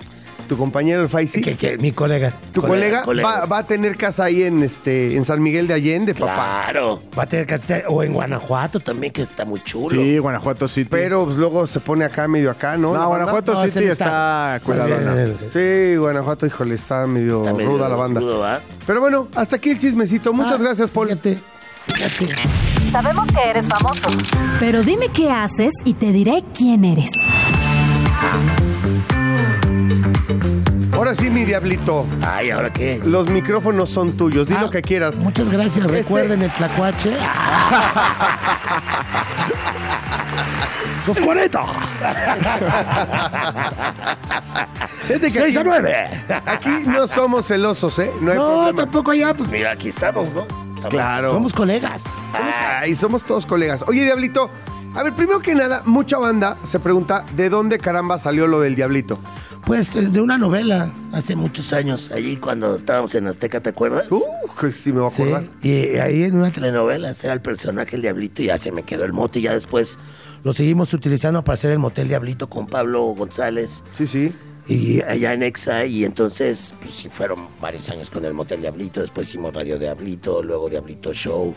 tu 0.52 0.58
compañero 0.58 1.02
el 1.02 1.08
Faisy. 1.08 1.40
Que, 1.42 1.56
que 1.56 1.78
mi 1.78 1.94
colega. 1.94 2.34
Tu 2.52 2.62
Colega, 2.62 3.04
colega, 3.04 3.46
va, 3.46 3.60
a 3.60 3.64
tener 3.66 3.96
casa 3.96 4.26
ahí 4.26 4.44
en 4.44 4.62
este 4.64 5.16
en 5.16 5.24
San 5.24 5.42
Miguel 5.42 5.66
de 5.66 5.76
Allende, 5.76 6.14
papá. 6.14 6.66
Claro. 6.72 7.02
Va 7.18 7.24
a 7.24 7.26
tener 7.26 7.50
estar, 7.54 7.86
o 7.88 8.04
en 8.04 8.12
Guanajuato. 8.12 8.82
También 8.82 9.14
que 9.14 9.22
está 9.22 9.46
muy 9.46 9.64
chulo. 9.64 9.88
Sí, 9.92 10.18
Guanajuato 10.18 10.68
City. 10.68 10.90
Pero 10.92 11.24
pues, 11.24 11.38
luego 11.38 11.68
se 11.68 11.80
pone 11.80 12.04
acá 12.04 12.28
medio 12.28 12.52
acá, 12.52 12.76
¿no? 12.76 12.94
no. 12.94 13.08
Guanajuato 13.08 13.54
No, 13.54 13.62
City 13.62 13.86
está 13.86 14.58
estado. 14.58 14.66
cuidadona. 14.66 15.24
Eh, 15.24 15.38
Sí, 15.94 15.96
Guanajuato, 15.96 16.46
híjole, 16.46 16.76
está 16.76 17.08
medio, 17.08 17.40
Está 17.40 17.54
medio 17.54 17.70
ruda 17.70 17.88
la 17.88 17.96
banda. 17.96 18.60
Pero 18.86 19.00
bueno, 19.00 19.30
hasta 19.34 19.56
aquí 19.56 19.70
el 19.70 19.80
chismecito. 19.80 20.34
Muchas 20.34 20.60
Ah, 20.60 20.64
gracias, 20.64 20.90
Paul. 20.90 21.08
Fíjate, 21.08 21.40
fíjate. 21.88 22.90
Sabemos 22.92 23.32
que 23.32 23.50
eres 23.50 23.70
famoso. 23.70 24.10
Pero 24.60 24.84
dime 24.84 25.08
qué 25.14 25.32
haces 25.32 25.74
y 25.86 25.94
te 25.94 26.12
diré 26.12 26.44
quién 26.54 26.84
eres. 26.84 27.12
Ahora 31.02 31.16
sí, 31.16 31.32
mi 31.32 31.46
diablito. 31.46 32.06
Ay, 32.22 32.52
¿ahora 32.52 32.72
qué? 32.72 33.02
Los 33.04 33.28
micrófonos 33.28 33.90
son 33.90 34.16
tuyos. 34.16 34.48
Di 34.48 34.54
Ah, 34.56 34.62
lo 34.62 34.70
que 34.70 34.84
quieras. 34.84 35.16
Muchas 35.16 35.50
gracias. 35.50 35.78
Este- 35.84 35.92
Recuerden 35.98 36.44
el 36.44 36.52
tlacuache. 36.52 37.12
Los 41.08 41.20
40. 41.20 41.64
Fíjate 45.08 45.20
que 45.26 45.32
6 45.32 45.58
a 45.58 45.60
aquí, 45.62 45.70
9. 45.70 46.08
aquí 46.46 46.70
no 46.86 47.08
somos 47.08 47.48
celosos, 47.48 47.98
¿eh? 47.98 48.12
No 48.22 48.32
hay 48.32 48.38
No, 48.38 48.48
problema. 48.58 48.82
tampoco 48.84 49.10
allá. 49.10 49.34
Pues, 49.34 49.50
Mira, 49.50 49.72
aquí 49.72 49.90
estamos, 49.90 50.28
¿no? 50.32 50.42
Estamos- 50.42 50.90
Claro. 50.92 51.34
somos 51.34 51.52
colegas. 51.54 52.04
Somos, 52.04 52.54
ay, 52.80 52.94
somos 52.94 53.24
todos 53.24 53.48
colegas. 53.48 53.84
Oye, 53.88 54.04
Diablito, 54.04 54.52
a 54.94 55.02
ver, 55.02 55.16
primero 55.16 55.40
que 55.40 55.56
nada, 55.56 55.82
mucha 55.84 56.20
banda 56.20 56.58
se 56.64 56.80
pregunta 56.80 57.26
de 57.36 57.50
dónde 57.50 57.80
caramba 57.80 58.20
salió 58.20 58.46
lo 58.46 58.60
del 58.62 58.76
Diablito. 58.76 59.18
Pues 59.72 59.94
de 60.12 60.20
una 60.20 60.38
novela 60.38 60.92
hace 61.14 61.34
muchos 61.38 61.72
años. 61.72 62.12
Allí 62.12 62.36
cuando 62.36 62.76
estábamos 62.76 63.16
en 63.16 63.26
Azteca, 63.28 63.62
¿te 63.62 63.70
acuerdas? 63.70 64.12
Uh, 64.12 64.22
que 64.60 64.74
sí 64.74 64.92
me 64.92 65.00
voy 65.00 65.08
a 65.10 65.16
Sí, 65.16 65.22
acordar. 65.22 65.44
y 65.62 65.70
ahí 65.98 66.24
en 66.24 66.36
una 66.36 66.52
Telenovelas, 66.52 67.24
era 67.24 67.32
el 67.32 67.40
personaje 67.42 67.96
el 67.96 68.02
Diablito 68.02 68.42
y 68.42 68.48
ya 68.48 68.58
se 68.58 68.74
me 68.74 68.84
quedó 68.84 69.06
el 69.06 69.14
mote 69.14 69.40
y 69.40 69.44
ya 69.44 69.54
después 69.54 69.98
lo 70.44 70.52
seguimos 70.52 70.94
utilizando 70.94 71.42
para 71.46 71.54
hacer 71.54 71.72
el 71.72 71.80
motel 71.80 72.10
Diablito 72.10 72.50
con 72.50 72.68
Pablo 72.68 73.02
González 73.16 73.82
Sí, 73.94 74.08
sí. 74.08 74.34
y 74.68 75.02
allá 75.04 75.32
en 75.34 75.44
Exa 75.44 75.86
y 75.86 76.04
entonces 76.04 76.74
pues 76.82 76.94
sí 76.94 77.08
fueron 77.08 77.48
varios 77.62 77.88
años 77.90 78.10
con 78.10 78.26
el 78.26 78.34
Motel 78.34 78.60
Diablito, 78.60 79.00
después 79.00 79.30
hicimos 79.30 79.54
Radio 79.54 79.80
Diablito, 79.80 80.44
luego 80.44 80.70
Diablito 80.70 81.14
Show, 81.14 81.54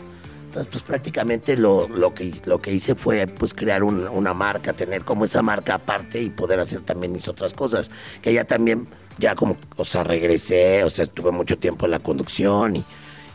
Entonces, 0.55 0.71
pues 0.71 0.83
prácticamente 0.85 1.57
lo, 1.57 1.89
lo, 1.89 2.13
que, 2.13 2.31
lo 2.45 2.59
que 2.59 2.71
hice 2.71 2.95
fue 2.95 3.27
pues 3.27 3.53
crear 3.53 3.83
un- 3.83 4.07
una 4.07 4.33
marca, 4.33 4.71
tener 4.71 5.03
como 5.03 5.25
esa 5.25 5.41
marca 5.41 5.73
aparte 5.75 6.21
y 6.21 6.29
poder 6.29 6.61
hacer 6.61 6.79
también 6.81 7.11
mis 7.11 7.27
otras 7.27 7.53
cosas. 7.53 7.91
Que 8.21 8.31
ya 8.33 8.45
también, 8.45 8.87
ya 9.17 9.35
como, 9.35 9.57
o 9.75 9.83
sea, 9.83 10.05
regresé, 10.05 10.85
o 10.85 10.89
sea, 10.89 11.03
estuve 11.03 11.31
mucho 11.31 11.57
tiempo 11.57 11.83
en 11.85 11.91
la 11.91 11.99
conducción 11.99 12.77
y, 12.77 12.85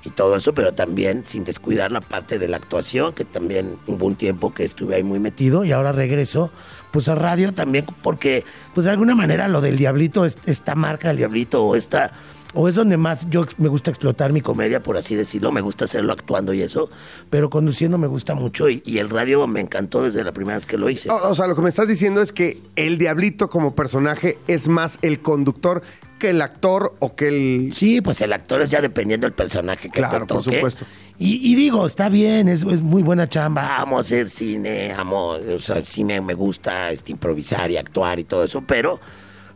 y 0.02 0.09
todo 0.09 0.35
eso, 0.35 0.54
pero 0.54 0.72
también 0.72 1.24
sin 1.26 1.44
descuidar 1.44 1.92
la 1.92 2.00
parte 2.00 2.38
de 2.38 2.48
la 2.48 2.56
actuación, 2.56 3.12
que 3.12 3.26
también 3.26 3.76
hubo 3.87 4.06
un 4.06 4.14
tiempo 4.14 4.54
que 4.54 4.64
estuve 4.64 4.94
ahí 4.96 5.02
muy 5.02 5.18
metido 5.20 5.62
y 5.66 5.72
ahora 5.72 5.92
regreso 5.92 6.51
pues 6.90 7.07
a 7.09 7.14
radio 7.14 7.53
también 7.53 7.84
porque 8.03 8.45
pues 8.74 8.86
de 8.86 8.92
alguna 8.92 9.14
manera 9.14 9.47
lo 9.47 9.61
del 9.61 9.76
Diablito, 9.76 10.24
es- 10.24 10.38
esta 10.47 10.74
marca 10.74 11.09
del 11.09 11.18
Diablito 11.18 11.62
o 11.62 11.76
esta 11.76 12.12
o 12.55 12.68
es 12.68 12.74
donde 12.74 12.96
más 12.96 13.28
yo 13.30 13.46
me 13.59 13.68
gusta 13.68 13.90
explotar 13.90 14.32
mi 14.32 14.40
comedia, 14.40 14.80
por 14.80 14.96
así 14.96 15.14
decirlo, 15.14 15.53
me 15.53 15.61
gusta 15.61 15.84
hacerlo 15.84 16.12
actuando 16.12 16.53
y 16.53 16.62
eso, 16.62 16.90
pero 17.30 17.51
conduciendo 17.51 17.98
me 17.98 18.07
gusta 18.07 18.34
mucho 18.34 18.68
y, 18.68 18.82
y 18.84 18.98
el 18.98 19.09
radio 19.09 19.46
me 19.46 19.61
encantó 19.61 20.03
desde 20.03 20.24
la 20.24 20.32
primera 20.32 20.57
vez 20.57 20.66
que 20.66 20.76
lo 20.76 20.90
hice. 20.90 21.11
O, 21.11 21.30
o 21.30 21.34
sea, 21.34 21.46
lo 21.46 21.55
que 21.55 21.62
me 21.62 21.68
estás 21.68 21.88
diciendo 21.88 22.22
es 22.22 22.32
que 22.32 22.61
el 22.76 22.98
diablito 22.98 23.48
como 23.48 23.74
personaje 23.74 24.38
es 24.48 24.68
más 24.68 24.98
el 25.03 25.20
conductor 25.20 25.82
que 26.20 26.30
el 26.30 26.42
actor 26.42 26.94
o 27.01 27.16
que 27.16 27.28
el... 27.28 27.72
Sí, 27.74 28.01
pues 28.01 28.20
el 28.20 28.32
actor 28.32 28.61
es 28.61 28.70
ya 28.70 28.80
dependiendo 28.80 29.26
del 29.26 29.32
personaje 29.32 29.88
que 29.88 30.01
Claro, 30.01 30.26
te 30.26 30.34
por 30.34 30.42
supuesto. 30.42 30.84
Y, 31.18 31.53
y 31.53 31.55
digo, 31.55 31.86
está 31.86 32.09
bien, 32.09 32.48
es, 32.48 32.62
es 32.62 32.80
muy 32.82 33.03
buena 33.03 33.28
chamba. 33.28 33.76
Amo 33.78 33.98
hacer 33.98 34.28
cine, 34.28 34.92
amo, 34.92 35.30
o 35.30 35.59
sea, 35.59 35.84
sí 35.84 36.05
me, 36.05 36.20
me 36.20 36.34
gusta 36.34 36.90
este, 36.92 37.12
improvisar 37.12 37.70
y 37.70 37.76
actuar 37.76 38.18
y 38.20 38.24
todo 38.24 38.44
eso, 38.44 38.62
pero, 38.66 39.01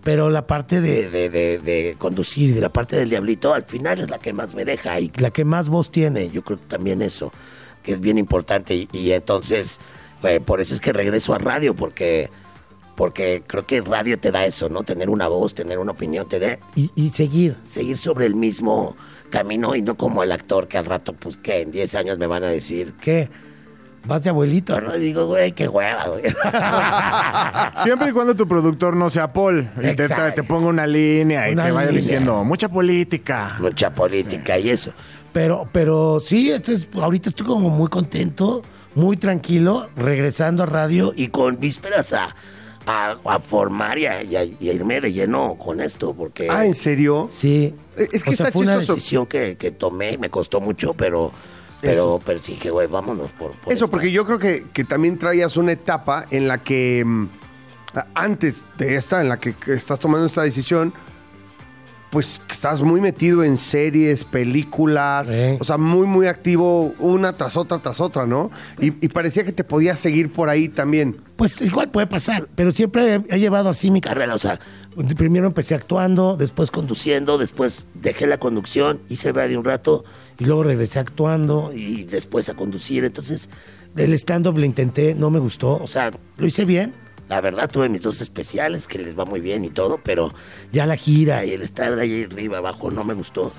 pero 0.05 0.31
la 0.31 0.47
parte 0.47 0.81
de, 0.81 1.11
de, 1.11 1.29
de- 1.31 1.59
de 1.59 1.97
conducir 1.99 2.55
de 2.55 2.61
la 2.61 2.69
parte 2.69 2.97
del 2.97 3.09
diablito 3.11 3.55
al 3.55 3.65
final 3.65 3.99
es 4.01 4.11
la 4.11 4.19
que 4.19 4.33
más 4.33 4.55
me 4.55 4.65
deja 4.65 5.01
y 5.01 5.11
la 5.17 5.31
que 5.31 5.45
más 5.45 5.69
voz 5.69 5.91
tiene. 5.91 6.31
Yo 6.31 6.43
creo 6.43 6.59
que 6.59 6.67
también 6.67 7.03
eso, 7.03 7.33
que 7.83 7.93
es 7.93 8.01
bien 8.01 8.19
importante. 8.19 8.87
Y, 8.93 9.11
entonces, 9.13 9.81
eh, 10.23 10.41
por 10.41 10.61
eso 10.61 10.75
es 10.75 10.81
que 10.81 10.93
regreso 10.93 11.35
a 11.35 11.39
radio, 11.39 11.75
porque 11.75 12.31
porque 12.97 13.43
creo 13.45 13.67
que 13.67 13.81
radio 13.81 14.21
te 14.21 14.31
da 14.31 14.47
eso, 14.47 14.69
¿no? 14.69 14.85
Tener 14.85 15.11
una 15.11 15.27
voz, 15.27 15.53
tener 15.53 15.81
una 15.81 15.91
opinión, 15.91 16.29
te 16.29 16.39
da... 16.39 16.59
Y, 16.77 17.11
seguir, 17.11 17.57
seguir 17.65 17.99
sobre 17.99 18.25
el 18.27 18.37
mismo 18.37 18.97
camino 19.31 19.75
y 19.75 19.83
no 19.83 19.97
como 19.97 20.23
el 20.23 20.31
actor 20.31 20.69
que 20.69 20.79
al 20.79 20.85
rato, 20.85 21.13
pues 21.13 21.37
que 21.37 21.63
en 21.63 21.73
10 21.73 21.93
años 21.97 22.19
me 22.19 22.29
van 22.29 22.45
a 22.45 22.49
decir, 22.51 22.95
¿qué? 23.01 23.29
Vas 24.07 24.23
de 24.23 24.31
abuelito, 24.31 24.79
¿no? 24.81 24.95
Y 24.97 25.01
digo, 25.01 25.27
güey, 25.27 25.53
qué 25.53 25.67
hueva, 25.67 26.09
güey. 26.09 26.23
Siempre 27.83 28.11
y 28.11 28.13
cuando 28.13 28.35
tu 28.35 28.47
productor 28.47 28.97
no 28.97 29.09
sea 29.11 29.33
Paul 29.33 29.69
y 29.79 29.81
te, 29.95 30.05
Exacto. 30.05 30.35
te 30.35 30.43
ponga 30.43 30.69
una 30.69 30.87
línea 30.87 31.49
y 31.49 31.55
Una 31.55 31.65
te 31.67 31.71
vaya 31.73 31.87
línea. 31.91 32.01
diciendo 32.03 32.45
mucha 32.45 32.69
política. 32.69 33.57
Mucha 33.61 33.91
política 33.95 34.59
y 34.59 34.71
eso. 34.71 34.93
Pero, 35.33 35.69
pero 35.73 36.21
sí, 36.21 36.51
este 36.51 36.75
es- 36.75 36.89
ahorita 36.95 37.31
estoy 37.31 37.47
como 37.47 37.71
muy 37.71 37.89
contento, 37.89 38.63
muy 38.95 39.17
tranquilo, 39.17 39.89
regresando 39.97 40.63
a 40.63 40.67
radio 40.67 41.13
y 41.17 41.29
con 41.29 41.59
vísperas 41.59 42.13
a, 42.13 42.35
a, 42.87 43.17
a 43.25 43.41
formar 43.41 43.99
y 43.99 44.07
a, 44.07 44.23
y 44.23 44.37
a- 44.37 44.45
y 44.45 44.69
a 44.69 44.73
irme 44.73 45.01
de 45.01 45.13
lleno 45.13 45.57
con 45.57 45.81
esto, 45.81 46.15
porque... 46.15 46.49
Ah, 46.51 46.65
¿en 46.67 46.75
serio? 46.75 47.29
Sí. 47.31 47.75
Eh, 47.97 48.09
es 48.13 48.23
que 48.23 48.31
o 48.31 48.33
sea, 48.35 48.47
está 48.47 48.53
fue 48.53 48.63
una 48.63 48.75
chistoso. 48.79 48.95
decisión 48.95 49.27
que, 49.27 49.57
que 49.57 49.71
tomé, 49.73 50.19
me 50.19 50.31
costó 50.31 50.61
mucho, 50.61 50.95
pero... 50.95 51.33
Pero, 51.91 52.21
pero 52.25 52.39
sí 52.43 52.55
que, 52.55 52.71
güey, 52.71 52.87
vámonos 52.87 53.31
por, 53.33 53.53
por 53.53 53.73
Eso, 53.73 53.85
esta. 53.85 53.93
porque 53.93 54.11
yo 54.11 54.25
creo 54.27 54.39
que, 54.39 54.67
que 54.73 54.85
también 54.85 55.19
traías 55.19 55.57
una 55.57 55.73
etapa 55.73 56.27
en 56.31 56.49
la 56.49 56.59
que 56.59 57.03
mm, 57.05 57.29
a- 57.95 58.07
antes 58.15 58.65
de 58.79 58.97
esta, 58.97 59.21
en 59.21 59.29
la 59.29 59.39
que, 59.39 59.55
estás 59.69 59.99
tomando 59.99 60.27
esta 60.27 60.43
decisión, 60.43 60.93
pues 62.11 62.41
que 62.47 62.53
estás 62.53 62.81
muy 62.81 63.01
metido 63.01 63.43
en 63.43 63.57
series, 63.57 64.23
películas, 64.25 65.27
Sí. 65.27 65.57
o 65.59 65.65
sea, 65.65 65.79
muy, 65.79 66.07
muy 66.07 66.29
activo 66.29 66.95
una 67.01 67.33
tras 67.37 67.57
otra, 67.57 67.79
tras 67.81 68.01
otra, 68.01 68.25
¿no? 68.25 68.53
Y, 68.79 68.87
y 69.05 69.09
parecía 69.09 69.45
que 69.45 69.51
te 69.51 69.65
podías 69.65 69.99
seguir 69.99 70.31
por 70.33 70.49
ahí 70.49 70.69
también. 70.69 71.17
Pues 71.35 71.61
igual 71.61 71.91
puede 71.91 72.07
pasar, 72.07 72.47
pero 72.55 72.71
siempre 72.71 73.17
he, 73.17 73.35
he 73.35 73.41
llevado 73.41 73.69
así 73.69 73.91
mi 73.91 74.01
carrera. 74.01 74.33
O 74.37 74.39
sea, 74.39 74.61
primero 75.17 75.49
empecé 75.49 75.75
actuando, 75.75 76.37
después 76.37 76.71
conduciendo, 76.71 77.37
después 77.37 77.85
dejé 77.95 78.29
la 78.29 78.39
conducción, 78.39 79.01
hice 79.09 79.33
radio 79.33 79.59
un 79.59 79.65
rato 79.65 80.05
y 80.39 80.45
luego 80.45 80.63
regresé 80.65 80.99
actuando 80.99 81.73
y 81.75 82.05
después 82.05 82.49
a 82.49 82.55
conducir. 82.55 83.05
Entonces, 83.05 83.49
el 83.97 84.13
stand-up 84.15 84.59
lo 84.59 84.65
intenté, 84.65 85.15
no 85.15 85.31
me 85.31 85.39
gustó. 85.39 85.77
O 85.83 85.87
sea, 85.87 86.11
lo 86.37 86.47
hice 86.47 86.65
bien. 86.65 86.93
La 87.29 87.41
verdad, 87.41 87.71
tuve 87.71 87.89
mis 87.89 88.03
dos 88.03 88.21
especiales 88.21 88.87
que 88.87 88.99
les 88.99 89.19
va 89.19 89.25
muy 89.25 89.41
bien 89.41 89.65
y 89.65 89.71
todo, 89.71 89.99
pero 90.05 90.35
ya 90.73 90.85
la 90.85 90.97
gira 90.97 91.45
y 91.45 91.53
el 91.53 91.63
estar 91.63 91.99
ahí 91.99 92.25
arriba, 92.31 92.59
abajo, 92.59 92.91
no 92.91 93.03
me 93.05 93.15
gustó. 93.15 93.53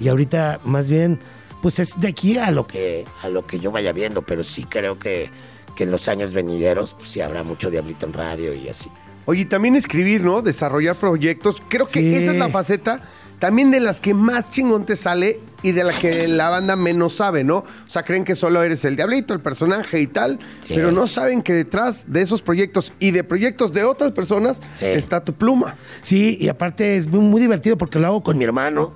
Y 0.00 0.08
ahorita, 0.08 0.60
más 0.64 0.90
bien, 0.90 1.20
pues 1.62 1.78
es 1.78 2.00
de 2.00 2.08
aquí 2.08 2.36
a 2.38 2.50
lo 2.50 2.66
que, 2.66 3.04
a 3.22 3.28
lo 3.28 3.46
que 3.46 3.60
yo 3.60 3.70
vaya 3.70 3.92
viendo, 3.92 4.22
pero 4.22 4.42
sí 4.42 4.64
creo 4.64 4.98
que, 4.98 5.30
que 5.76 5.84
en 5.84 5.92
los 5.92 6.08
años 6.08 6.32
venideros, 6.32 6.94
pues 6.94 7.10
sí 7.10 7.20
habrá 7.20 7.44
mucho 7.44 7.70
Diablito 7.70 8.06
en 8.06 8.12
radio 8.12 8.54
y 8.54 8.68
así. 8.68 8.90
Oye, 9.24 9.42
y 9.42 9.44
también 9.44 9.76
escribir, 9.76 10.22
¿no? 10.24 10.42
Desarrollar 10.42 10.96
proyectos. 10.96 11.62
Creo 11.68 11.86
que 11.86 12.00
Sí. 12.00 12.14
esa 12.16 12.32
es 12.32 12.38
la 12.38 12.48
faceta 12.48 13.02
también 13.42 13.72
de 13.72 13.80
las 13.80 13.98
que 13.98 14.14
más 14.14 14.50
chingón 14.50 14.86
te 14.86 14.94
sale 14.94 15.40
y 15.64 15.72
de 15.72 15.82
la 15.82 15.92
que 15.92 16.28
la 16.28 16.48
banda 16.48 16.76
menos 16.76 17.14
sabe, 17.16 17.42
¿no? 17.42 17.56
O 17.56 17.66
sea, 17.88 18.04
creen 18.04 18.22
que 18.22 18.36
solo 18.36 18.62
eres 18.62 18.84
el 18.84 18.94
diablito, 18.94 19.34
el 19.34 19.40
personaje 19.40 20.00
y 20.00 20.06
tal, 20.06 20.38
Sí. 20.60 20.74
pero 20.76 20.92
no 20.92 21.08
saben 21.08 21.42
que 21.42 21.52
detrás 21.52 22.04
de 22.06 22.22
esos 22.22 22.40
proyectos 22.40 22.92
y 23.00 23.10
de 23.10 23.24
proyectos 23.24 23.72
de 23.72 23.82
otras 23.82 24.12
personas 24.12 24.62
Sí. 24.74 24.86
está 24.86 25.24
tu 25.24 25.32
pluma. 25.32 25.74
Sí, 26.02 26.38
y 26.40 26.46
aparte 26.46 26.96
es 26.96 27.08
muy, 27.08 27.18
muy 27.18 27.40
divertido 27.40 27.76
porque 27.76 27.98
lo 27.98 28.06
hago 28.06 28.22
con 28.22 28.38
mi 28.38 28.44
hermano. 28.44 28.92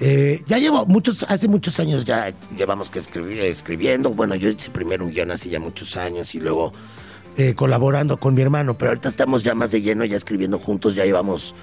Eh, 0.00 0.42
ya 0.48 0.58
llevo 0.58 0.84
muchos, 0.86 1.24
hace 1.28 1.46
muchos 1.46 1.78
años 1.78 2.04
ya 2.04 2.34
llevamos 2.58 2.90
que 2.90 2.98
escribir, 2.98 3.42
escribiendo. 3.42 4.10
Bueno, 4.10 4.34
yo 4.34 4.48
hice 4.48 4.70
primero 4.70 5.04
un 5.04 5.12
guion 5.12 5.30
hace 5.30 5.50
ya 5.50 5.60
muchos 5.60 5.96
años 5.96 6.34
y 6.34 6.40
luego 6.40 6.72
eh, 7.36 7.54
colaborando 7.54 8.16
con 8.16 8.34
mi 8.34 8.42
hermano, 8.42 8.76
pero 8.76 8.90
ahorita 8.90 9.08
estamos 9.08 9.44
ya 9.44 9.54
más 9.54 9.70
de 9.70 9.82
lleno, 9.82 10.04
ya 10.04 10.16
escribiendo 10.16 10.58
juntos, 10.58 10.96
ya 10.96 11.04
llevamos 11.04 11.54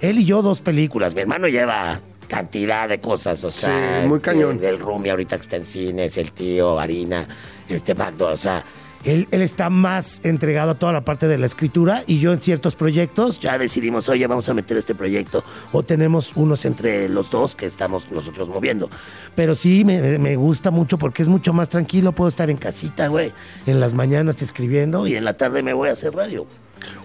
él 0.00 0.18
y 0.18 0.24
yo 0.24 0.42
dos 0.42 0.60
películas. 0.60 1.14
Mi 1.14 1.20
hermano 1.22 1.48
lleva 1.48 2.00
cantidad 2.28 2.88
de 2.88 3.00
cosas, 3.00 3.42
o 3.44 3.50
sea, 3.50 4.02
Sí, 4.02 4.08
muy 4.08 4.20
cañón. 4.20 4.58
de- 4.58 4.66
del 4.66 4.78
Rumi 4.78 5.08
ahorita 5.08 5.36
que 5.36 5.42
está 5.42 5.56
en 5.56 5.64
cines, 5.66 6.16
el 6.18 6.32
tío, 6.32 6.78
Harina, 6.78 7.26
este 7.68 7.94
Magdo, 7.94 8.26
o 8.28 8.36
sea, 8.36 8.62
él, 9.04 9.28
él 9.30 9.42
está 9.42 9.70
más 9.70 10.20
entregado 10.24 10.72
a 10.72 10.74
toda 10.74 10.92
la 10.92 11.02
parte 11.02 11.26
de 11.28 11.38
la 11.38 11.46
escritura 11.46 12.02
y 12.06 12.18
yo 12.18 12.32
en 12.32 12.40
ciertos 12.40 12.74
proyectos 12.74 13.38
ya 13.40 13.56
decidimos, 13.56 14.08
oye, 14.08 14.26
vamos 14.26 14.48
a 14.48 14.54
meter 14.54 14.76
este 14.76 14.94
proyecto 14.94 15.42
o 15.72 15.82
tenemos 15.84 16.32
unos 16.36 16.64
entre 16.66 17.08
los 17.08 17.30
dos 17.30 17.54
que 17.54 17.64
estamos 17.64 18.10
nosotros 18.10 18.48
moviendo. 18.48 18.90
Pero 19.36 19.54
sí, 19.54 19.84
me, 19.84 20.18
me 20.18 20.34
gusta 20.36 20.70
mucho 20.72 20.98
porque 20.98 21.22
es 21.22 21.28
mucho 21.28 21.52
más 21.54 21.68
tranquilo, 21.70 22.12
puedo 22.12 22.28
estar 22.28 22.50
en 22.50 22.56
casita, 22.58 23.06
güey, 23.06 23.32
en 23.66 23.78
las 23.80 23.94
mañanas 23.94 24.42
escribiendo 24.42 25.06
y 25.06 25.14
en 25.14 25.24
la 25.24 25.34
tarde 25.34 25.62
me 25.62 25.72
voy 25.72 25.88
a 25.88 25.92
hacer 25.92 26.12
radio. 26.14 26.44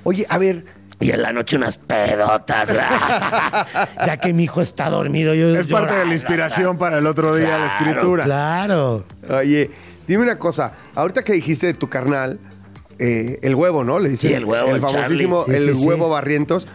Oye, 0.04 0.26
a 0.30 0.38
ver, 0.38 0.66
Y 1.04 1.12
en 1.12 1.22
la 1.22 1.34
noche 1.34 1.58
unas 1.58 1.78
pedotas, 1.78 2.70
ya 4.06 4.18
que 4.18 4.32
mi 4.32 4.46
hijo 4.46 4.62
está 4.62 4.90
dormido. 4.90 5.34
Yo 5.34 5.50
Es 5.58 5.68
parte 5.68 5.96
de 5.96 6.06
la 6.06 6.14
inspiración 6.14 6.78
para 6.78 7.00
el 7.00 7.08
otro 7.08 7.36
día, 7.36 7.58
la 7.58 7.68
escritura. 7.68 8.24
Claro. 8.24 9.04
oye, 9.30 9.70
dime 10.08 10.24
una 10.24 10.40
cosa. 10.40 10.72
Ahorita 10.96 11.24
que 11.24 11.34
dijiste 11.34 11.68
de 11.68 11.74
tu 11.74 11.90
carnal, 11.90 12.40
eh, 13.00 13.38
el 13.42 13.54
huevo, 13.54 13.84
¿no? 13.84 14.00
Le 14.00 14.12
dicen 14.12 14.30
Sí, 14.30 14.34
el 14.34 14.46
huevo, 14.46 14.70
el 14.70 14.80
famosísimo. 14.80 15.44
Sí, 15.46 15.52
el 15.52 15.76
sí, 15.76 15.82
sí. 15.82 15.88
huevo 15.88 16.08
Barrientos. 16.08 16.70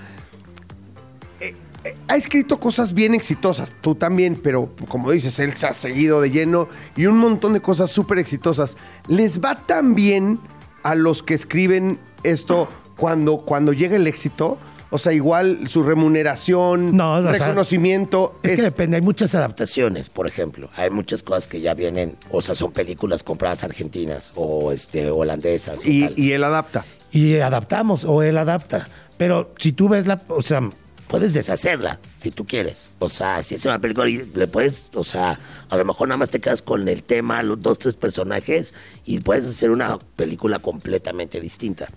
Eh, 1.41 1.55
eh, 1.85 1.95
ha 2.09 2.17
escrito 2.17 2.61
cosas 2.61 2.93
bien 2.93 3.15
exitosas, 3.15 3.75
tú 3.81 3.95
también, 3.95 4.39
pero 4.43 4.69
como 4.89 5.11
dices, 5.11 5.39
él 5.39 5.55
se 5.55 5.69
ha 5.69 5.73
seguido 5.73 6.21
de 6.21 6.31
lleno 6.31 6.69
y 6.97 7.07
un 7.07 7.17
montón 7.17 7.55
de 7.55 7.63
cosas 7.63 7.91
súper 7.91 8.19
exitosas. 8.19 8.77
¿Les 9.07 9.43
va 9.43 9.65
tan 9.65 9.95
bien 9.95 10.39
a 10.83 10.95
los 10.95 11.23
que 11.23 11.33
escriben 11.33 11.99
esto 12.25 12.69
cuando, 12.99 13.39
cuando 13.39 13.73
llega 13.73 13.97
el 13.97 14.07
éxito? 14.07 14.59
O 14.91 14.99
sea, 14.99 15.13
igual 15.13 15.69
su 15.69 15.83
remuneración, 15.83 16.97
No, 16.97 17.15
o 17.15 17.23
sea, 17.23 17.33
reconocimiento. 17.33 18.41
Es, 18.43 18.55
que 18.55 18.63
depende, 18.63 18.97
hay 18.97 19.03
muchas 19.03 19.35
adaptaciones, 19.35 20.09
por 20.09 20.27
ejemplo. 20.27 20.71
Hay 20.77 20.89
muchas 20.89 21.23
cosas 21.23 21.47
que 21.47 21.61
ya 21.61 21.75
vienen, 21.75 22.17
o 22.31 22.41
sea, 22.41 22.55
son 22.55 22.73
películas 22.73 23.23
compradas 23.23 23.65
argentinas 23.65 24.33
o 24.35 24.73
este 24.73 25.11
holandesas. 25.11 25.85
y, 25.85 26.05
tal. 26.05 26.15
y 26.19 26.33
él 26.33 26.43
adapta. 26.43 26.85
Y 27.13 27.37
adaptamos, 27.37 28.05
o 28.05 28.23
él 28.23 28.39
adapta. 28.39 28.89
Pero 29.19 29.53
si 29.59 29.73
tú 29.73 29.89
ves 29.91 30.07
la, 30.07 30.21
o 30.29 30.41
sea, 30.41 30.63
puedes 31.09 31.35
deshacerla, 31.35 31.99
si 32.17 32.31
tú 32.31 32.47
quieres. 32.47 32.91
O 32.99 33.09
sea, 33.09 33.43
si 33.43 33.57
es 33.57 33.65
una 33.67 33.79
película, 33.79 34.09
y 34.09 34.25
le 34.35 34.47
puedes, 34.47 34.91
o 34.95 35.05
sea, 35.05 35.39
a 35.69 35.77
lo 35.77 35.85
mejor 35.85 36.09
nada 36.09 36.19
más 36.19 36.31
te 36.31 36.41
quedas 36.41 36.63
con 36.63 36.89
el 36.89 37.03
tema, 37.03 37.43
los 37.43 37.61
dos, 37.61 37.79
tres 37.79 37.97
personajes, 37.97 38.73
y 39.05 39.21
puedes 39.21 39.47
hacer 39.47 39.71
una 39.71 39.99
película 40.17 40.61
completamente 40.61 41.41
distinta. 41.41 41.89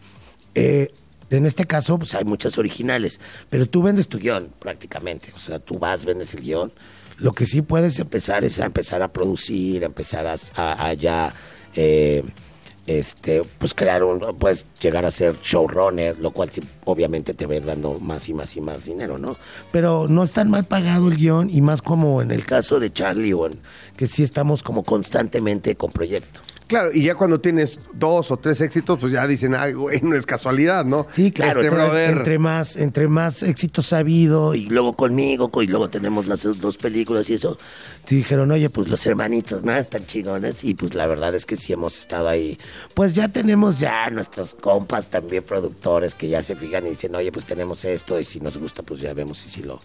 Eh, 0.56 0.90
en 1.30 1.46
este 1.46 1.66
caso, 1.66 1.98
pues 1.98 2.14
hay 2.14 2.26
muchas 2.26 2.58
originales, 2.58 3.22
pero 3.50 3.66
tú 3.66 3.82
vendes 3.82 4.08
tu 4.10 4.18
guion 4.20 4.50
prácticamente. 4.60 5.32
O 5.34 5.38
sea, 5.40 5.60
tú 5.60 5.80
vas, 5.80 6.04
vendes 6.04 6.34
el 6.34 6.42
guion. 6.42 6.72
Lo 7.20 7.32
que 7.34 7.46
sí 7.46 7.62
puedes 7.62 8.00
empezar 8.00 8.44
es 8.44 8.60
a 8.60 8.66
empezar 8.66 9.02
a 9.02 9.08
producir, 9.14 9.84
a 9.84 9.86
empezar 9.86 10.28
a, 10.28 10.36
a- 10.56 10.94
ya 10.94 11.34
eh, 11.76 12.24
este, 12.88 13.44
pues 13.60 13.74
crear 13.74 14.04
un, 14.04 14.20
puedes 14.40 14.66
llegar 14.82 15.06
a 15.06 15.12
ser 15.12 15.38
showrunner, 15.42 16.18
lo 16.20 16.32
cual 16.32 16.52
sí, 16.52 16.62
obviamente 16.84 17.34
te 17.34 17.46
va 17.46 17.60
dando 17.60 18.00
más 18.00 18.28
y 18.28 18.34
más 18.34 18.56
y 18.58 18.62
más 18.62 18.86
dinero, 18.86 19.18
¿no? 19.18 19.38
Pero 19.72 20.08
no 20.10 20.24
es 20.24 20.34
tan 20.34 20.50
mal 20.50 20.66
pagado 20.66 21.08
el 21.08 21.16
guion 21.16 21.50
y 21.50 21.62
más 21.62 21.82
como 21.82 22.22
en 22.22 22.32
el 22.32 22.44
caso 22.44 22.80
de 22.80 22.92
Charlie, 22.92 23.34
que 23.96 24.08
sí 24.08 24.24
estamos 24.24 24.64
como 24.64 24.84
constantemente 24.84 25.76
con 25.76 25.92
proyectos. 25.92 26.42
Claro, 26.72 26.90
y 26.94 27.04
ya 27.04 27.16
cuando 27.16 27.42
tienes 27.42 27.80
dos 27.92 28.32
o 28.32 28.38
tres 28.38 28.62
éxitos, 28.62 28.98
pues 28.98 29.12
ya 29.12 29.28
dicen, 29.28 29.54
ay, 29.56 29.74
güey, 29.74 30.00
no 30.02 30.16
es 30.16 30.26
casualidad, 30.26 30.86
¿no? 30.86 31.06
Sí, 31.12 31.30
claro, 31.34 31.60
Este 31.60 31.68
entonces, 31.68 31.90
brother. 31.92 32.18
entre 32.18 32.40
más, 32.40 32.78
entre 32.78 33.08
más 33.10 33.44
éxitos 33.44 33.92
ha 33.92 33.98
habido 33.98 34.56
y 34.56 34.68
luego 34.68 34.94
conmigo, 34.96 35.52
co- 35.52 35.62
y 35.64 35.68
luego 35.68 35.90
tenemos 35.90 36.28
las 36.28 36.44
dos 36.62 36.78
películas 36.78 37.30
y 37.30 37.34
eso, 37.34 37.58
te 38.06 38.16
dijeron, 38.16 38.50
oye, 38.52 38.70
pues 38.70 38.88
los 38.88 39.06
hermanitos, 39.06 39.64
¿no? 39.66 39.76
Están 39.76 40.06
chingones 40.06 40.64
y 40.64 40.74
pues 40.74 40.96
la 40.96 41.08
verdad 41.08 41.36
es 41.36 41.46
que 41.46 41.58
sí 41.58 41.74
hemos 41.74 42.00
estado 42.00 42.30
ahí. 42.30 42.58
Pues 42.94 43.12
ya 43.12 43.28
tenemos 43.28 43.78
ya 43.78 44.10
nuestros 44.10 44.56
compas 44.56 45.10
también 45.10 45.44
productores 45.44 46.16
que 46.16 46.30
ya 46.30 46.42
se 46.42 46.56
fijan 46.56 46.86
y 46.88 46.92
dicen, 46.92 47.14
oye, 47.16 47.34
pues 47.34 47.44
tenemos 47.46 47.84
esto 47.84 48.18
y 48.18 48.24
si 48.24 48.40
nos 48.40 48.58
gusta, 48.58 48.82
pues 48.82 49.02
ya 49.02 49.14
vemos 49.14 49.40
si 49.40 49.50
sí 49.50 49.62
lo, 49.62 49.80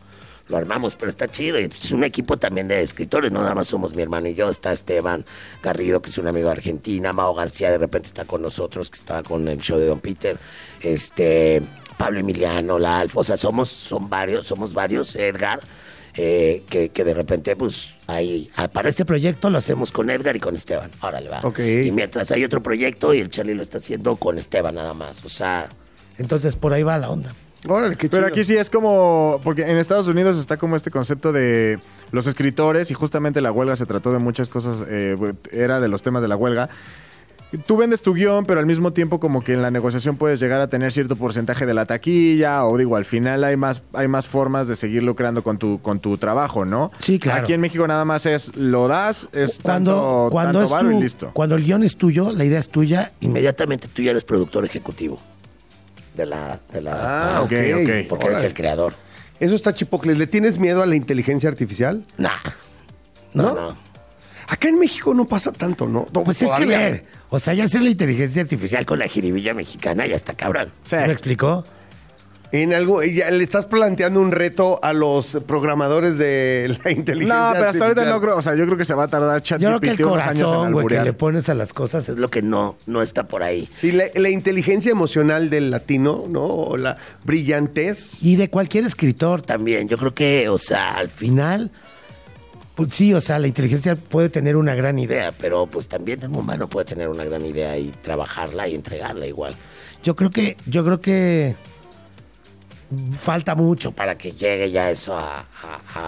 lo 0.49 0.57
armamos, 0.57 0.97
pero 0.97 1.11
está 1.11 1.29
chido. 1.29 1.59
Y 1.61 1.69
pues, 1.69 1.85
es 1.87 1.91
un 1.93 2.05
equipo 2.05 2.37
también 2.37 2.69
de 2.69 2.81
escritores, 2.83 3.33
no 3.33 3.43
nada 3.43 3.55
más 3.55 3.69
somos 3.69 3.95
mi 3.95 4.03
hermano 4.03 4.29
y 4.29 4.35
yo. 4.35 4.49
Está 4.49 4.73
Esteban 4.73 5.25
Garrido, 5.63 6.01
que 6.01 6.11
es 6.11 6.19
un 6.19 6.29
amigo 6.29 6.47
de 6.47 6.53
Argentina. 6.53 7.13
Mao 7.13 7.35
García 7.35 7.71
de 7.71 7.79
repente 7.79 8.09
está 8.09 8.25
con 8.25 8.43
nosotros, 8.43 8.91
que 8.91 8.97
está 8.97 9.23
con 9.23 9.49
el 9.49 9.59
show 9.59 9.79
de 9.79 9.87
Don 9.87 10.01
Peter. 10.01 10.37
Este, 10.83 11.63
Pablo 11.99 12.21
Emiliano, 12.21 12.79
la 12.79 13.01
Alfa. 13.01 13.21
O 13.21 13.25
sea, 13.25 13.37
somos, 13.37 13.69
son 13.69 14.09
varios, 14.09 14.47
somos 14.47 14.73
varios, 14.73 15.17
Edgar. 15.17 15.61
eh, 16.19 16.63
que, 16.71 16.89
que 16.89 17.05
de 17.05 17.13
repente, 17.13 17.57
pues, 17.57 17.95
ahí, 18.07 18.51
ah, 18.57 18.69
para 18.69 18.89
este 18.89 19.05
proyecto 19.05 19.51
lo 19.51 19.59
hacemos 19.59 19.93
con 19.93 20.09
Edgar 20.09 20.35
y 20.35 20.41
con 20.41 20.55
Esteban. 20.57 20.91
Órale, 21.03 21.29
va. 21.29 21.41
Ok. 21.43 21.59
Y 21.59 21.91
mientras 21.91 22.31
hay 22.31 22.43
otro 22.45 22.63
proyecto 22.63 23.13
y 23.13 23.21
el 23.21 23.29
Charlie 23.29 23.55
lo 23.55 23.63
está 23.63 23.79
haciendo 23.79 24.17
con 24.17 24.39
Esteban 24.39 24.75
nada 24.77 24.95
más. 24.95 25.23
O 25.25 25.29
sea, 25.29 25.69
entonces 26.19 26.57
por 26.57 26.73
ahí 26.73 26.83
va 26.83 26.97
la 26.99 27.11
onda. 27.11 27.35
Órale, 27.69 27.97
qué 27.97 28.09
Pero 28.09 28.25
chido. 28.25 28.35
aquí 28.35 28.45
sí 28.45 28.57
es 28.57 28.71
como, 28.71 29.41
porque 29.43 29.63
en 29.71 29.77
Estados 29.77 30.09
Unidos 30.09 30.39
está 30.39 30.57
como 30.57 30.77
este 30.77 30.91
concepto 30.91 31.33
de 31.33 31.79
los 32.13 32.27
escritores 32.27 32.91
y 32.91 32.95
justamente 32.95 33.41
la 33.41 33.53
huelga 33.53 33.77
se 33.77 33.87
trató 33.87 34.13
de 34.13 34.19
muchas 34.19 34.49
cosas, 34.49 34.85
eh, 34.89 35.17
era 35.51 35.81
de 35.81 35.89
los 35.89 36.03
temas 36.03 36.23
de 36.23 36.29
la 36.29 36.37
huelga. 36.37 36.69
Tú 37.65 37.77
vendes 37.77 38.03
tu 38.03 38.13
guion, 38.13 38.45
pero 38.45 38.59
al 38.59 38.67
mismo 38.67 38.93
tiempo 38.93 39.21
como 39.21 39.43
que 39.43 39.53
en 39.53 39.63
la 39.63 39.71
negociación 39.71 40.17
puedes 40.17 40.41
llegar 40.41 40.61
a 40.61 40.67
tener 40.67 40.91
cierto 40.91 41.15
porcentaje 41.15 41.65
de 41.65 41.75
la 41.75 41.87
taquilla 41.87 42.65
o 42.67 42.77
digo, 42.77 42.97
al 42.97 43.05
final 43.05 43.45
hay 43.45 43.57
más, 43.57 43.83
hay 43.93 44.09
más 44.09 44.27
formas 44.27 44.67
de 44.67 44.75
seguir 44.75 45.05
lucrando 45.05 45.45
con 45.45 45.57
tu, 45.57 45.81
con 45.81 46.01
tu 46.01 46.19
trabajo, 46.19 46.65
¿no? 46.65 46.91
Sí, 46.99 47.21
claro. 47.21 47.43
Aquí 47.45 47.53
en 47.53 47.61
México 47.61 47.87
nada 47.87 48.05
más 48.05 48.27
es, 48.27 48.55
lo 48.57 48.89
das, 48.89 49.29
es 49.33 49.61
cuando, 49.63 49.93
tanto, 49.93 50.29
cuando, 50.33 50.59
tanto 50.67 50.77
es 50.77 50.83
tu- 50.83 50.99
y 50.99 51.01
listo. 51.03 51.31
cuando 51.35 51.55
el 51.55 51.63
guion 51.65 51.85
es 51.85 51.97
tuyo, 51.97 52.33
la 52.33 52.45
idea 52.45 52.59
es 52.59 52.69
tuya, 52.69 53.13
inmediatamente 53.21 53.87
tú 53.89 54.03
ya 54.03 54.11
eres 54.11 54.25
productor 54.25 54.65
ejecutivo 54.65 55.19
de 56.17 56.27
la... 56.27 56.59
De 56.73 56.81
la 56.81 56.93
Ah, 56.93 57.37
ah, 57.37 57.43
ok, 57.43 57.53
ok. 57.53 58.09
Porque 58.09 58.27
eres 58.27 58.43
el 58.45 58.55
creador. 58.55 58.95
Eso 59.39 59.55
está 59.55 59.75
chipocles. 59.75 60.17
¿Le 60.19 60.27
tienes 60.27 60.59
miedo 60.59 60.83
a 60.83 60.87
la 60.87 60.97
inteligencia 60.97 61.49
artificial? 61.49 62.03
Nah. 62.17 62.31
No, 63.35 63.43
¿No? 63.43 63.55
no. 63.55 63.77
Acá 64.49 64.69
en 64.69 64.79
México 64.79 65.13
no 65.13 65.27
pasa 65.27 65.53
tanto, 65.53 65.87
¿no? 65.87 66.07
No, 66.13 66.23
Pues 66.25 66.41
es 66.41 66.51
que 66.53 66.65
ver, 66.65 67.05
o 67.31 67.39
sea, 67.41 67.53
ya 67.53 67.65
hacer 67.65 67.83
la 67.83 67.91
inteligencia 67.91 68.43
artificial 68.43 68.87
con 68.87 68.99
la 69.01 69.09
jiribilla 69.09 69.53
mexicana 69.53 70.07
ya 70.07 70.15
está 70.15 70.35
cabrón. 70.35 70.71
Sí. 70.85 70.97
¿Me 70.97 71.11
explicó? 71.13 71.65
En 72.53 72.73
algo, 72.73 73.03
ya 73.03 73.31
le 73.31 73.43
estás 73.43 73.67
planteando 73.67 74.21
un 74.21 74.31
reto 74.31 74.79
a 74.83 74.93
los 74.93 75.39
programadores 75.47 76.19
de 76.19 76.77
la 76.85 76.91
inteligencia 76.93 77.51
No, 77.51 77.53
pero 77.53 77.71
hasta 77.71 77.85
ahorita 77.85 78.05
no 78.05 78.21
creo, 78.21 78.37
o 78.37 78.43
sea, 78.43 78.55
yo 78.55 78.65
creo 78.67 78.77
que 78.77 78.85
se 78.85 78.95
va 78.95 79.05
a 79.05 79.09
tardar 79.09 79.43
Yo 79.43 79.57
creo 79.59 79.81
que 79.81 79.91
el 79.91 79.97
ChatGPT 79.97 80.13
unos 80.13 80.27
años 80.27 80.41
en 80.41 80.49
corazón, 80.49 80.73
güey, 80.73 80.87
que 80.87 81.03
le 81.03 81.13
pones 81.13 81.49
a 81.49 81.55
las 81.55 81.73
cosas 81.73 82.09
es 82.09 82.17
lo 82.17 82.29
que 82.29 82.43
no, 82.43 82.77
no 82.87 83.03
está 83.03 83.27
por 83.27 83.43
ahí. 83.43 83.69
Sí, 83.77 83.93
la, 83.93 84.05
la 84.15 84.31
inteligencia 84.31 84.91
emocional 84.91 85.51
del 85.51 85.71
latino, 85.71 86.25
¿no? 86.29 86.45
O 86.45 86.77
la 86.77 86.97
brillantez. 87.25 88.23
Y 88.23 88.37
de 88.37 88.51
cualquier 88.51 88.85
escritor 88.85 89.43
también. 89.43 89.89
Yo 89.89 89.99
creo 89.99 90.15
que, 90.15 90.49
o 90.49 90.59
sea, 90.59 90.93
al 90.95 91.09
final, 91.09 91.71
pues 92.75 92.91
sí, 92.93 93.15
o 93.15 93.21
sea, 93.21 93.39
la 93.39 93.47
inteligencia 93.47 93.97
puede 93.97 94.29
tener 94.29 94.57
una 94.57 94.75
gran 94.75 94.99
idea, 94.99 95.33
pero 95.33 95.67
pues 95.67 95.89
también 95.89 96.23
el 96.23 96.31
humano 96.31 96.69
puede 96.69 96.87
tener 96.87 97.09
una 97.09 97.25
gran 97.25 97.45
idea 97.45 97.77
y 97.79 97.91
trabajarla 98.03 98.69
y 98.69 98.75
entregarla 98.75 99.27
igual. 99.27 99.55
Yo 100.03 100.15
creo 100.15 100.31
que, 100.31 100.57
yo 100.67 100.85
creo 100.85 101.01
que 101.01 101.57
falta 103.19 103.55
mucho 103.55 103.93
para 103.93 104.17
que 104.17 104.33
llegue 104.33 104.71
ya 104.71 104.91
eso 104.91 105.17
a, 105.17 105.47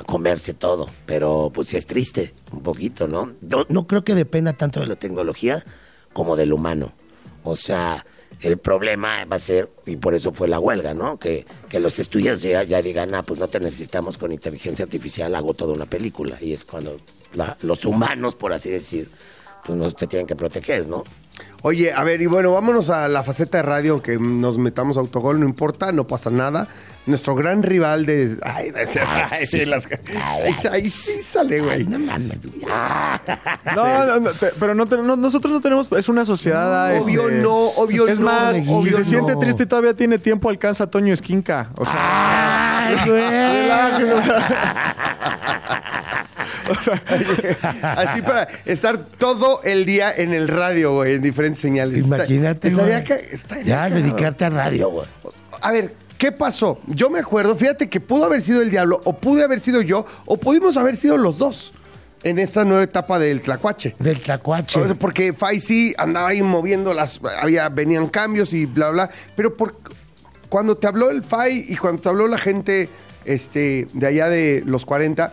comerse 0.06 0.54
todo, 0.54 0.86
pero 1.06 1.50
pues 1.52 1.68
sí 1.68 1.76
es 1.76 1.86
triste 1.86 2.34
un 2.52 2.62
poquito, 2.62 3.08
¿no? 3.08 3.32
¿no? 3.40 3.66
No 3.68 3.86
creo 3.86 4.04
que 4.04 4.14
dependa 4.14 4.52
tanto 4.52 4.80
de 4.80 4.86
la 4.86 4.96
tecnología 4.96 5.64
como 6.12 6.36
del 6.36 6.52
humano. 6.52 6.92
O 7.44 7.56
sea, 7.56 8.04
el 8.40 8.58
problema 8.58 9.24
va 9.24 9.36
a 9.36 9.40
ser, 9.40 9.70
y 9.86 9.96
por 9.96 10.14
eso 10.14 10.32
fue 10.32 10.48
la 10.48 10.60
huelga, 10.60 10.94
¿no? 10.94 11.18
Que, 11.18 11.46
que 11.68 11.80
los 11.80 11.98
estudios 11.98 12.42
ya, 12.42 12.62
ya 12.62 12.82
digan, 12.82 13.14
ah, 13.14 13.22
pues 13.22 13.40
no 13.40 13.48
te 13.48 13.58
necesitamos 13.60 14.18
con 14.18 14.32
inteligencia 14.32 14.84
artificial, 14.84 15.34
hago 15.34 15.54
toda 15.54 15.72
una 15.72 15.86
película. 15.86 16.36
Y 16.40 16.52
es 16.52 16.64
cuando 16.64 16.98
la- 17.34 17.56
los 17.62 17.84
humanos, 17.84 18.34
por 18.34 18.52
así 18.52 18.70
decir, 18.70 19.08
pues 19.64 19.76
no 19.78 19.90
te 19.90 20.06
tienen 20.06 20.26
que 20.26 20.36
proteger, 20.36 20.86
¿no? 20.86 21.04
Oye, 21.62 21.92
a 21.92 22.04
ver, 22.04 22.22
y 22.22 22.26
bueno, 22.26 22.52
vámonos 22.52 22.88
a 22.90 23.08
la 23.08 23.22
faceta 23.24 23.58
de 23.58 23.62
radio, 23.62 23.92
aunque 23.94 24.16
nos 24.18 24.58
metamos 24.58 24.96
a 24.96 25.00
autogol, 25.00 25.40
no 25.40 25.46
importa, 25.46 25.90
no 25.92 26.06
pasa 26.06 26.30
nada. 26.30 26.68
Nuestro 27.06 27.34
gran 27.34 27.62
rival 27.62 28.04
de... 28.06 28.36
Ay, 28.42 28.70
ay, 28.76 29.26
Ay, 29.30 29.46
sí, 29.46 29.64
las- 29.64 29.86
Ay, 30.14 30.54
ay, 30.54 30.54
ahí 30.70 30.90
sí 30.90 31.22
sale, 31.22 31.56
Ay, 31.56 31.60
güey. 31.62 31.84
no 31.86 31.98
mames. 31.98 32.38
Ah. 32.70 33.20
No, 33.74 34.06
no, 34.06 34.20
no, 34.20 34.30
te- 34.30 34.50
pero 34.60 34.74
no, 34.74 34.86
te- 34.86 34.96
no- 34.98 35.16
nosotros 35.16 35.52
no 35.52 35.60
tenemos, 35.60 35.88
es 35.92 36.08
una 36.08 36.24
sociedad. 36.24 36.94
No, 36.94 37.02
obvio 37.02 37.22
este, 37.28 37.42
no, 37.42 37.54
obvio 37.56 38.08
Es 38.08 38.18
no, 38.20 38.26
más, 38.26 38.52
Neguillo, 38.54 38.80
si 38.82 38.90
se 38.90 38.98
no. 38.98 39.04
siente 39.04 39.36
triste 39.36 39.62
y 39.64 39.66
todavía 39.66 39.94
tiene 39.94 40.18
tiempo, 40.18 40.48
alcanza 40.50 40.84
a 40.84 40.86
Toño 40.86 41.12
Esquinca. 41.14 41.70
O 41.76 41.84
sea, 41.84 42.88
Ay, 42.88 42.96
güey. 43.10 43.30
relájenos. 43.30 44.24
Así 47.82 48.22
para 48.22 48.48
estar 48.66 48.98
todo 49.18 49.62
el 49.62 49.84
día 49.86 50.12
en 50.14 50.32
el 50.34 50.48
radio, 50.48 50.92
güey, 50.94 51.14
en 51.14 51.22
diferentes 51.22 51.47
señales. 51.54 52.06
Imagínate, 52.06 52.68
Está- 52.68 52.82
estaría 52.82 53.00
güey. 53.00 53.04
ca- 53.04 53.34
estaría 53.34 53.64
Ya, 53.64 53.90
dedicarte 53.90 54.44
a 54.44 54.50
radio, 54.50 54.90
güey. 54.90 55.06
A 55.60 55.72
ver, 55.72 55.94
¿qué 56.16 56.32
pasó? 56.32 56.78
Yo 56.86 57.10
me 57.10 57.18
acuerdo, 57.20 57.56
fíjate 57.56 57.88
que 57.88 58.00
pudo 58.00 58.24
haber 58.24 58.42
sido 58.42 58.62
el 58.62 58.70
diablo, 58.70 59.00
o 59.04 59.12
pude 59.14 59.42
haber 59.44 59.60
sido 59.60 59.80
yo, 59.82 60.04
o 60.26 60.36
pudimos 60.36 60.76
haber 60.76 60.96
sido 60.96 61.16
los 61.16 61.38
dos 61.38 61.72
en 62.24 62.38
esta 62.38 62.64
nueva 62.64 62.82
etapa 62.82 63.18
del 63.18 63.40
tlacuache. 63.40 63.94
Del 63.98 64.20
tlacuache. 64.20 64.80
O 64.80 64.86
sea, 64.86 64.94
porque 64.94 65.32
Faisy 65.32 65.94
andaba 65.98 66.28
ahí 66.28 66.42
moviendo 66.42 66.92
las. 66.94 67.20
Había, 67.40 67.68
venían 67.68 68.08
cambios 68.08 68.52
y 68.52 68.66
bla, 68.66 68.90
bla. 68.90 69.10
Pero 69.36 69.54
por, 69.54 69.76
cuando 70.48 70.76
te 70.76 70.86
habló 70.86 71.10
el 71.10 71.22
Fai 71.22 71.64
y 71.68 71.76
cuando 71.76 72.02
te 72.02 72.08
habló 72.08 72.26
la 72.26 72.38
gente 72.38 72.88
este, 73.24 73.86
de 73.92 74.06
allá 74.06 74.28
de 74.28 74.62
los 74.66 74.84
40, 74.84 75.32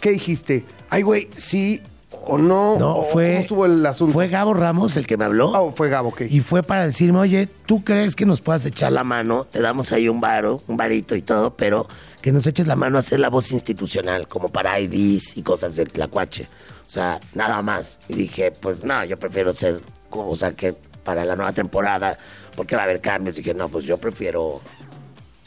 ¿qué 0.00 0.10
dijiste? 0.12 0.64
Ay, 0.88 1.02
güey, 1.02 1.28
sí 1.34 1.82
o 2.26 2.38
no. 2.38 2.78
No, 2.78 2.96
o 2.96 3.04
fue. 3.04 3.26
¿Cómo 3.26 3.40
estuvo 3.40 3.66
el 3.66 3.86
asunto? 3.86 4.12
Fue 4.12 4.28
Gabo 4.28 4.54
Ramos 4.54 4.96
el 4.96 5.06
que 5.06 5.16
me 5.16 5.24
habló. 5.24 5.54
Ah, 5.54 5.72
fue 5.74 5.88
Gabo, 5.88 6.10
ok. 6.10 6.22
Y 6.28 6.40
fue 6.40 6.62
para 6.62 6.86
decirme, 6.86 7.18
oye, 7.20 7.48
¿tú 7.66 7.84
crees 7.84 8.16
que 8.16 8.26
nos 8.26 8.40
puedas 8.40 8.66
echar 8.66 8.92
la 8.92 9.04
mano? 9.04 9.46
Te 9.50 9.60
damos 9.60 9.92
ahí 9.92 10.08
un 10.08 10.20
varo, 10.20 10.60
un 10.66 10.76
varito 10.76 11.14
y 11.16 11.22
todo, 11.22 11.54
pero 11.56 11.88
que 12.20 12.32
nos 12.32 12.46
eches 12.46 12.66
la 12.66 12.76
mano 12.76 12.96
a 12.96 13.00
hacer 13.00 13.20
la 13.20 13.30
voz 13.30 13.52
institucional, 13.52 14.28
como 14.28 14.48
para 14.48 14.78
IDs 14.80 15.36
y 15.36 15.42
cosas 15.42 15.76
del 15.76 15.88
tlacuache. 15.88 16.44
O 16.86 16.88
sea, 16.88 17.20
nada 17.34 17.62
más. 17.62 18.00
Y 18.08 18.14
dije, 18.14 18.52
pues 18.52 18.84
no, 18.84 19.04
yo 19.04 19.18
prefiero 19.18 19.52
ser, 19.54 19.80
o 20.10 20.36
sea, 20.36 20.52
que 20.52 20.74
para 21.04 21.24
la 21.24 21.36
nueva 21.36 21.52
temporada, 21.52 22.18
porque 22.56 22.74
va 22.74 22.82
a 22.82 22.84
haber 22.84 23.00
cambios. 23.00 23.36
dije, 23.36 23.54
no, 23.54 23.68
pues 23.68 23.84
yo 23.84 23.96
prefiero 23.98 24.60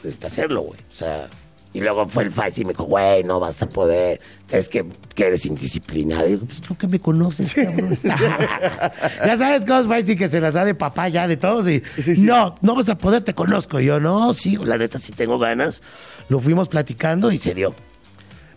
este, 0.02 0.26
hacerlo, 0.26 0.62
güey. 0.62 0.80
O 0.90 0.94
sea, 0.94 1.28
y 1.72 1.80
luego 1.80 2.08
fue 2.08 2.24
el 2.24 2.30
Faisy 2.32 2.62
y 2.62 2.64
me 2.64 2.72
dijo, 2.72 2.84
güey, 2.84 3.22
no 3.24 3.38
vas 3.40 3.62
a 3.62 3.68
poder, 3.68 4.20
es 4.50 4.68
que, 4.68 4.84
que 5.14 5.26
eres 5.28 5.46
indisciplinado. 5.46 6.26
Y 6.26 6.30
digo, 6.32 6.46
pues 6.46 6.60
tú 6.60 6.76
que 6.76 6.88
me 6.88 6.98
conoces, 6.98 7.54
cabrón. 7.54 7.96
ya 8.04 9.36
sabes 9.36 9.64
cómo 9.66 9.80
es 9.80 9.86
Faisy 9.86 10.16
que 10.16 10.28
se 10.28 10.40
las 10.40 10.54
da 10.54 10.64
de 10.64 10.74
papá 10.74 11.08
ya 11.08 11.28
de 11.28 11.36
todos 11.36 11.68
y 11.68 11.80
Sí, 12.02 12.16
sí. 12.16 12.22
no, 12.22 12.54
no 12.60 12.74
vas 12.74 12.88
a 12.88 12.98
poder, 12.98 13.22
te 13.22 13.34
conozco. 13.34 13.80
Y 13.80 13.86
yo, 13.86 14.00
no, 14.00 14.34
sí, 14.34 14.56
la 14.62 14.76
neta 14.78 14.98
sí 14.98 15.12
tengo 15.12 15.38
ganas. 15.38 15.82
Lo 16.28 16.40
fuimos 16.40 16.68
platicando 16.68 17.30
y 17.32 17.38
se 17.38 17.54
dio. 17.54 17.74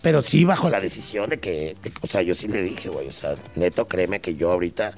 Pero 0.02 0.22
sí 0.22 0.44
bajo 0.44 0.70
la 0.70 0.80
decisión 0.82 1.30
de 1.30 1.40
que, 1.40 1.76
de- 1.82 1.92
o 2.02 2.08
sea, 2.08 2.22
yo 2.22 2.36
sí 2.36 2.48
le 2.48 2.62
dije, 2.62 2.90
güey, 2.90 3.08
o 3.08 3.12
sea, 3.12 3.36
neto, 3.56 3.88
créeme 3.88 4.20
que 4.20 4.36
yo 4.36 4.52
ahorita 4.52 4.92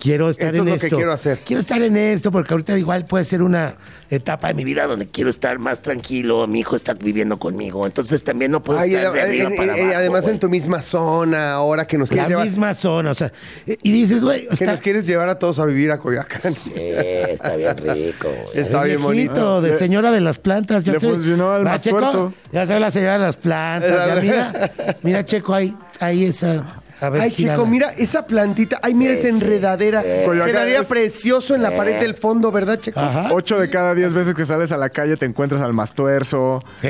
quiero 0.00 0.30
estar 0.30 0.48
Esto 0.48 0.62
en 0.62 0.68
es 0.68 0.74
lo 0.74 0.80
que 0.80 0.86
esto. 0.86 0.96
quiero 0.96 1.12
hacer. 1.12 1.38
Quiero 1.44 1.60
estar 1.60 1.80
en 1.82 1.96
esto 1.96 2.32
porque 2.32 2.54
ahorita 2.54 2.76
igual 2.78 3.04
puede 3.04 3.24
ser 3.24 3.42
una 3.42 3.76
etapa 4.08 4.48
de 4.48 4.54
mi 4.54 4.64
vida 4.64 4.86
donde 4.88 5.06
quiero 5.06 5.30
estar 5.30 5.58
más 5.60 5.82
tranquilo, 5.82 6.44
mi 6.48 6.60
hijo 6.60 6.74
está 6.74 6.94
viviendo 6.94 7.38
conmigo, 7.38 7.86
entonces 7.86 8.24
también 8.24 8.50
no 8.50 8.60
puedo 8.60 8.80
Ay, 8.80 8.94
estar 8.94 9.12
de 9.12 9.20
arriba 9.20 9.50
eh, 9.50 9.56
para 9.56 9.74
abajo, 9.74 9.92
además 9.94 10.26
en 10.26 10.40
tu 10.40 10.48
misma 10.48 10.82
zona, 10.82 11.52
ahora 11.52 11.86
que 11.86 11.96
nos 11.96 12.08
quieres 12.08 12.24
la 12.24 12.28
llevar. 12.30 12.44
misma 12.46 12.74
zona, 12.74 13.10
o 13.12 13.14
sea, 13.14 13.30
y 13.66 13.92
dices, 13.92 14.24
güey, 14.24 14.48
Que 14.48 14.54
está, 14.54 14.72
nos 14.72 14.80
quieres 14.80 15.06
llevar 15.06 15.28
a 15.28 15.38
todos 15.38 15.60
a 15.60 15.64
vivir 15.64 15.92
a 15.92 15.98
Coyoacán. 15.98 16.52
Sí, 16.52 16.72
está 16.74 17.54
bien 17.54 17.76
rico. 17.76 18.28
güey. 18.28 18.58
Está 18.58 18.82
bien 18.82 19.00
bonito. 19.00 19.62
de 19.62 19.78
señora 19.78 20.10
de 20.10 20.20
las 20.20 20.38
plantas. 20.38 20.82
Ya 20.82 20.94
le 20.94 21.00
sé. 21.00 21.08
funcionó 21.08 21.52
al 21.52 21.62
más 21.62 21.80
Checo. 21.82 22.32
Ya 22.50 22.66
soy 22.66 22.80
la 22.80 22.90
señora 22.90 23.12
de 23.12 23.18
las 23.20 23.36
plantas. 23.36 24.06
ya 24.08 24.20
mira, 24.20 24.70
mira, 25.02 25.24
Checo, 25.24 25.54
ahí, 25.54 25.72
ahí 26.00 26.24
esa. 26.24 26.64
A 27.00 27.08
ver, 27.08 27.22
Ay, 27.22 27.30
gírala. 27.30 27.54
chico, 27.58 27.66
mira 27.66 27.92
esa 27.96 28.26
plantita. 28.26 28.78
Ay, 28.82 28.94
mira 28.94 29.12
Sí, 29.14 29.20
esa 29.20 29.28
sí, 29.28 29.34
enredadera. 29.44 30.02
sí. 30.02 30.08
Quedaría 30.44 30.80
Es- 30.80 30.86
precioso 30.86 31.54
en 31.54 31.62
la 31.62 31.74
pared 31.76 31.98
del 31.98 32.14
fondo, 32.14 32.52
¿verdad, 32.52 32.78
Checo? 32.78 33.00
Ajá. 33.00 33.28
Ocho 33.32 33.58
de 33.58 33.70
cada 33.70 33.94
diez 33.94 34.12
veces 34.12 34.34
que 34.34 34.44
sales 34.44 34.70
a 34.72 34.76
la 34.76 34.90
calle 34.90 35.16
te 35.16 35.24
encuentras 35.26 35.60
al 35.62 35.72
mastuerzo. 35.72 36.62
Sí, 36.82 36.88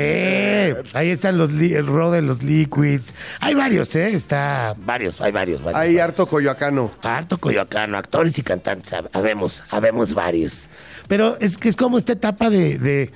ahí 0.93 1.09
están 1.09 1.37
los 1.37 1.51
li- 1.53 1.73
el 1.73 1.85
ro 1.87 2.11
de 2.11 2.21
los 2.21 2.43
liquids. 2.43 3.13
Hay 3.39 3.53
varios, 3.55 3.95
¿eh? 3.95 4.09
Está 4.13 4.75
Varios, 4.77 5.19
hay 5.21 5.31
varios. 5.31 5.61
varios 5.63 5.79
Hay 5.81 5.89
varios. 5.95 6.03
harto 6.03 6.25
coyoacano. 6.25 6.91
Harto 7.03 7.37
coyoacano, 7.37 7.97
actores 7.97 8.37
y 8.37 8.43
cantantes, 8.43 8.91
hab- 8.93 9.09
habemos, 9.13 9.63
habemos 9.69 10.13
varios. 10.13 10.67
Pero 11.07 11.37
es 11.39 11.57
que 11.57 11.69
es 11.69 11.75
como 11.75 11.97
esta 11.97 12.13
etapa 12.13 12.49
de, 12.49 12.77
de- 12.77 13.11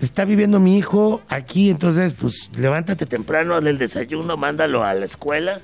está 0.00 0.24
viviendo 0.24 0.60
mi 0.60 0.78
hijo 0.78 1.22
aquí, 1.28 1.70
entonces 1.70 2.14
pues 2.14 2.50
Levántate 2.56 3.06
temprano, 3.06 3.54
hazle 3.56 3.70
el 3.70 3.78
desayuno, 3.78 4.36
mándalo 4.36 4.84
a 4.84 4.94
la 4.94 5.04
escuela. 5.06 5.58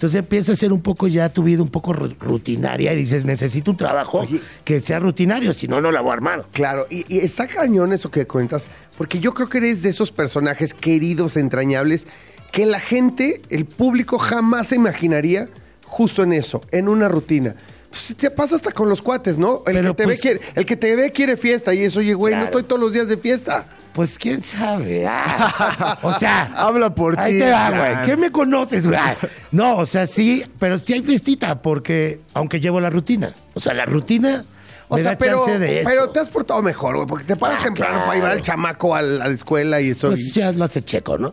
Entonces 0.00 0.18
empieza 0.18 0.52
a 0.52 0.54
ser 0.56 0.72
un 0.72 0.80
poco 0.80 1.08
ya 1.08 1.28
tu 1.28 1.42
vida 1.42 1.60
un 1.62 1.68
poco 1.68 1.92
ru- 1.92 2.16
rutinaria 2.20 2.94
y 2.94 2.96
dices, 2.96 3.26
necesito 3.26 3.70
un 3.70 3.76
trabajo 3.76 4.20
Oye. 4.20 4.40
que 4.64 4.80
sea 4.80 4.98
rutinario, 4.98 5.52
si 5.52 5.60
Si 5.60 5.68
no, 5.68 5.82
no 5.82 5.92
la 5.92 6.00
voy 6.00 6.12
a 6.12 6.14
armar. 6.14 6.46
Claro, 6.52 6.86
y, 6.88 7.04
y 7.14 7.18
está 7.18 7.46
cañón 7.46 7.92
eso 7.92 8.10
que 8.10 8.26
cuentas, 8.26 8.66
porque 8.96 9.20
yo 9.20 9.34
creo 9.34 9.50
que 9.50 9.58
eres 9.58 9.82
de 9.82 9.90
esos 9.90 10.10
personajes 10.10 10.72
queridos, 10.72 11.36
entrañables, 11.36 12.06
que 12.50 12.64
la 12.64 12.80
gente, 12.80 13.42
el 13.50 13.66
público 13.66 14.18
jamás 14.18 14.68
se 14.68 14.76
imaginaría 14.76 15.48
justo 15.84 16.22
en 16.22 16.32
eso, 16.32 16.62
en 16.70 16.88
una 16.88 17.06
rutina. 17.10 17.56
Pues, 17.90 18.14
te 18.16 18.30
pasa 18.30 18.54
hasta 18.54 18.70
con 18.70 18.88
los 18.88 19.02
cuates, 19.02 19.36
¿no? 19.36 19.62
El, 19.66 19.74
Pero, 19.74 19.90
que 19.90 19.94
te 19.96 20.04
pues- 20.04 20.16
ve 20.16 20.20
quiere, 20.22 20.40
el 20.54 20.64
que 20.64 20.76
te 20.76 20.96
ve 20.96 21.10
quiere 21.12 21.36
fiesta 21.36 21.74
y 21.74 21.82
eso, 21.82 21.98
oye, 22.00 22.14
güey, 22.14 22.34
no 22.36 22.44
estoy 22.44 22.62
todos 22.62 22.80
los 22.80 22.92
días 22.92 23.08
de 23.08 23.16
fiesta. 23.16 23.66
Pues 23.92 24.16
quién 24.16 24.42
sabe. 24.44 25.04
Ah, 25.08 25.98
o 26.02 26.12
sea, 26.12 26.52
Habla 26.54 26.94
por 26.94 27.18
ahí 27.18 27.32
ti, 27.34 27.38
te 27.40 27.50
va, 27.50 27.70
güey. 27.70 28.06
¿Qué 28.06 28.16
me 28.16 28.30
conoces, 28.30 28.86
güey? 28.86 28.96
Ah, 28.98 29.16
No, 29.50 29.76
o 29.78 29.86
sea, 29.86 30.06
sí, 30.06 30.44
pero 30.60 30.78
sí 30.78 30.92
hay 30.92 31.02
fiestita, 31.02 31.60
porque 31.60 32.20
aunque 32.34 32.60
llevo 32.60 32.80
la 32.80 32.90
rutina. 32.90 33.32
O 33.54 33.60
sea, 33.60 33.74
la 33.74 33.84
rutina 33.86 34.44
O 34.88 34.96
sea, 34.98 35.18
pero, 35.18 35.44
pero 35.84 36.10
te 36.10 36.20
has 36.20 36.28
portado 36.28 36.62
mejor, 36.62 36.94
güey, 36.94 37.08
porque 37.08 37.24
te 37.24 37.34
paras 37.34 37.58
Ah, 37.60 37.64
temprano 37.64 37.92
claro. 37.94 38.04
para 38.06 38.14
llevar 38.16 38.30
al 38.32 38.42
chamaco 38.42 38.94
a 38.94 39.02
la 39.02 39.26
escuela 39.28 39.80
y 39.80 39.90
eso. 39.90 40.08
Pues 40.08 40.32
ya 40.32 40.52
lo 40.52 40.62
hace 40.64 40.82
checo, 40.84 41.18
¿no? 41.18 41.32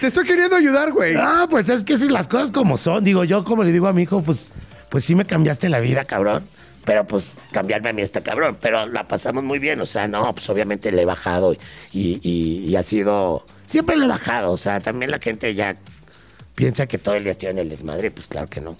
Te 0.00 0.06
estoy 0.06 0.24
queriendo 0.24 0.54
ayudar, 0.56 0.92
güey. 0.92 1.14
Ah, 1.18 1.46
pues 1.50 1.68
es 1.68 1.82
que 1.84 1.94
esas 1.94 2.10
las 2.10 2.28
cosas 2.28 2.50
como 2.52 2.76
son. 2.76 3.02
Digo, 3.04 3.24
yo 3.24 3.42
como 3.44 3.64
le 3.64 3.72
digo 3.72 3.88
a 3.88 3.92
mi 3.92 4.02
hijo, 4.02 4.22
pues, 4.22 4.48
pues 4.90 5.04
sí 5.04 5.14
me 5.14 5.24
cambiaste 5.24 5.68
la 5.68 5.80
vida, 5.80 6.04
cabrón. 6.04 6.44
Pero 6.84 7.04
pues 7.06 7.36
cambiarme 7.52 7.90
a 7.90 7.92
mí 7.92 8.00
está 8.02 8.22
cabrón. 8.22 8.56
Pero 8.60 8.86
la 8.86 9.04
pasamos 9.06 9.44
muy 9.44 9.58
bien. 9.58 9.80
O 9.80 9.86
sea, 9.86 10.08
no, 10.08 10.32
pues 10.32 10.48
obviamente 10.48 10.90
le 10.90 11.02
he 11.02 11.04
bajado 11.04 11.52
y, 11.52 11.58
y, 12.22 12.64
y 12.66 12.76
ha 12.76 12.82
sido. 12.82 13.44
Siempre 13.66 13.96
le 13.96 14.06
he 14.06 14.08
bajado. 14.08 14.52
O 14.52 14.56
sea, 14.56 14.80
también 14.80 15.10
la 15.10 15.18
gente 15.18 15.54
ya 15.54 15.74
piensa 16.54 16.86
que 16.86 16.96
todo 16.96 17.14
el 17.16 17.24
día 17.24 17.32
estoy 17.32 17.50
en 17.50 17.58
el 17.58 17.68
desmadre. 17.68 18.10
Pues 18.10 18.26
claro 18.26 18.48
que 18.48 18.62
no. 18.62 18.74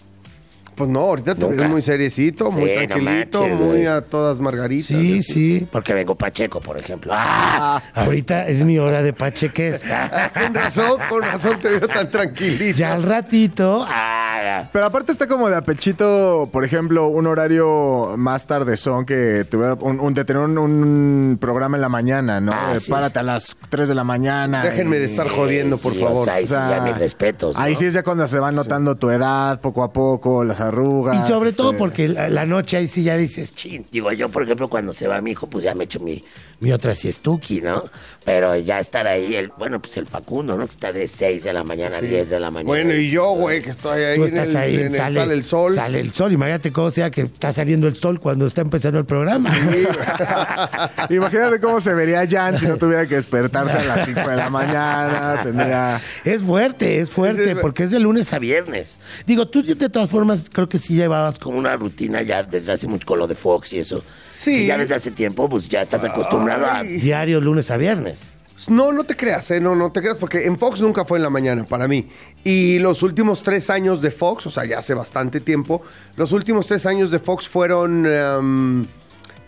Pues 0.75 0.89
no, 0.89 1.01
ahorita 1.01 1.35
te 1.35 1.41
Nunca. 1.41 1.63
ves 1.63 1.71
muy 1.71 1.83
seriecito, 1.83 2.53
muy 2.53 2.71
no 2.71 2.73
tranquilito, 2.87 3.41
manches, 3.41 3.59
muy 3.59 3.87
a 3.87 4.01
todas 4.01 4.39
margaritas. 4.39 4.87
Sí, 4.87 5.25
sí. 5.25 5.67
Porque 5.73 5.93
vengo 5.93 6.15
Pacheco, 6.15 6.61
por 6.61 6.79
ejemplo. 6.79 7.13
¡Ah! 7.17 7.83
Ahorita 7.95 8.47
es 8.47 8.63
mi 8.63 8.79
hora 8.79 9.03
de 9.03 9.13
pacheques. 9.13 9.85
Con 10.35 10.55
razón, 10.55 11.01
con 11.09 11.23
razón 11.23 11.59
te 11.61 11.69
veo 11.71 11.89
tan 11.89 12.09
tranquilito. 12.09 12.79
Ya 12.79 12.95
al 12.95 13.03
ratito. 13.03 13.85
¡Ah! 13.89 14.28
Pero 14.72 14.86
aparte 14.86 15.12
está 15.12 15.26
como 15.26 15.49
de 15.49 15.57
apechito, 15.57 16.49
por 16.53 16.64
ejemplo, 16.64 17.09
un 17.09 17.26
horario 17.26 18.14
más 18.16 18.47
tarde 18.47 18.76
son 18.76 19.05
que 19.07 19.45
tuviera 19.49 19.74
un, 19.74 20.01
un- 20.01 20.14
de 20.14 20.24
tener 20.24 20.43
un, 20.43 20.59
un 20.59 21.39
programa 21.41 21.76
en 21.76 21.80
la 21.80 21.89
mañana, 21.89 22.41
¿no? 22.41 22.53
Ah, 22.53 22.74
sí. 22.78 22.91
Párate 22.91 23.18
a 23.18 23.22
las 23.22 23.57
3 23.70 23.89
de 23.89 23.95
la 23.95 24.05
mañana. 24.05 24.62
Déjenme 24.64 24.97
y- 24.97 25.01
de 25.01 25.05
estar 25.07 25.28
jodiendo, 25.28 25.78
por 25.78 25.95
sí, 25.95 26.01
favor. 26.01 26.18
O 26.22 26.24
sea, 26.24 26.34
ahí 26.34 26.45
o 26.45 26.47
sí, 26.47 26.53
sea, 26.55 26.70
ya 26.78 26.82
mis 26.82 26.99
respetos. 26.99 27.57
¿no? 27.57 27.62
Ahí 27.62 27.74
sí 27.74 27.86
es 27.86 27.93
ya 27.95 28.03
cuando 28.03 28.26
se 28.28 28.39
va 28.39 28.51
notando 28.53 28.97
tu 28.97 29.11
edad, 29.11 29.61
poco 29.61 29.82
a 29.82 29.93
poco, 29.93 30.45
las 30.45 30.61
arrugas. 30.61 31.24
Y 31.24 31.28
sobre 31.28 31.53
todo 31.53 31.70
este, 31.70 31.78
porque 31.78 32.09
la, 32.09 32.28
la 32.28 32.47
noche 32.47 32.76
ahí 32.76 32.86
sí 32.86 33.03
ya 33.03 33.16
dices, 33.16 33.55
chin. 33.55 33.86
Digo, 33.91 34.11
yo, 34.12 34.28
por 34.28 34.43
ejemplo, 34.45 34.68
cuando 34.68 34.93
se 34.95 35.09
va 35.09 35.20
mi 35.20 35.32
hijo, 35.32 35.47
pues 35.47 35.64
ya 35.64 35.74
me 35.74 35.84
echo 35.84 36.01
mi, 36.01 36.24
mi 36.61 36.72
otra 36.72 36.95
siestuki, 36.95 37.61
¿no? 37.61 37.84
Pero 38.24 38.57
ya 38.57 38.78
estar 38.78 39.07
ahí, 39.07 39.34
el, 39.34 39.49
bueno, 39.57 39.80
pues 39.80 39.97
el 39.97 40.07
Facundo, 40.07 40.57
¿no? 40.57 40.64
Que 40.66 40.72
está 40.72 40.93
de 40.93 41.07
6 41.07 41.45
de 41.45 41.53
la 41.53 41.64
mañana 41.64 41.97
a 41.99 42.01
10 42.01 42.28
de 42.28 42.41
la 42.41 42.51
mañana. 42.51 42.68
Bueno, 42.68 42.95
y 42.95 43.11
yo, 43.11 43.30
güey, 43.32 43.62
que 43.62 43.70
estoy 43.70 44.03
ahí 44.03 44.18
En 44.29 44.35
estás 44.35 44.49
el, 44.51 44.57
ahí, 44.57 44.74
en 44.76 44.87
el- 44.87 44.93
sale, 44.95 45.22
el 45.35 45.45
sol. 45.45 45.74
Sale 45.74 46.01
el 46.01 46.12
sol. 46.12 46.33
Imagínate 46.33 46.72
cómo 46.72 46.91
sea 46.91 47.11
que 47.11 47.22
está 47.22 47.53
saliendo 47.53 47.87
el 47.89 47.97
sol 47.97 48.20
cuando 48.20 48.47
está 48.47 48.61
empezando 48.62 48.99
el 48.99 49.05
programa. 49.07 49.51
Imagínate 51.11 51.61
cómo 51.61 51.81
se 51.81 51.95
vería 51.95 52.26
Jan 52.29 52.57
si 52.57 52.66
no 52.66 52.76
tuviera 52.76 53.07
que 53.07 53.16
despertarse 53.16 53.79
a 53.79 53.85
las 53.85 54.07
5 54.07 54.29
de 54.29 54.37
la 54.37 54.51
mañana. 54.51 55.41
Tendría. 55.43 56.01
Es 56.24 56.43
fuerte, 56.43 57.01
es 57.01 57.11
fuerte, 57.11 57.57
porque 57.57 57.85
es 57.85 57.91
de 57.91 58.01
lunes 58.01 58.33
a 58.33 58.39
viernes. 58.39 58.99
Digo, 59.26 59.49
tú 59.49 59.62
de 59.62 59.89
todas 59.89 60.09
formas 60.09 60.47
creo 60.53 60.68
que 60.68 60.79
sí 60.79 60.95
llevabas 60.95 61.39
como 61.39 61.59
una 61.59 61.76
rutina 61.76 62.22
ya 62.22 62.43
desde 62.43 62.72
hace 62.72 62.87
mucho 62.87 63.07
con 63.07 63.18
lo 63.18 63.26
de 63.26 63.35
Fox 63.35 63.72
y 63.72 63.79
eso. 63.79 64.05
Sí. 64.35 64.59
Que 64.59 64.66
ya 64.66 64.79
desde 64.79 64.95
hace 64.95 65.11
tiempo, 65.11 65.49
pues 65.49 65.68
ya 65.68 65.81
estás 65.81 66.05
acostumbrado 66.05 66.66
a... 66.66 66.83
Diario 66.83 67.41
lunes 67.41 67.70
a 67.70 67.76
viernes. 67.76 68.33
No, 68.69 68.91
no 68.93 69.05
te 69.05 69.15
creas, 69.17 69.51
¿eh? 69.53 69.61
No, 69.61 69.77
no 69.77 69.93
te 69.93 70.01
creas, 70.01 70.17
porque 70.17 70.45
en 70.47 70.59
Fox 70.59 70.81
nunca 70.81 71.05
fue 71.05 71.19
en 71.19 71.23
la 71.23 71.31
mañana 71.31 71.65
para 71.65 71.87
mí. 71.87 72.09
Y 72.43 72.79
los 72.81 73.03
últimos 73.05 73.43
tres 73.43 73.71
años 73.71 74.03
de 74.03 74.11
Fox, 74.11 74.47
o 74.47 74.51
sea, 74.51 74.65
ya 74.65 74.79
hace 74.79 74.95
bastante 74.95 75.39
tiempo, 75.41 75.83
los 76.17 76.33
últimos 76.33 76.67
tres 76.67 76.85
años 76.87 77.11
de 77.13 77.21
Fox 77.21 77.49
fueron, 77.49 78.05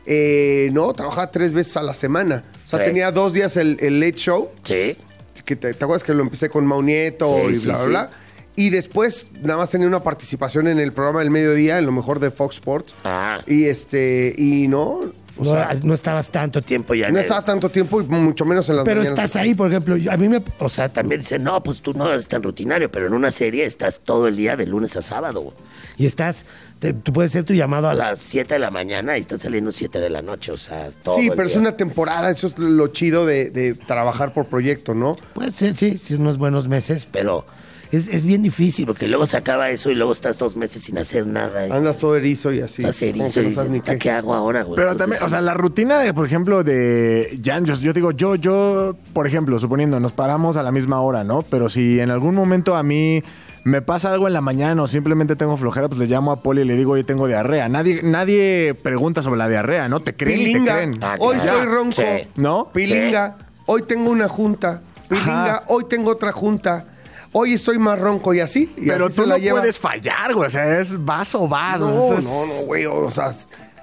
eh, 0.07 0.71
no, 0.73 0.93
trabajaba 0.93 1.31
tres 1.31 1.53
veces 1.53 1.77
a 1.77 1.83
la 1.83 1.95
semana. 1.95 2.45
O 2.67 2.69
sea, 2.69 2.79
Tres. 2.79 2.91
tenía 2.91 3.11
dos 3.11 3.33
días 3.33 3.57
el, 3.57 3.77
el 3.81 3.99
Late 4.01 4.17
Show, 4.19 4.51
Sí. 4.63 4.97
que 5.45 5.57
te, 5.57 5.75
¿te 5.75 5.85
acuerdas 5.85 6.05
que 6.05 6.15
lo 6.15 6.23
empecé 6.23 6.49
con 6.49 6.65
Maunieto 6.67 7.29
Sí, 7.47 7.53
y 7.53 7.57
sí, 7.57 7.67
bla, 7.67 7.75
bla, 7.75 7.83
sí. 7.85 7.89
bla? 7.91 8.11
Y 8.57 8.71
después 8.71 9.31
nada 9.41 9.57
más 9.59 9.71
tenía 9.71 9.87
una 9.87 10.03
participación 10.03 10.69
en 10.69 10.79
el 10.79 10.93
programa 10.93 11.21
del 11.21 11.31
mediodía, 11.31 11.79
en 11.79 11.87
lo 11.87 11.93
mejor 11.93 12.19
de 12.21 12.31
Fox 12.31 12.57
Sports. 12.57 12.95
Ah. 13.05 13.41
Y 13.47 13.65
este, 13.67 14.35
y 14.37 14.69
no, 14.69 15.01
o 15.41 15.45
No, 15.45 15.51
sea, 15.53 15.70
no 15.82 15.95
estabas 15.95 16.30
tanto 16.30 16.61
tiempo. 16.62 16.95
Ya. 16.95 17.07
en 17.09 17.14
no 17.14 17.18
el- 17.18 17.24
estaba 17.24 17.43
tanto 17.43 17.68
tiempo 17.70 18.01
y 18.01 18.05
mucho 18.05 18.45
menos 18.45 18.68
en 18.68 18.76
las 18.76 18.84
Pero 18.84 19.01
mañanas. 19.01 19.18
estás 19.18 19.36
ahí, 19.36 19.55
por 19.55 19.68
ejemplo, 19.68 19.97
yo- 19.97 20.12
a 20.12 20.16
mí 20.16 20.28
me... 20.28 20.43
O 20.59 20.68
sea, 20.68 20.88
también 20.91 21.20
dicen, 21.22 21.43
no, 21.43 21.62
pues 21.62 21.80
tú 21.80 21.93
no 21.95 22.09
eres 22.12 22.28
tan 22.28 22.43
rutinario, 22.43 22.91
pero 22.91 23.07
en 23.07 23.14
una 23.14 23.30
serie 23.30 23.64
estás 23.64 24.01
todo 24.05 24.28
el 24.28 24.36
día 24.36 24.57
de 24.57 24.66
lunes 24.66 24.97
a 24.97 25.03
sábado. 25.03 25.53
Y 25.97 26.07
estás... 26.07 26.45
te- 26.78 26.93
tú 26.93 27.12
puedes 27.12 27.32
ser 27.32 27.45
tu 27.45 27.55
llamado 27.55 27.88
a 27.88 27.93
A 27.93 27.95
la... 27.95 28.11
las 28.11 28.20
7 28.20 28.55
de 28.55 28.61
la 28.61 28.70
mañana 28.70 29.16
y 29.16 29.20
estás 29.20 29.41
saliendo 29.43 29.72
7 29.72 29.99
de 29.99 30.11
la 30.11 30.22
noche, 30.22 30.53
o 30.53 30.57
sea, 30.57 30.88
todo 31.03 31.16
Sí, 31.16 31.26
el 31.28 31.32
pero 31.36 31.49
es 31.49 31.57
una 31.57 31.76
temporada, 31.76 32.30
eso 32.30 32.47
es 32.47 32.59
lo 32.59 32.88
chido 32.88 33.24
de, 33.26 33.51
de 33.51 33.74
trabajar 33.74 34.32
por 34.34 34.47
proyecto, 34.47 34.95
¿no? 34.95 35.16
Puede 35.34 35.51
ser, 35.51 35.74
sí, 35.76 35.99
sí, 35.99 36.14
unos 36.14 36.38
buenos 36.38 36.68
meses, 36.68 37.07
pero 37.11 37.45
es, 37.93 38.09
es 38.09 38.24
bien 38.24 38.43
difícil. 38.43 38.86
Porque 38.86 39.09
luego 39.09 39.26
se 39.26 39.36
acaba 39.36 39.70
eso 39.70 39.91
y 39.91 39.95
luego 39.95 40.12
estás 40.12 40.38
dos 40.38 40.57
meses 40.57 40.82
sin 40.82 40.99
hacer 40.99 41.26
nada. 41.26 41.66
y 41.66 41.70
Andas 41.70 41.99
todo 41.99 42.16
erizo 42.16 42.53
y 42.53 42.61
así. 42.61 42.82
estás 42.82 43.03
erizo 43.03 43.41
y 43.43 43.47
no 43.47 43.51
sabes 43.53 43.70
ni 43.70 43.78
dices, 43.80 43.95
qué. 43.95 43.99
¿qué 43.99 44.11
hago 44.11 44.34
ahora, 44.34 44.62
güey? 44.62 44.76
Pero 44.76 44.93
Entonces, 44.93 45.18
también, 45.18 45.26
o 45.26 45.30
sea, 45.30 45.41
la 45.41 45.55
rutina 45.55 45.99
de, 45.99 46.14
por 46.14 46.26
ejemplo, 46.26 46.62
de 46.64 47.38
Jan, 47.45 47.64
yo, 47.64 47.74
yo 47.74 47.93
digo, 47.93 48.12
yo, 48.12 48.34
yo, 48.36 48.97
por 49.12 49.26
ejemplo, 49.26 49.59
suponiendo, 49.59 49.99
nos 50.01 50.12
paramos 50.12 50.57
a 50.57 50.62
la 50.62 50.72
misma 50.72 51.01
hora, 51.01 51.24
¿no? 51.24 51.43
Pero 51.43 51.68
si 51.68 52.01
en 52.01 52.11
algún 52.11 52.34
momento 52.34 52.76
a 52.76 52.82
mí 52.82 53.22
me 53.64 53.82
pasa 53.82 54.11
algo 54.12 54.26
en 54.26 54.32
la 54.32 54.41
mañana 54.41 54.82
o 54.82 54.86
simplemente 54.86 55.36
tengo 55.36 55.57
flojera, 55.57 55.86
pues 55.88 55.99
le 55.99 56.07
llamo 56.07 56.32
a 56.32 56.36
Poli 56.43 56.62
y 56.62 56.64
le 56.64 56.76
digo, 56.76 56.93
oye, 56.93 57.05
tengo 57.05 57.26
diarrea. 57.26 57.68
Nadie, 57.68 58.01
nadie 58.03 58.74
pregunta 58.82 59.22
sobre 59.22 59.36
la 59.38 59.49
diarrea, 59.49 59.88
¿no? 59.88 60.01
Te 60.01 60.14
creen 60.16 60.38
te 60.38 60.45
Pilinga, 60.47 60.74
creen. 60.76 60.99
Ah, 61.03 61.16
hoy 61.18 61.36
claro. 61.36 61.59
estoy 61.59 61.74
ronco. 61.74 62.01
Sí. 62.03 62.28
¿No? 62.36 62.70
Pilinga, 62.72 63.36
hoy 63.66 63.82
tengo 63.82 64.11
una 64.11 64.28
junta. 64.28 64.80
Pilinga, 65.09 65.57
Ajá. 65.57 65.62
hoy 65.68 65.84
tengo 65.88 66.11
otra 66.12 66.32
junta. 66.32 66.86
Hoy 67.33 67.55
estoy 67.55 67.78
más 67.78 67.99
ronco 67.99 68.35
y 68.35 68.41
así. 68.41 68.72
y 68.76 68.87
Pero 68.89 69.07
así 69.07 69.16
tú 69.16 69.22
se 69.22 69.28
la 69.28 69.37
no 69.37 69.41
lleva. 69.43 69.61
puedes 69.61 69.78
fallar, 69.78 70.35
güey. 70.35 70.47
O 70.49 70.51
sea, 70.51 70.81
es 70.81 71.03
vas 71.05 71.35
o 71.35 71.47
vas. 71.47 71.78
No, 71.81 71.89
o 72.07 72.09
sea, 72.11 72.18
es- 72.18 72.24
no, 72.24 72.47
no, 72.47 72.66
güey. 72.66 72.87
O 72.87 73.11
sea, 73.11 73.33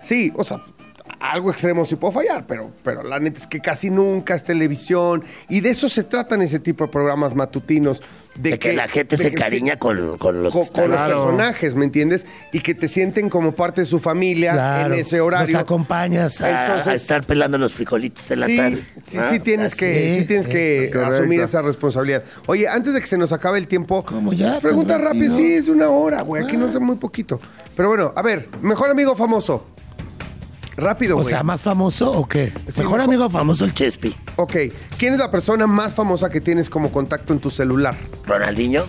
sí, 0.01 0.31
o 0.35 0.43
sea, 0.43 0.61
algo 1.19 1.51
extremo 1.51 1.83
sí 1.85 1.95
puedo 1.95 2.11
fallar, 2.13 2.45
pero, 2.47 2.71
pero 2.83 3.03
la 3.03 3.19
neta 3.19 3.39
es 3.39 3.47
que 3.47 3.59
casi 3.59 3.89
nunca 3.89 4.35
es 4.35 4.43
televisión. 4.43 5.23
Y 5.49 5.61
de 5.61 5.69
eso 5.69 5.89
se 5.89 6.03
tratan 6.03 6.41
ese 6.41 6.59
tipo 6.59 6.85
de 6.85 6.91
programas 6.91 7.33
matutinos. 7.35 8.01
De, 8.35 8.51
De 8.51 8.59
que 8.59 8.73
la 8.73 8.87
gente 8.87 9.17
se 9.17 9.31
que 9.31 9.35
cariña 9.35 9.79
con, 9.79 10.15
con 10.19 10.43
los 10.43 10.53
con, 10.53 10.63
que 10.63 10.71
con 10.83 10.91
los 10.91 10.99
personajes, 11.01 11.73
¿me 11.73 11.85
entiendes? 11.85 12.27
Y 12.51 12.59
que 12.59 12.75
te 12.75 12.87
sienten 12.87 13.29
como 13.31 13.53
parte 13.53 13.81
de 13.81 13.85
su 13.85 13.97
familia 13.99 14.53
Claro, 14.53 14.93
en 14.93 14.99
ese 14.99 15.19
horario. 15.21 15.53
Nos 15.53 15.61
acompañas. 15.63 16.39
A- 16.41 16.65
Entonces- 16.67 16.87
a 16.87 16.93
estar 16.93 17.23
pelando 17.23 17.57
los 17.57 17.73
frijolitos 17.73 18.29
de 18.29 18.35
la 18.35 18.45
sí, 18.45 18.57
tarde. 18.57 18.83
sí, 19.07 19.17
Ah, 19.19 19.25
sí 19.31 19.39
tienes 19.39 19.71
sea, 19.71 19.79
que, 19.79 20.09
sí, 20.13 20.19
sí 20.21 20.27
tienes 20.27 20.45
sí, 20.45 20.51
que 20.51 20.83
es 20.85 20.91
correcto. 20.93 21.15
asumir 21.15 21.41
esa 21.41 21.63
responsabilidad. 21.63 22.23
Oye, 22.45 22.67
antes 22.67 22.93
de 22.93 23.01
que 23.01 23.07
se 23.07 23.17
nos 23.17 23.33
acabe 23.33 23.57
el 23.57 23.67
tiempo, 23.67 24.05
¿Cómo 24.05 24.31
ya? 24.33 24.59
pregunta 24.59 24.93
¿Tan 24.93 25.05
rápida, 25.05 25.23
rápido? 25.29 25.35
sí, 25.35 25.53
es 25.55 25.65
de 25.65 25.71
una 25.71 25.89
hora, 25.89 26.21
güey. 26.21 26.43
Aquí 26.43 26.57
no 26.57 26.67
es 26.67 26.79
muy 26.79 26.97
poquito. 26.97 27.39
Pero 27.75 27.89
bueno, 27.89 28.13
a 28.15 28.21
ver, 28.21 28.47
mejor 28.61 28.91
amigo 28.91 29.15
famoso. 29.15 29.65
Rápido, 30.77 31.15
O 31.17 31.21
güey. 31.21 31.29
sea, 31.33 31.41
¿más 31.43 31.61
famoso 31.61 32.11
o 32.11 32.27
qué? 32.27 32.47
Sí, 32.67 32.81
Mejor 32.81 32.83
mejor- 32.83 33.01
amigo 33.01 33.29
famoso 33.29 33.65
el 33.65 33.73
Chespi. 33.73 34.15
Ok, 34.35 34.55
¿quién 34.97 35.13
es 35.13 35.19
la 35.19 35.31
persona 35.31 35.65
más 35.67 35.95
famosa 35.95 36.29
que 36.29 36.39
tienes 36.39 36.69
como 36.69 36.91
contacto 36.91 37.33
en 37.33 37.39
tu 37.39 37.49
celular? 37.49 37.95
Ronaldinho. 38.25 38.83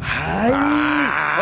Ay, 0.00 0.52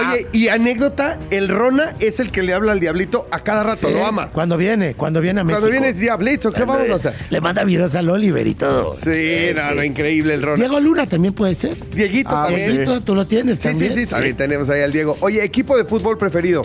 Oye, 0.09 0.27
y 0.33 0.49
anécdota, 0.49 1.19
el 1.31 1.49
Rona 1.49 1.95
es 2.01 2.21
el 2.21 2.31
que 2.31 2.43
le 2.43 2.53
habla 2.53 2.73
al 2.73 2.81
diablito 2.81 3.27
a 3.31 3.41
cada 3.41 3.63
rato, 3.65 3.89
Sí, 3.89 3.95
lo 3.95 4.05
ama. 4.05 4.31
Cuando 4.31 4.57
viene, 4.59 4.95
cuando 4.95 5.21
viene 5.23 5.41
a 5.41 5.45
México. 5.45 5.61
Cuando 5.61 5.71
viene 5.81 5.93
diablito, 5.99 6.53
¿qué 6.53 6.65
vamos 6.65 6.91
a 6.91 6.95
hacer? 6.97 7.15
Le 7.31 7.41
manda 7.41 7.65
videos 7.65 7.95
al 7.95 8.11
Oliver 8.11 8.47
y 8.47 8.55
todo. 8.55 8.99
Sí, 9.03 9.53
no, 9.55 9.75
no, 9.75 9.83
increíble 9.85 10.35
el 10.35 10.43
Rona. 10.43 10.57
Diego 10.57 10.81
Luna 10.81 11.07
también 11.09 11.33
puede 11.33 11.55
ser. 11.55 11.77
Dieguito 11.95 12.31
Ah, 12.37 12.47
también. 12.47 12.71
Dieguito, 12.73 13.01
tú 13.03 13.15
lo 13.15 13.27
tienes 13.27 13.57
Sí, 13.59 13.65
también. 13.65 13.93
sí, 13.93 14.05
sí, 14.05 14.11
también 14.11 14.37
tenemos 14.37 14.69
ahí 14.69 14.83
al 14.83 14.93
Diego. 14.93 15.17
Oye, 15.21 15.43
equipo 15.43 15.77
de 15.79 15.85
fútbol 15.85 16.19
preferido. 16.19 16.63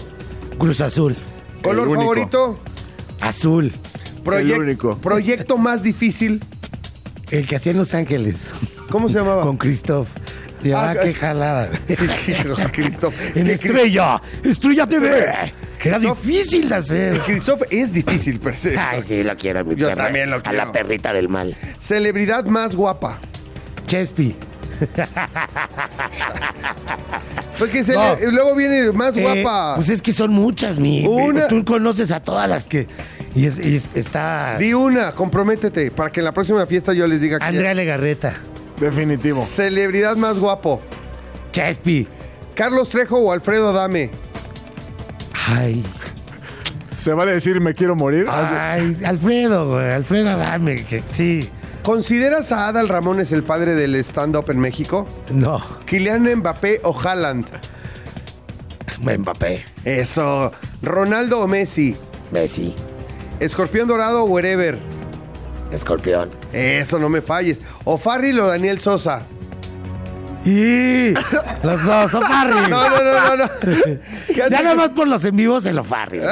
Cruz 0.58 0.82
Azul. 0.82 1.16
Color 1.64 1.88
único. 1.88 2.02
favorito. 2.02 2.60
Azul. 3.22 3.72
Proyec- 4.24 4.54
El 4.56 4.60
único. 4.62 4.98
Proyecto 4.98 5.58
más 5.58 5.82
difícil. 5.84 6.44
El 7.30 7.48
que 7.48 7.56
hacía 7.56 7.72
en 7.72 7.78
Los 7.78 7.94
Ángeles. 7.94 8.50
¿Cómo 8.90 9.08
se 9.10 9.18
llamaba? 9.20 9.44
Con 9.44 9.58
Christoph. 9.58 10.10
Se 10.62 10.76
Ah, 10.76 10.94
qué 11.02 11.14
jalada. 11.14 11.70
Sí, 11.88 11.96
Cristof. 12.72 13.14
En 13.36 13.48
Estrella. 13.50 14.22
Estrella 14.44 14.86
TV. 14.88 15.10
Que 15.80 15.90
era 15.90 15.98
Christoph. 15.98 16.24
difícil 16.24 16.70
de 16.70 16.76
hacer. 16.76 17.20
Cristof 17.22 17.62
es 17.72 17.94
difícil, 17.94 18.40
per 18.40 18.54
se. 18.56 18.78
Ay, 18.78 19.02
sí, 19.04 19.24
lo 19.24 19.36
quiero 19.38 19.62
a 19.62 19.64
mi 19.64 19.76
Yo 19.76 19.90
perra. 19.90 20.04
también 20.04 20.30
lo 20.30 20.36
A 20.36 20.42
quiero. 20.44 20.58
la 20.58 20.72
perrita 20.72 21.14
del 21.14 21.30
mal. 21.30 21.56
Celebridad 21.80 22.46
más 22.46 22.76
guapa. 22.76 23.20
Chespi. 23.88 24.36
Porque 27.60 27.84
se 27.84 27.94
No. 27.94 28.16
le- 28.16 28.32
luego 28.32 28.56
viene 28.56 28.92
más 28.92 29.16
Eh, 29.16 29.22
guapa. 29.22 29.76
pues 29.76 29.90
es 29.90 30.02
que 30.02 30.14
son 30.14 30.32
muchas, 30.34 30.80
mi. 30.80 31.06
Una- 31.06 31.48
Tú 31.48 31.64
conoces 31.64 32.12
a 32.12 32.20
todas 32.20 32.50
las 32.50 32.66
que. 32.66 32.88
Y, 33.36 33.46
es- 33.46 33.64
y 33.64 33.76
es- 33.76 33.90
está. 33.96 34.58
Di 34.58 34.74
una, 34.74 35.12
comprométete, 35.12 35.92
para 35.92 36.12
que 36.12 36.20
en 36.22 36.26
la 36.26 36.32
próxima 36.34 36.66
fiesta 36.66 36.94
yo 36.94 37.06
les 37.08 37.22
diga 37.22 37.40
que 37.40 37.46
Andrea 37.46 37.74
Legarreta. 37.74 38.34
Definitivo. 38.80 39.44
Celebridad 39.44 40.16
más 40.18 40.40
guapo. 40.40 40.82
Chespi. 41.52 42.08
Carlos 42.56 42.90
Trejo 42.90 43.18
o 43.18 43.32
Alfredo 43.32 43.70
Adame. 43.70 44.10
Ay. 45.48 45.84
¿Se 46.98 47.14
vale 47.14 47.32
decir 47.34 47.60
me 47.62 47.74
quiero 47.74 47.96
morir? 47.96 48.26
Ay, 48.30 48.98
Alfredo, 49.06 49.70
güey. 49.70 49.92
Alfredo, 49.92 50.38
dame. 50.38 50.84
Que, 50.84 51.04
sí. 51.14 51.50
¿Consideras 51.84 52.52
a 52.52 52.68
Adal 52.68 52.90
Ramones 52.90 53.32
el 53.32 53.44
padre 53.44 53.74
del 53.74 53.96
stand-up 53.96 54.52
en 54.52 54.60
México? 54.60 55.08
No. 55.32 55.60
Kylian 55.86 56.24
Mbappé 56.36 56.82
o 56.84 56.98
Haaland. 56.98 57.48
Mbappé. 59.00 59.66
Eso. 59.84 60.52
Ronaldo 60.84 61.40
o 61.40 61.48
Messi. 61.48 61.98
Messi. 62.30 62.76
Escorpión 63.40 63.88
Dorado 63.88 64.24
o 64.24 64.26
Wherever. 64.26 64.78
Escorpión. 65.72 66.30
Eso, 66.54 67.00
no 67.00 67.10
me 67.10 67.22
falles. 67.22 67.62
O 67.84 67.98
Farril 67.98 68.40
o 68.40 68.48
Daniel 68.48 68.80
Sosa. 68.80 69.24
Y 70.46 71.14
los 71.64 71.84
dos, 71.84 72.14
Ofarri. 72.14 72.70
No, 72.70 72.90
no, 72.90 73.04
no, 73.04 73.36
no. 73.38 73.46
no. 73.46 73.50
Ya 74.36 74.50
nada 74.50 74.76
más 74.76 74.90
por 74.90 75.08
los 75.08 75.24
en 75.26 75.36
vivos 75.36 75.66
el 75.66 75.80
Ofarri. 75.80 76.20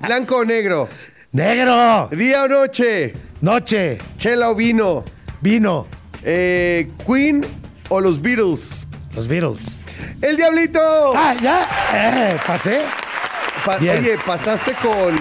Blanco 0.00 0.38
o 0.38 0.44
negro. 0.44 0.88
Negro. 1.34 2.08
Día 2.12 2.44
o 2.44 2.48
noche. 2.48 3.12
Noche. 3.40 3.98
Chela 4.16 4.50
o 4.50 4.54
vino. 4.54 5.04
Vino. 5.40 5.88
Eh, 6.22 6.88
Queen 7.04 7.44
o 7.88 8.00
los 8.00 8.22
Beatles. 8.22 8.86
Los 9.16 9.26
Beatles. 9.26 9.80
El 10.22 10.36
Diablito. 10.36 10.80
Ah, 11.16 11.34
ya. 11.34 11.66
Eh, 11.92 12.36
pasé. 12.46 12.82
Pa- 13.64 13.78
bien. 13.78 13.98
Oye, 13.98 14.16
pasaste 14.24 14.74
con, 14.74 15.16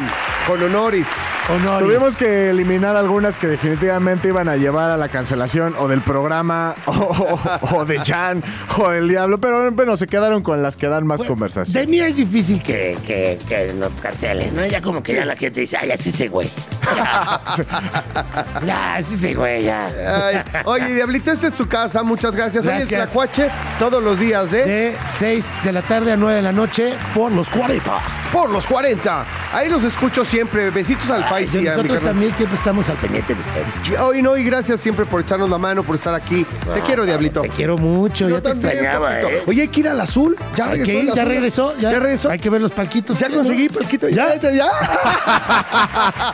con 0.45 0.61
honoris. 0.61 1.07
Honoris. 1.50 1.88
Tuvimos 1.88 2.16
que 2.18 2.50
eliminar 2.52 2.96
algunas 2.96 3.36
que 3.38 3.48
definitivamente 3.48 4.30
iban 4.30 4.48
a 4.48 4.56
llevar 4.56 4.91
a 4.91 4.98
la 4.98 5.10
cancelación 5.10 5.76
o 5.78 5.88
del 5.88 6.02
programa 6.02 6.74
o, 6.86 6.91
o- 7.72 7.78
o 7.78 7.86
de 7.86 8.00
Jan 8.00 8.41
o 8.78 8.89
del 8.89 9.10
Diablo, 9.10 9.39
pero 9.39 9.72
bueno, 9.72 9.98
se 9.98 10.08
quedaron 10.08 10.41
con 10.41 10.62
las 10.64 10.78
que 10.78 10.88
dan 10.88 11.06
más 11.06 11.22
conversación. 11.24 11.82
De 11.82 11.88
mí 11.88 12.00
es 12.00 12.16
difícil 12.16 12.62
que, 12.64 12.98
que, 13.06 13.38
que 13.48 13.74
nos 13.74 13.91
cancelen, 13.94 14.56
¿no? 14.56 14.66
Ya 14.66 14.82
como 14.82 15.04
que 15.04 15.16
ya 15.16 15.26
la 15.26 15.36
gente 15.36 15.60
dice, 15.62 15.78
ay, 15.80 15.91
así 15.91 16.12
se 16.12 16.28
güey. 16.30 16.50
ya, 18.66 18.96
así 18.96 19.18
se 19.18 19.34
güey, 19.34 19.64
ya. 19.64 19.89
Ay, 20.26 20.41
oye, 20.66 20.94
Diablito, 20.96 21.32
esta 21.32 21.48
es 21.48 21.54
tu 21.54 21.68
casa. 21.68 22.04
Muchas 22.04 22.36
gracias. 22.36 22.66
Hoy 22.66 22.74
es 22.82 22.89
Gracias. 22.89 23.12
Tlacuache 23.12 23.50
todos 23.80 24.04
los 24.04 24.20
días, 24.20 24.52
¿eh? 24.54 24.66
De 24.66 24.98
6 25.18 25.46
de 25.64 25.72
la 25.72 25.82
tarde 25.82 26.12
a 26.14 26.16
9 26.18 26.36
de 26.38 26.41
la 26.41 26.52
noche 26.52 26.94
por 27.14 27.32
los 27.32 27.50
40. 27.50 27.91
Por 28.32 28.50
los 28.50 28.66
40. 28.66 29.26
Ahí 29.54 29.70
los 29.70 29.84
escucho 29.84 30.26
siempre. 30.26 30.70
Besitos 30.72 31.10
al 31.10 31.28
Mi 31.39 31.63
nosotros 31.63 32.01
también 32.01 32.36
siempre 32.36 32.57
estamos 32.57 32.89
al 32.89 32.95
pendiente 32.97 33.34
de 33.36 33.41
ustedes. 33.41 33.99
Hoy 33.99 34.21
no, 34.21 34.38
y 34.38 34.43
gracias 34.43 34.79
siempre 34.81 35.05
por 35.05 35.21
echarnos 35.21 35.49
la 35.49 35.57
mano, 35.57 35.84
por 35.84 35.95
estar 35.95 36.13
aquí. 36.13 36.45
te 36.73 36.81
quiero, 36.81 37.05
Diablito. 37.05 37.41
Te 37.41 37.49
quiero 37.49 37.77
mucho, 37.77 38.27
Yo 38.29 38.38
ya 38.38 38.41
te 38.43 38.49
extrañaba, 38.51 39.09
papito. 39.09 39.29
¿eh? 39.29 39.43
Oye, 39.47 39.61
hay 39.63 39.67
que 39.67 39.79
ir 39.81 39.88
al 39.89 39.99
azul. 40.01 40.36
Ya 40.55 40.67
regresó. 40.67 40.91
ir, 40.91 41.05
ya 41.05 41.11
azul. 41.13 41.25
regresó, 41.25 41.73
ya, 41.77 41.91
¿Ya 41.91 41.99
regresó. 41.99 42.29
Hay 42.29 42.39
que 42.39 42.49
ver 42.49 42.61
los 42.61 42.71
palquitos. 42.71 43.19
Ya 43.19 43.29
conseguí, 43.29 43.69
Palquito. 43.69 44.09
Ya. 44.09 44.36
¿Ya? 44.36 44.51
ya. 44.51 44.67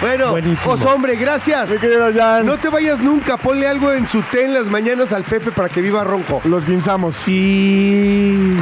bueno, 0.00 0.30
Buenísimo. 0.30 0.74
os 0.74 0.84
hombre, 0.84 1.16
gracias. 1.16 1.68
Mi 1.70 1.78
querido 1.78 2.10
Jan, 2.12 2.46
No 2.46 2.56
te 2.56 2.68
vayas 2.68 2.98
nunca. 3.00 3.36
Ponle 3.36 3.66
algo 3.68 3.92
en 3.92 4.08
su 4.08 4.22
té 4.22 4.44
en 4.44 4.54
las 4.54 4.66
mañanas 4.66 5.12
al 5.12 5.22
Pepe 5.24 5.50
para 5.50 5.68
que 5.68 5.80
viva 5.80 6.04
ronco. 6.04 6.40
los 6.44 6.64
guinzamos. 6.66 7.16
Sí. 7.24 8.56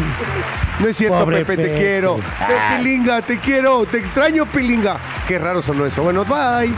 No 0.80 0.88
es 0.88 0.96
cierto, 0.96 1.18
Pobre 1.20 1.38
Pepe, 1.44 1.56
te 1.56 1.68
Pepe. 1.68 1.80
quiero. 1.80 2.20
Ah. 2.40 2.76
Pilinga, 2.76 3.22
te 3.22 3.38
quiero. 3.38 3.84
Te 3.86 3.98
extraño, 3.98 4.44
Pilinga. 4.46 4.95
Qué 5.26 5.38
raro 5.38 5.62
sonó 5.62 5.86
eso. 5.86 6.02
Bueno, 6.02 6.24
bye. 6.24 6.74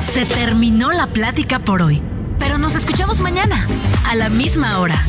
Se 0.00 0.24
terminó 0.24 0.92
la 0.92 1.08
plática 1.08 1.58
por 1.58 1.82
hoy, 1.82 2.02
pero 2.38 2.56
nos 2.58 2.74
escuchamos 2.74 3.20
mañana, 3.20 3.66
a 4.08 4.14
la 4.14 4.28
misma 4.30 4.78
hora. 4.78 5.02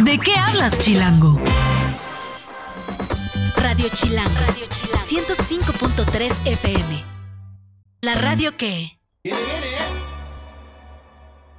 ¿De 0.00 0.18
qué 0.18 0.34
hablas, 0.36 0.78
Chilango? 0.78 1.40
Radio 3.56 3.86
Chilán. 3.94 4.28
Radio 4.46 4.66
Chilán. 4.68 5.04
105.3 5.04 6.32
FM. 6.46 7.04
La 8.02 8.14
radio 8.14 8.56
que... 8.56 8.98
Viene, 9.22 9.38
viene. 9.38 9.99